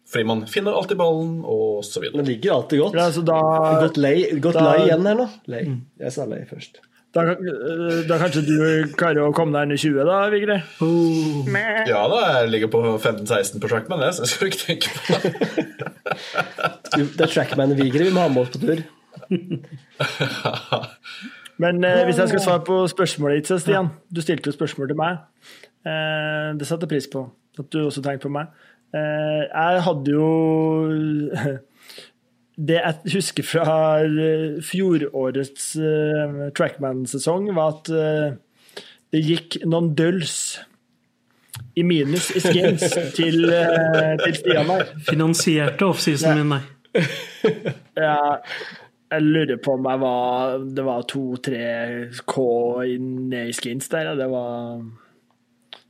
[0.07, 2.23] Fordi man finner alltid ballen, og så videre.
[2.23, 2.95] Det ligger alltid godt.
[2.95, 3.39] Ja, så da,
[3.83, 5.27] Godt lei, godt Da- lei igjen her nå.
[5.51, 5.63] Lei.
[5.67, 5.81] Mm.
[6.01, 6.79] Jeg sa lei først.
[7.17, 7.23] da,
[8.07, 10.57] da kanskje du klarer å komme deg under 20, da, Vigre?
[10.85, 11.49] Oh,
[11.89, 15.01] Ja da, jeg ligger på 15-16 på trackman, det, så jeg skal ikke tenke på
[15.23, 15.31] det.
[17.17, 18.85] Det er Trackman Vigre vi må ha med oss på tur.
[21.59, 24.99] Men eh, hvis jeg skal svare på spørsmålet ditt, Stian Du stilte jo spørsmål til
[25.01, 25.23] meg.
[25.89, 27.25] Eh, det satte pris på.
[27.59, 28.51] At du også tenkte på meg.
[28.97, 30.29] Eh, jeg hadde jo
[32.69, 33.75] Det jeg husker fra
[34.65, 38.39] fjorårets eh, Trackman-sesong, var at eh,
[39.13, 40.39] det gikk noen døls
[41.77, 42.87] i minus i skins
[43.19, 43.45] til,
[44.23, 44.89] til Stian her.
[45.11, 46.63] finansierte offseason min, nei.
[48.01, 48.17] Ja,
[49.13, 51.61] jeg lurer på om jeg var Det var to-tre
[52.29, 52.43] K
[52.89, 54.09] i- ned i skins der.
[54.11, 54.81] ja, Det var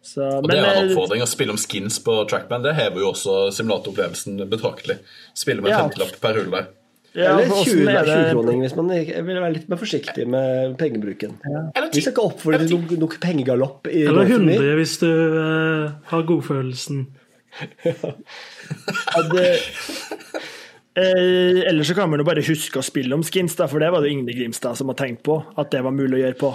[0.06, 1.22] så, Og det er en oppfordring.
[1.24, 5.00] Å spille om skins på trackman det hever jo også simulatoropplevelsen betraktelig.
[5.34, 5.82] Spille med Ja.
[5.88, 6.68] 50-lapp per hull der.
[7.16, 10.26] ja, Eller 20 hvordan er det- 20-kroning, hvis man ikke- vil være litt mer forsiktig
[10.28, 11.36] med pengebruken.
[11.48, 11.62] Ja.
[11.92, 15.92] Vi skal ikke oppfordre til noe, noe pengegalopp i Eller golfen 100 hvis du uh,
[16.12, 17.06] har godfølelsen.
[17.86, 19.46] Ja, det,
[20.96, 23.90] eh, ellers så kan man jo bare huske å spille om skins, da, for det
[23.92, 26.50] var det Ingrid Grimstad som har tenkt på at det var mulig å gjøre på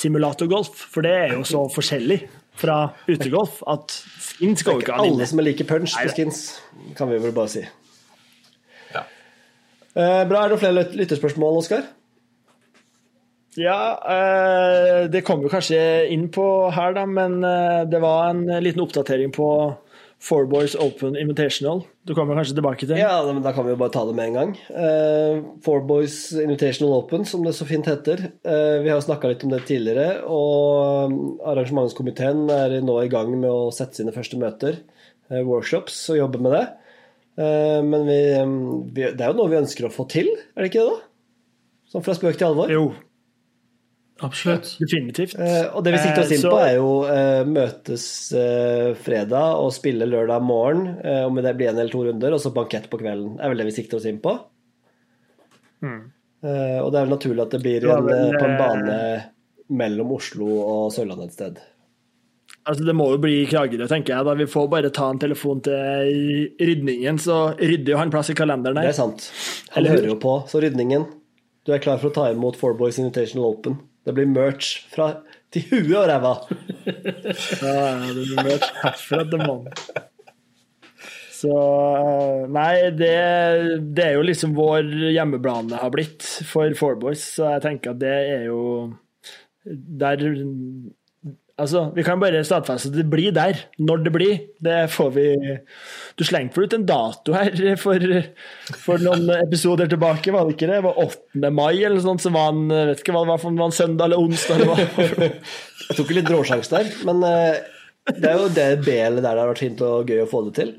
[0.00, 0.74] simulatorgolf.
[0.90, 2.20] For det er jo så forskjellig
[2.60, 2.78] fra
[3.08, 6.42] utegolf at skins går jo ikke an Alle som er like punch på skins,
[6.98, 7.64] kan vi vel bare si.
[8.94, 9.06] Ja.
[9.94, 10.44] Eh, bra.
[10.44, 11.88] Er det flere lyttespørsmål, lytterspørsmål, Oskar?
[13.58, 15.80] Ja, eh, det kom jo kanskje
[16.14, 19.48] inn på her, da, men eh, det var en liten oppdatering på
[20.20, 21.80] Four Boys Open Invitational.
[22.04, 22.98] Du kommer kanskje tilbake til?
[23.00, 24.50] Ja, men da kan vi jo bare ta det med en gang.
[24.68, 28.26] Uh, Four Boys Invitational Open, som det så fint heter.
[28.44, 31.18] Uh, vi har snakka litt om det tidligere, og um,
[31.48, 34.82] arrangementskomiteen er nå i gang med å sette sine første møter,
[35.32, 36.66] uh, workshops, og jobbe med det.
[37.40, 38.56] Men vi, um,
[38.92, 41.06] vi, det er jo noe vi ønsker å få til, er det ikke det, da?
[41.94, 42.68] Sånn fra spøk til alvor.
[42.68, 42.90] Jo,
[44.20, 44.74] Absolutt.
[44.80, 45.34] definitivt.
[45.38, 48.06] Uh, og det vi sikter oss Eh, inn på, er jo uh, møtes
[48.36, 52.42] uh, fredag og spille lørdag morgen, eh, om det blir en eller to runder, og
[52.42, 53.38] så bankett på kvelden.
[53.40, 54.36] er vel det vi sikter oss inn på.
[56.40, 58.96] Eh, og det er vel naturlig at det blir en, vel, på en bane
[59.70, 61.60] mellom Oslo og Sørlandet et sted.
[62.68, 64.26] Altså, det må jo bli Kragerø, tenker jeg.
[64.26, 68.36] da Vi får bare ta en telefon til Rydningen, så rydder jo han plass i
[68.36, 69.30] kalenderen Det er sant.
[69.72, 70.34] Han Eller hører jo på.
[70.50, 71.06] Så Rydningen,
[71.64, 73.80] du er klar for å ta imot Four Boys Invitational Open.
[74.10, 75.12] Det blir merch fra
[75.54, 76.34] til huet og ræva.
[77.62, 77.74] Ja,
[78.10, 80.08] det blir merch herfra til månen.
[81.40, 83.14] Så eh, Nei, det,
[83.94, 88.02] det er jo liksom vår hjemmebane har blitt for Four Boys, så jeg tenker at
[88.02, 88.60] det er jo
[89.64, 90.26] Der
[91.60, 93.58] Altså, vi kan bare stadfeste at det blir der.
[93.82, 95.26] Når det blir, det får vi
[96.16, 98.06] Du slengte vel ut en dato her for,
[98.80, 100.78] for noen episoder tilbake, var det ikke det?
[100.80, 101.50] Det var 8.
[101.52, 104.08] mai eller sånt, så var han vet ikke hva det var, for var en søndag
[104.08, 104.56] eller onsdag.
[104.56, 105.28] Eller hva.
[105.90, 107.60] Jeg tok litt råsjanse der, men eh,
[108.16, 110.56] det er jo det BL-et der det har vært fint og gøy å få det
[110.58, 110.74] til.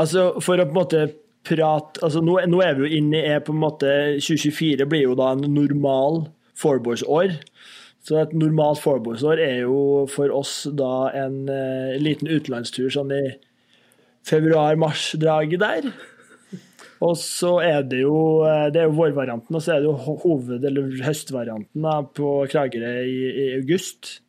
[0.00, 1.04] Altså, for å på en måte
[1.46, 5.06] prate altså, nå, nå er vi jo inne i er på en måte 2024 blir
[5.06, 6.26] jo da en normal
[6.58, 7.36] fourboys-år.
[8.06, 9.78] Så et normalt fourboys-år er jo
[10.10, 13.24] for oss da en eh, liten utenlandstur sånn i
[14.26, 15.88] februar-mars-draget der.
[17.02, 20.14] Og så er det jo eh, det er jo vårvarianten, og så er det jo
[20.22, 24.20] hoved- eller høstvarianten da, på Kragerø i, i august.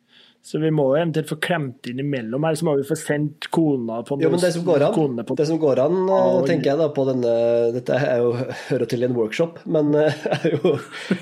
[0.48, 3.50] Så vi må jo eventuelt få klemt inn imellom her, så må vi få sendt
[3.52, 6.80] kona på Jo, men det som går an, det som går an eh, tenker jeg
[6.80, 7.32] da på denne
[7.74, 8.30] Dette er jo,
[8.70, 10.72] hører til i en workshop, men eh, er jo,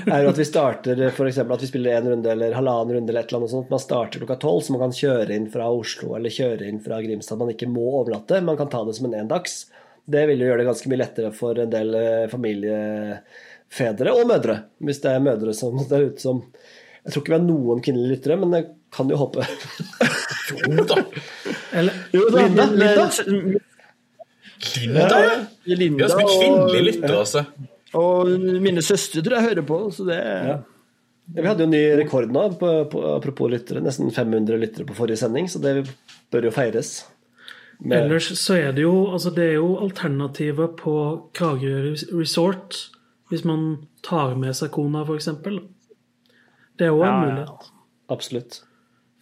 [0.04, 1.40] er jo at vi starter f.eks.
[1.42, 3.74] at vi spiller en runde eller halvannen runde eller et eller annet sånt.
[3.74, 7.02] Man starter klokka tolv, så man kan kjøre inn fra Oslo eller kjøre inn fra
[7.02, 7.42] Grimstad.
[7.42, 9.64] Man ikke må overnatte, man kan ta det som en endags.
[10.06, 14.60] Det vil jo gjøre det ganske mye lettere for en del eh, familiefedre og mødre,
[14.86, 16.44] hvis det er mødre som der ute som
[17.02, 19.44] Jeg tror ikke vi har noen kvinnelige lyttere, men jeg kan jo håpe.
[20.66, 20.96] Jo da.
[21.76, 23.06] Eller, Jo, da, Linda, Linda?
[24.76, 25.34] Linda, ja.
[25.64, 27.42] Vi Linda har så mye kvinnelige lyttere, altså.
[27.98, 28.30] og
[28.64, 30.56] mine søstre tror jeg hører på, så det Ja,
[31.36, 33.80] Vi hadde jo ny rekord nå, på, på, apropos lyttere.
[33.82, 35.72] Nesten 500 lyttere på forrige sending, så det
[36.30, 36.92] bør jo feires.
[37.80, 40.94] Med- ellers så er det jo altså det er jo alternativer på
[41.36, 42.78] Kragerø Resort
[43.28, 43.66] hvis man
[44.06, 45.26] tar med seg kona, f.eks.
[46.78, 47.26] Det er jo en Ja, ja.
[47.26, 47.72] mulighet
[48.08, 48.60] Absolutt.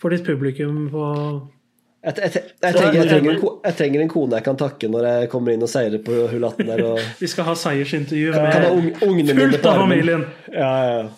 [0.04, 1.08] For ditt publikum på
[2.04, 4.90] Jeg, jeg, jeg, jeg, trenger, jeg, trenger en, jeg trenger en kone jeg kan takke
[4.92, 6.82] når jeg kommer inn og seirer på hull 18 der.
[6.84, 10.26] Og Vi skal ha seiersintervju med mine fullt av familien.
[10.52, 11.12] Ja, ja, ja.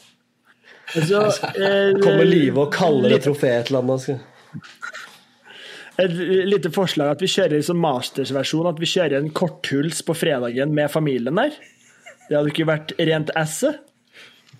[0.94, 1.24] Så,
[1.58, 4.22] eh, Kommer Live og kaller det trofé et eller annet.
[5.98, 6.14] Et
[6.46, 10.92] lite forslag at vi kjører en mastersversjon, at vi kjører en korthuls på fredagen med
[10.92, 11.58] familien der.
[12.28, 13.74] Det hadde ikke vært rent esse.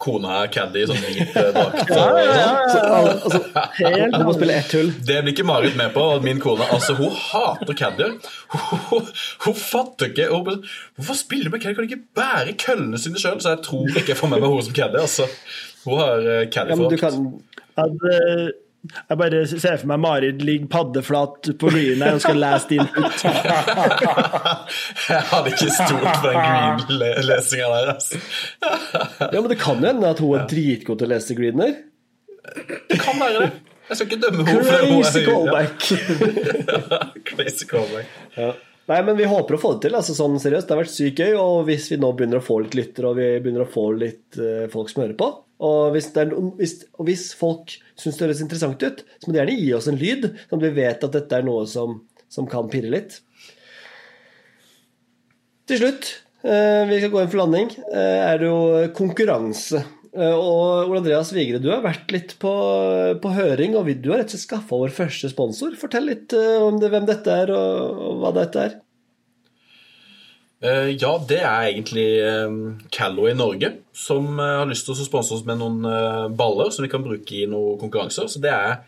[0.03, 1.91] Kona er caddy i sånn hvit eh, drakt.
[1.91, 3.41] Ja, ja, ja, altså,
[3.79, 4.91] Helt du må spille ett hull.
[5.09, 6.05] Det blir ikke Marit med på.
[6.25, 8.11] Min kone altså, hun hater Caddy
[8.53, 9.09] Hun, hun,
[9.47, 10.67] hun fatter ikke hun,
[10.99, 11.79] Hvorfor spiller du med caddy?
[11.79, 13.41] Kan du ikke bære køllene sine sjøl?
[13.41, 15.03] Så jeg tror ikke jeg får med meg henne som caddy.
[15.07, 15.29] Altså.
[15.87, 16.45] Hun har uh,
[17.77, 17.87] Ja,
[18.95, 22.83] jeg bare ser for meg Marit ligger paddeflat på green her og skal lese din
[22.85, 23.25] ut.
[25.11, 27.93] jeg hadde ikke stolt på den green-lesinga der.
[27.95, 28.21] Altså.
[28.63, 31.81] Ja, men det kan jo hende at hun er dritgod til å lese greener.
[32.91, 33.51] Det kan være det.
[33.87, 34.63] Jeg skal ikke dømme henne.
[34.67, 35.77] Crazy callback.
[37.31, 38.17] Crazy callback.
[38.35, 38.53] Ja.
[38.87, 39.97] Nei, men vi håper å få det til.
[39.99, 40.69] altså sånn seriøst.
[40.69, 41.35] Det har vært sykt gøy.
[41.39, 44.39] Og hvis vi nå begynner å få litt lyttere, og vi begynner å få litt
[44.39, 45.31] uh, folk som hører på
[45.65, 49.41] Og hvis, noen- hvis, og hvis folk syns det høres interessant ut, så må de
[49.41, 52.49] gjerne gi oss en lyd, sånn at vi vet at dette er noe som, som
[52.51, 53.21] kan pirre litt.
[55.67, 56.11] Til slutt,
[56.47, 58.59] eh, vi skal gå inn for landing, eh, er det jo
[58.95, 59.81] konkurranse.
[60.17, 62.53] Eh, Og Ole Andreas Vigre, du har vært litt på,
[63.21, 65.75] på høring, og du har rett og slett skaffa vår første sponsor.
[65.77, 68.77] Fortell litt om det, hvem dette er, og, og hva dette er.
[70.65, 72.53] Eh, ja, det er egentlig uh,
[72.95, 76.71] Callo i Norge som eh, har lyst til å sponse oss med noen eh, baller
[76.73, 78.29] som vi kan bruke i noen konkurranser.
[78.33, 78.79] Så det er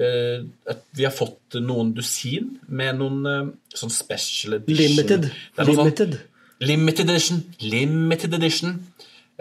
[0.00, 5.28] eh, at vi har fått noen dusin med noen eh, sånn special edition Limited.
[5.28, 6.16] Det er sånn- Limited.
[6.62, 7.42] Limited edition.
[7.60, 8.74] Limited edition.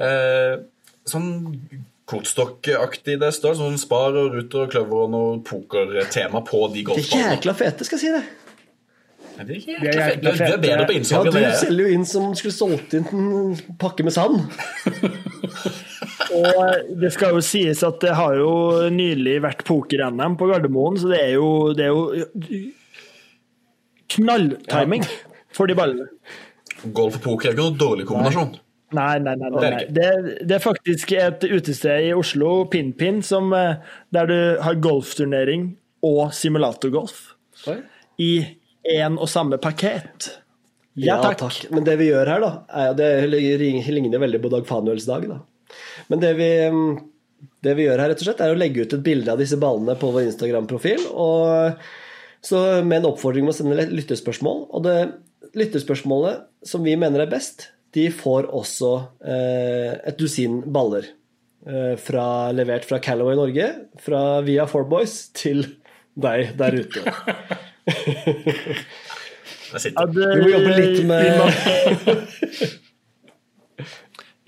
[0.01, 0.59] Eh,
[1.07, 1.31] sånn
[2.11, 3.55] kortstokkaktig det står.
[3.59, 7.11] Sånn Spar og Ruter og Kløver og noe pokertema på de golfballene.
[7.11, 8.23] De er jækla fete, skal jeg si det.
[9.41, 11.41] Ja, Det er De er Du er- du er bedre på Ja, innsalg du det
[11.41, 11.57] jeg er.
[11.65, 14.41] selger jo inn som skulle solgt inn en pakke med sand.
[16.31, 18.51] Og det skal jo sies at det har jo
[18.93, 22.25] nylig vært poker-NM på Gardermoen, så det er jo, det er jo
[24.15, 25.03] knalltiming
[25.55, 26.07] for de ballene.
[26.95, 28.55] Golf og poker er ikke noen dårlig kombinasjon.
[28.91, 29.49] Nei, nei, nei.
[29.49, 29.83] nei, Det er nei.
[29.87, 33.75] det Det, er faktisk et utested i Oslo, PinPin, Pin, som, eh,
[34.11, 35.69] der du har golfturnering
[36.03, 37.35] og simulatorgolf
[38.19, 38.31] i
[38.87, 40.31] én og samme pakket.
[40.99, 41.69] Ja, takk.
[41.71, 45.39] Men det vi gjør her, da er, Det ligner veldig på Dag Fanuels dag, da.
[46.11, 46.97] Men det vi, mm,
[47.63, 49.59] det vi gjør her, rett og slett, er å legge ut et bilde av disse
[49.59, 51.07] ballene på vår Instagram-profil.
[51.13, 51.77] og
[52.41, 54.65] så Med en oppfordring om å sende lyttespørsmål.
[54.73, 54.97] Og det
[55.55, 58.91] lyttespørsmålet som vi mener er best, de får også
[59.27, 61.07] eh, et dusin baller.
[61.67, 63.67] Eh, fra, levert fra Calaway Norge,
[64.01, 65.65] fra via Four Boys til
[66.19, 67.03] deg der ute.
[69.71, 71.21] Jeg Ja, det- Vi må jobbe litt med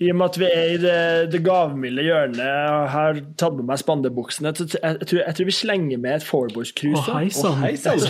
[0.04, 0.96] I og med at vi er i det,
[1.32, 5.48] det gavmilde hjørnet og har tatt med meg spandebuksene, så jeg, jeg, tror, jeg tror
[5.48, 7.04] vi slenger med et Fourboys-cruise.
[7.06, 7.14] Å,
[7.62, 8.02] hei sann.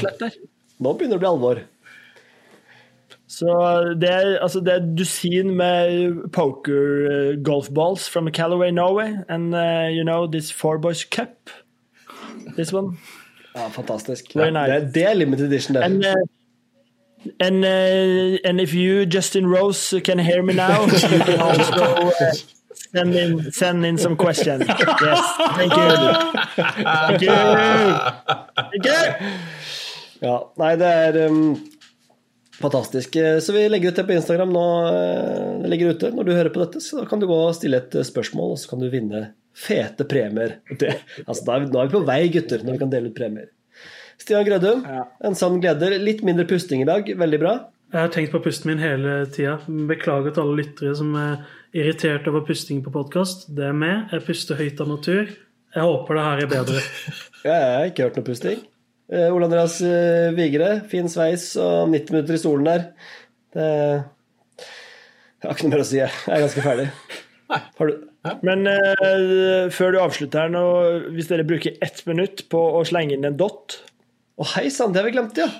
[0.80, 1.60] Nå begynner det å bli alvor.
[3.34, 3.50] Så
[4.00, 9.16] det er, altså det er et dusin med poker uh, golf balls from Callaway, Norway.
[9.28, 10.80] And uh, you know, this Four
[11.10, 11.50] Cup.
[12.56, 12.98] This one.
[13.54, 14.32] Ja, fantastisk.
[14.36, 14.72] Very nice.
[14.80, 15.82] Det, det er limited edition, det.
[15.84, 16.14] And, uh,
[17.40, 22.32] and, uh, and if you, Justin Rose, can hear me now, you can also uh,
[22.92, 24.66] send, in, send in some questions.
[24.68, 25.20] Yes,
[25.56, 25.88] thank you.
[27.06, 27.30] Thank you.
[28.56, 29.00] Thank you.
[30.24, 31.54] Ja, nei, det er um,
[32.60, 33.16] fantastisk.
[33.44, 34.62] Så vi legger ut det på Instagram nå.
[34.88, 37.54] eh, Det ligger ute når du hører på dette, så da kan du gå og
[37.58, 40.58] stille et spørsmål, og så kan du vinne fete premier.
[40.70, 43.12] Det, altså, da er vi, nå er vi på vei, gutter, når vi kan dele
[43.12, 43.52] ut premier.
[44.20, 44.84] Stian Grødum,
[45.26, 45.96] en sann gleder.
[46.02, 47.54] Litt mindre pusting i dag, veldig bra.
[47.94, 49.58] Jeg har tenkt på pusten min hele tida.
[49.90, 51.44] Beklager til alle lyttere som er
[51.76, 53.46] irritert over pusting på podkast.
[53.54, 54.08] Det er med.
[54.10, 55.28] Jeg puster høyt av natur.
[55.74, 56.82] Jeg håper det her er bedre.
[57.44, 58.64] Jeg har ikke hørt noe pusting.
[59.12, 62.86] Uh, Ole Andreas uh, Vigre, fin sveis og 90 minutter i stolen der.
[63.54, 66.10] Det Jeg har ikke noe mer å si, jeg.
[66.24, 66.88] Jeg er ganske ferdig.
[67.52, 68.13] Har du
[68.44, 70.64] Men uh, før du avslutter her nå,
[71.12, 73.78] hvis dere bruker ett minutt på å slenge inn en dot
[74.40, 75.50] Å, hei sann, det har vi glemt, ja.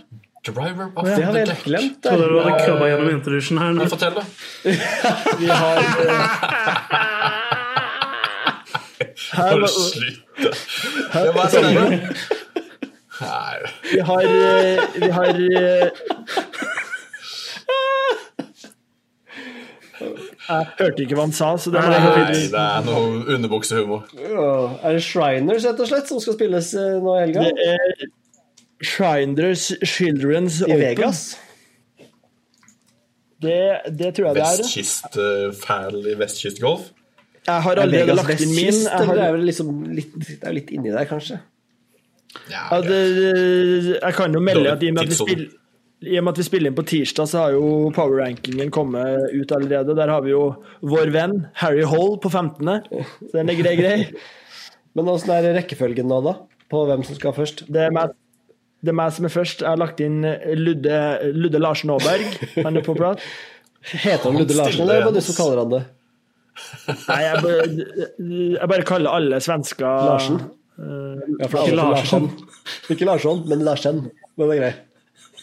[0.45, 1.62] Driver of Det har the deck.
[1.65, 2.03] glemt.
[2.05, 3.70] Trodde du hadde krabba gjennom introdusjen her.
[3.73, 3.86] Nå.
[3.89, 4.24] Fortell, da.
[5.41, 5.85] Vi har uh...
[9.32, 10.20] her, Bare slutt.
[11.15, 11.70] Det var sånn
[13.15, 13.59] Nei.
[13.93, 15.89] Vi har eh, Vi har eh,
[20.05, 22.01] Jeg hørte ikke hva han sa, så det Nei,
[22.52, 24.05] det er noe underbuksehumor.
[24.18, 24.48] Ja,
[24.82, 27.47] Er det Shriners, rett og slett, som skal spilles eh, nå i helga?
[27.48, 28.05] Det er
[28.85, 30.82] Shriners Children's I Open.
[30.82, 31.24] Vegas?
[33.44, 33.56] Det,
[33.98, 34.60] det tror jeg det er.
[34.62, 36.93] Vestkystfæl i vestkystgolf.
[37.44, 38.70] Jeg har Er allerede lagt inn min.
[38.72, 41.40] Jeg, eller er har, vel liksom litt, det er jo litt inni der, kanskje?
[42.51, 43.02] Ja, det,
[44.01, 45.52] jeg kan jo melde at i og med at vi spiller
[46.06, 49.55] i og med at vi spiller inn på tirsdag, så har jo power-rankingen kommet ut
[49.56, 49.97] allerede.
[49.98, 50.43] Der har vi jo
[50.85, 52.70] vår venn Harry Hall på 15.
[53.31, 53.97] Så den er grei, grei.
[54.94, 56.36] Men åssen er rekkefølgen nå, da?
[56.70, 57.64] På hvem som skal først?
[57.72, 58.14] Det er meg,
[58.85, 59.64] det er meg som er først.
[59.64, 60.22] Jeg har lagt inn
[60.60, 61.01] Ludde,
[61.35, 62.28] Ludde Larsen Aaberg.
[62.60, 63.24] Han er på plass.
[63.93, 65.85] Heter han Ludde Larsen, eller er det bare du som kaller han det?
[67.09, 67.64] Nei, jeg bare,
[68.55, 70.39] jeg bare kaller alle svensker Larsen?
[70.78, 72.24] Ja, for Ikke Larsen.
[72.26, 72.28] Larsson.
[72.90, 74.05] Ikke Larsson, men Larsen.
[74.39, 74.72] Den er grei.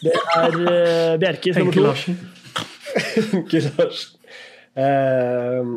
[0.02, 2.14] Det er uh, Bjerkes nummer to.
[3.32, 4.16] Henke Larsen.
[4.76, 5.72] uh,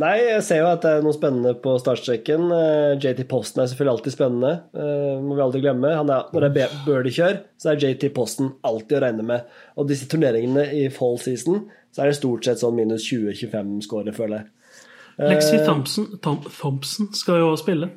[0.00, 2.50] nei, jeg ser jo at det er noe spennende på startstreken.
[2.52, 4.52] Eh, JT Posten er selvfølgelig alltid spennende.
[4.76, 5.94] Eh, må vi aldri glemme.
[5.96, 9.48] Han er, når det er birdie-kjør, så er JT Posten alltid å regne med.
[9.80, 11.64] Og disse turneringene i fall season,
[11.96, 14.52] så er det stort sett sånn minus 20-25 score, føler jeg.
[15.16, 17.88] Lexi Thompson, Tom, Thompson skal jo spille.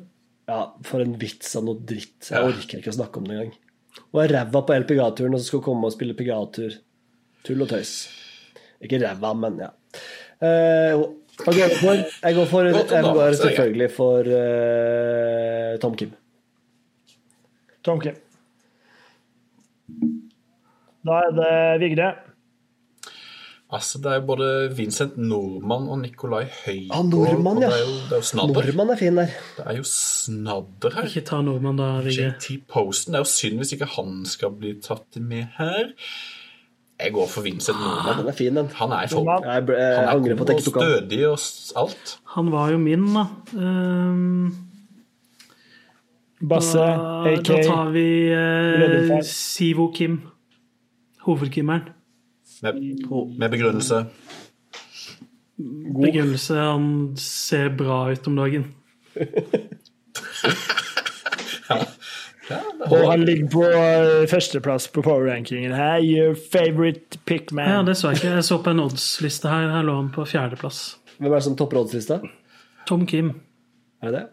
[0.48, 2.30] Ja, for en vits av noe dritt.
[2.32, 3.58] Jeg orker ikke å snakke om det engang.
[4.12, 6.78] Og er ræva på LPGA-turen og så skal komme og spille PGA-tur.
[7.46, 7.94] Tull og tøys.
[8.80, 9.70] Ikke ræva, men ja.
[10.40, 11.02] Uh,
[11.46, 11.92] okay, jeg, går for?
[12.26, 16.12] Jeg går, for, jeg går selvfølgelig for uh, Tom Kim.
[17.84, 18.16] Tom Kim.
[21.06, 22.10] Da er det Vigre.
[23.70, 26.96] Altså, det er jo både Vincent Nordmann og Nikolai Høygaard.
[26.96, 27.68] Ah, Nordmann, ja.
[27.70, 28.54] Det er jo, det er jo snadder.
[28.66, 29.36] Nordmann er fin der.
[29.58, 31.06] Det er jo snadder her.
[31.06, 32.32] Ikke ta nordmann, da, Vigre.
[32.34, 33.14] JT Posten.
[33.14, 35.92] Det er jo synd hvis ikke han skal bli tatt med her.
[37.00, 38.66] Jeg går for Vincent Den Han er fin, den.
[38.80, 39.28] Han er folk.
[39.28, 39.46] form.
[39.46, 41.38] Jeg, jeg Han er god jeg og stødig og
[41.84, 42.16] alt.
[42.34, 43.24] Han var jo min, da.
[43.54, 44.50] Um,
[46.48, 47.46] Basse, AK.
[47.46, 50.20] da tar vi uh, Sivo Kim.
[51.22, 51.99] Hovedkimmeren.
[52.62, 52.74] Med,
[53.38, 54.04] med begrunnelse.
[56.00, 58.64] Begrunnelse han ser bra ut om dagen.
[62.90, 66.00] Og han ligger på eh, førsteplass på power-rankingen her.
[66.02, 67.68] Your favorite pick, man.
[67.68, 68.34] Ja, det så jeg ikke.
[68.40, 69.68] Jeg så på en odds-liste her.
[69.70, 70.80] Her lå han på fjerdeplass.
[71.18, 72.20] Hvem er det som topper oddslista?
[72.88, 73.34] Tom Kim.
[74.02, 74.26] Er det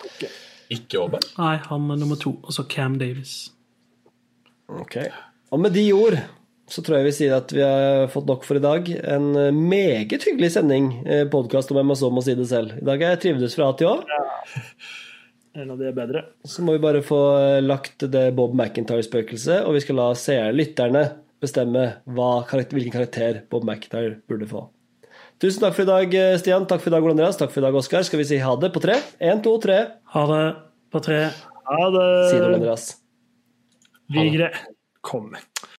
[0.00, 0.30] Okay.
[0.70, 1.26] Ikke Aaberg.
[1.36, 2.36] Nei, han er nummer to.
[2.46, 3.50] Og så Cam Davis.
[4.70, 4.96] Ok.
[5.50, 6.16] Og med de ord
[6.70, 8.88] så tror jeg vi sier at vi har fått nok for i dag.
[9.02, 10.92] En eh, meget hyggelig sending,
[11.32, 12.76] podkast om hvem må så må si det selv.
[12.78, 13.96] I dag er jeg trivdes fra A til Å.
[15.60, 16.24] En av de er bedre.
[16.46, 17.18] Så må vi bare få
[17.64, 21.08] lagt det Bob McIntyre-spøkelset, og vi skal la seere, lytterne,
[21.42, 24.68] bestemme hva, karakter, hvilken karakter Bob McIntyre burde få.
[25.40, 26.66] Tusen takk for i dag, Stian.
[26.68, 27.38] Takk for i dag, Ole Andreas.
[27.40, 28.04] Takk for i dag, Oskar.
[28.04, 28.98] Skal vi si ha det på tre?
[29.24, 29.78] Én, to, tre.
[30.12, 30.42] Ha det
[30.92, 31.22] på tre.
[31.70, 32.08] Ha det.
[32.28, 32.90] Si det, Ole Andreas.
[34.12, 34.50] Vigre.
[35.00, 35.32] Kom.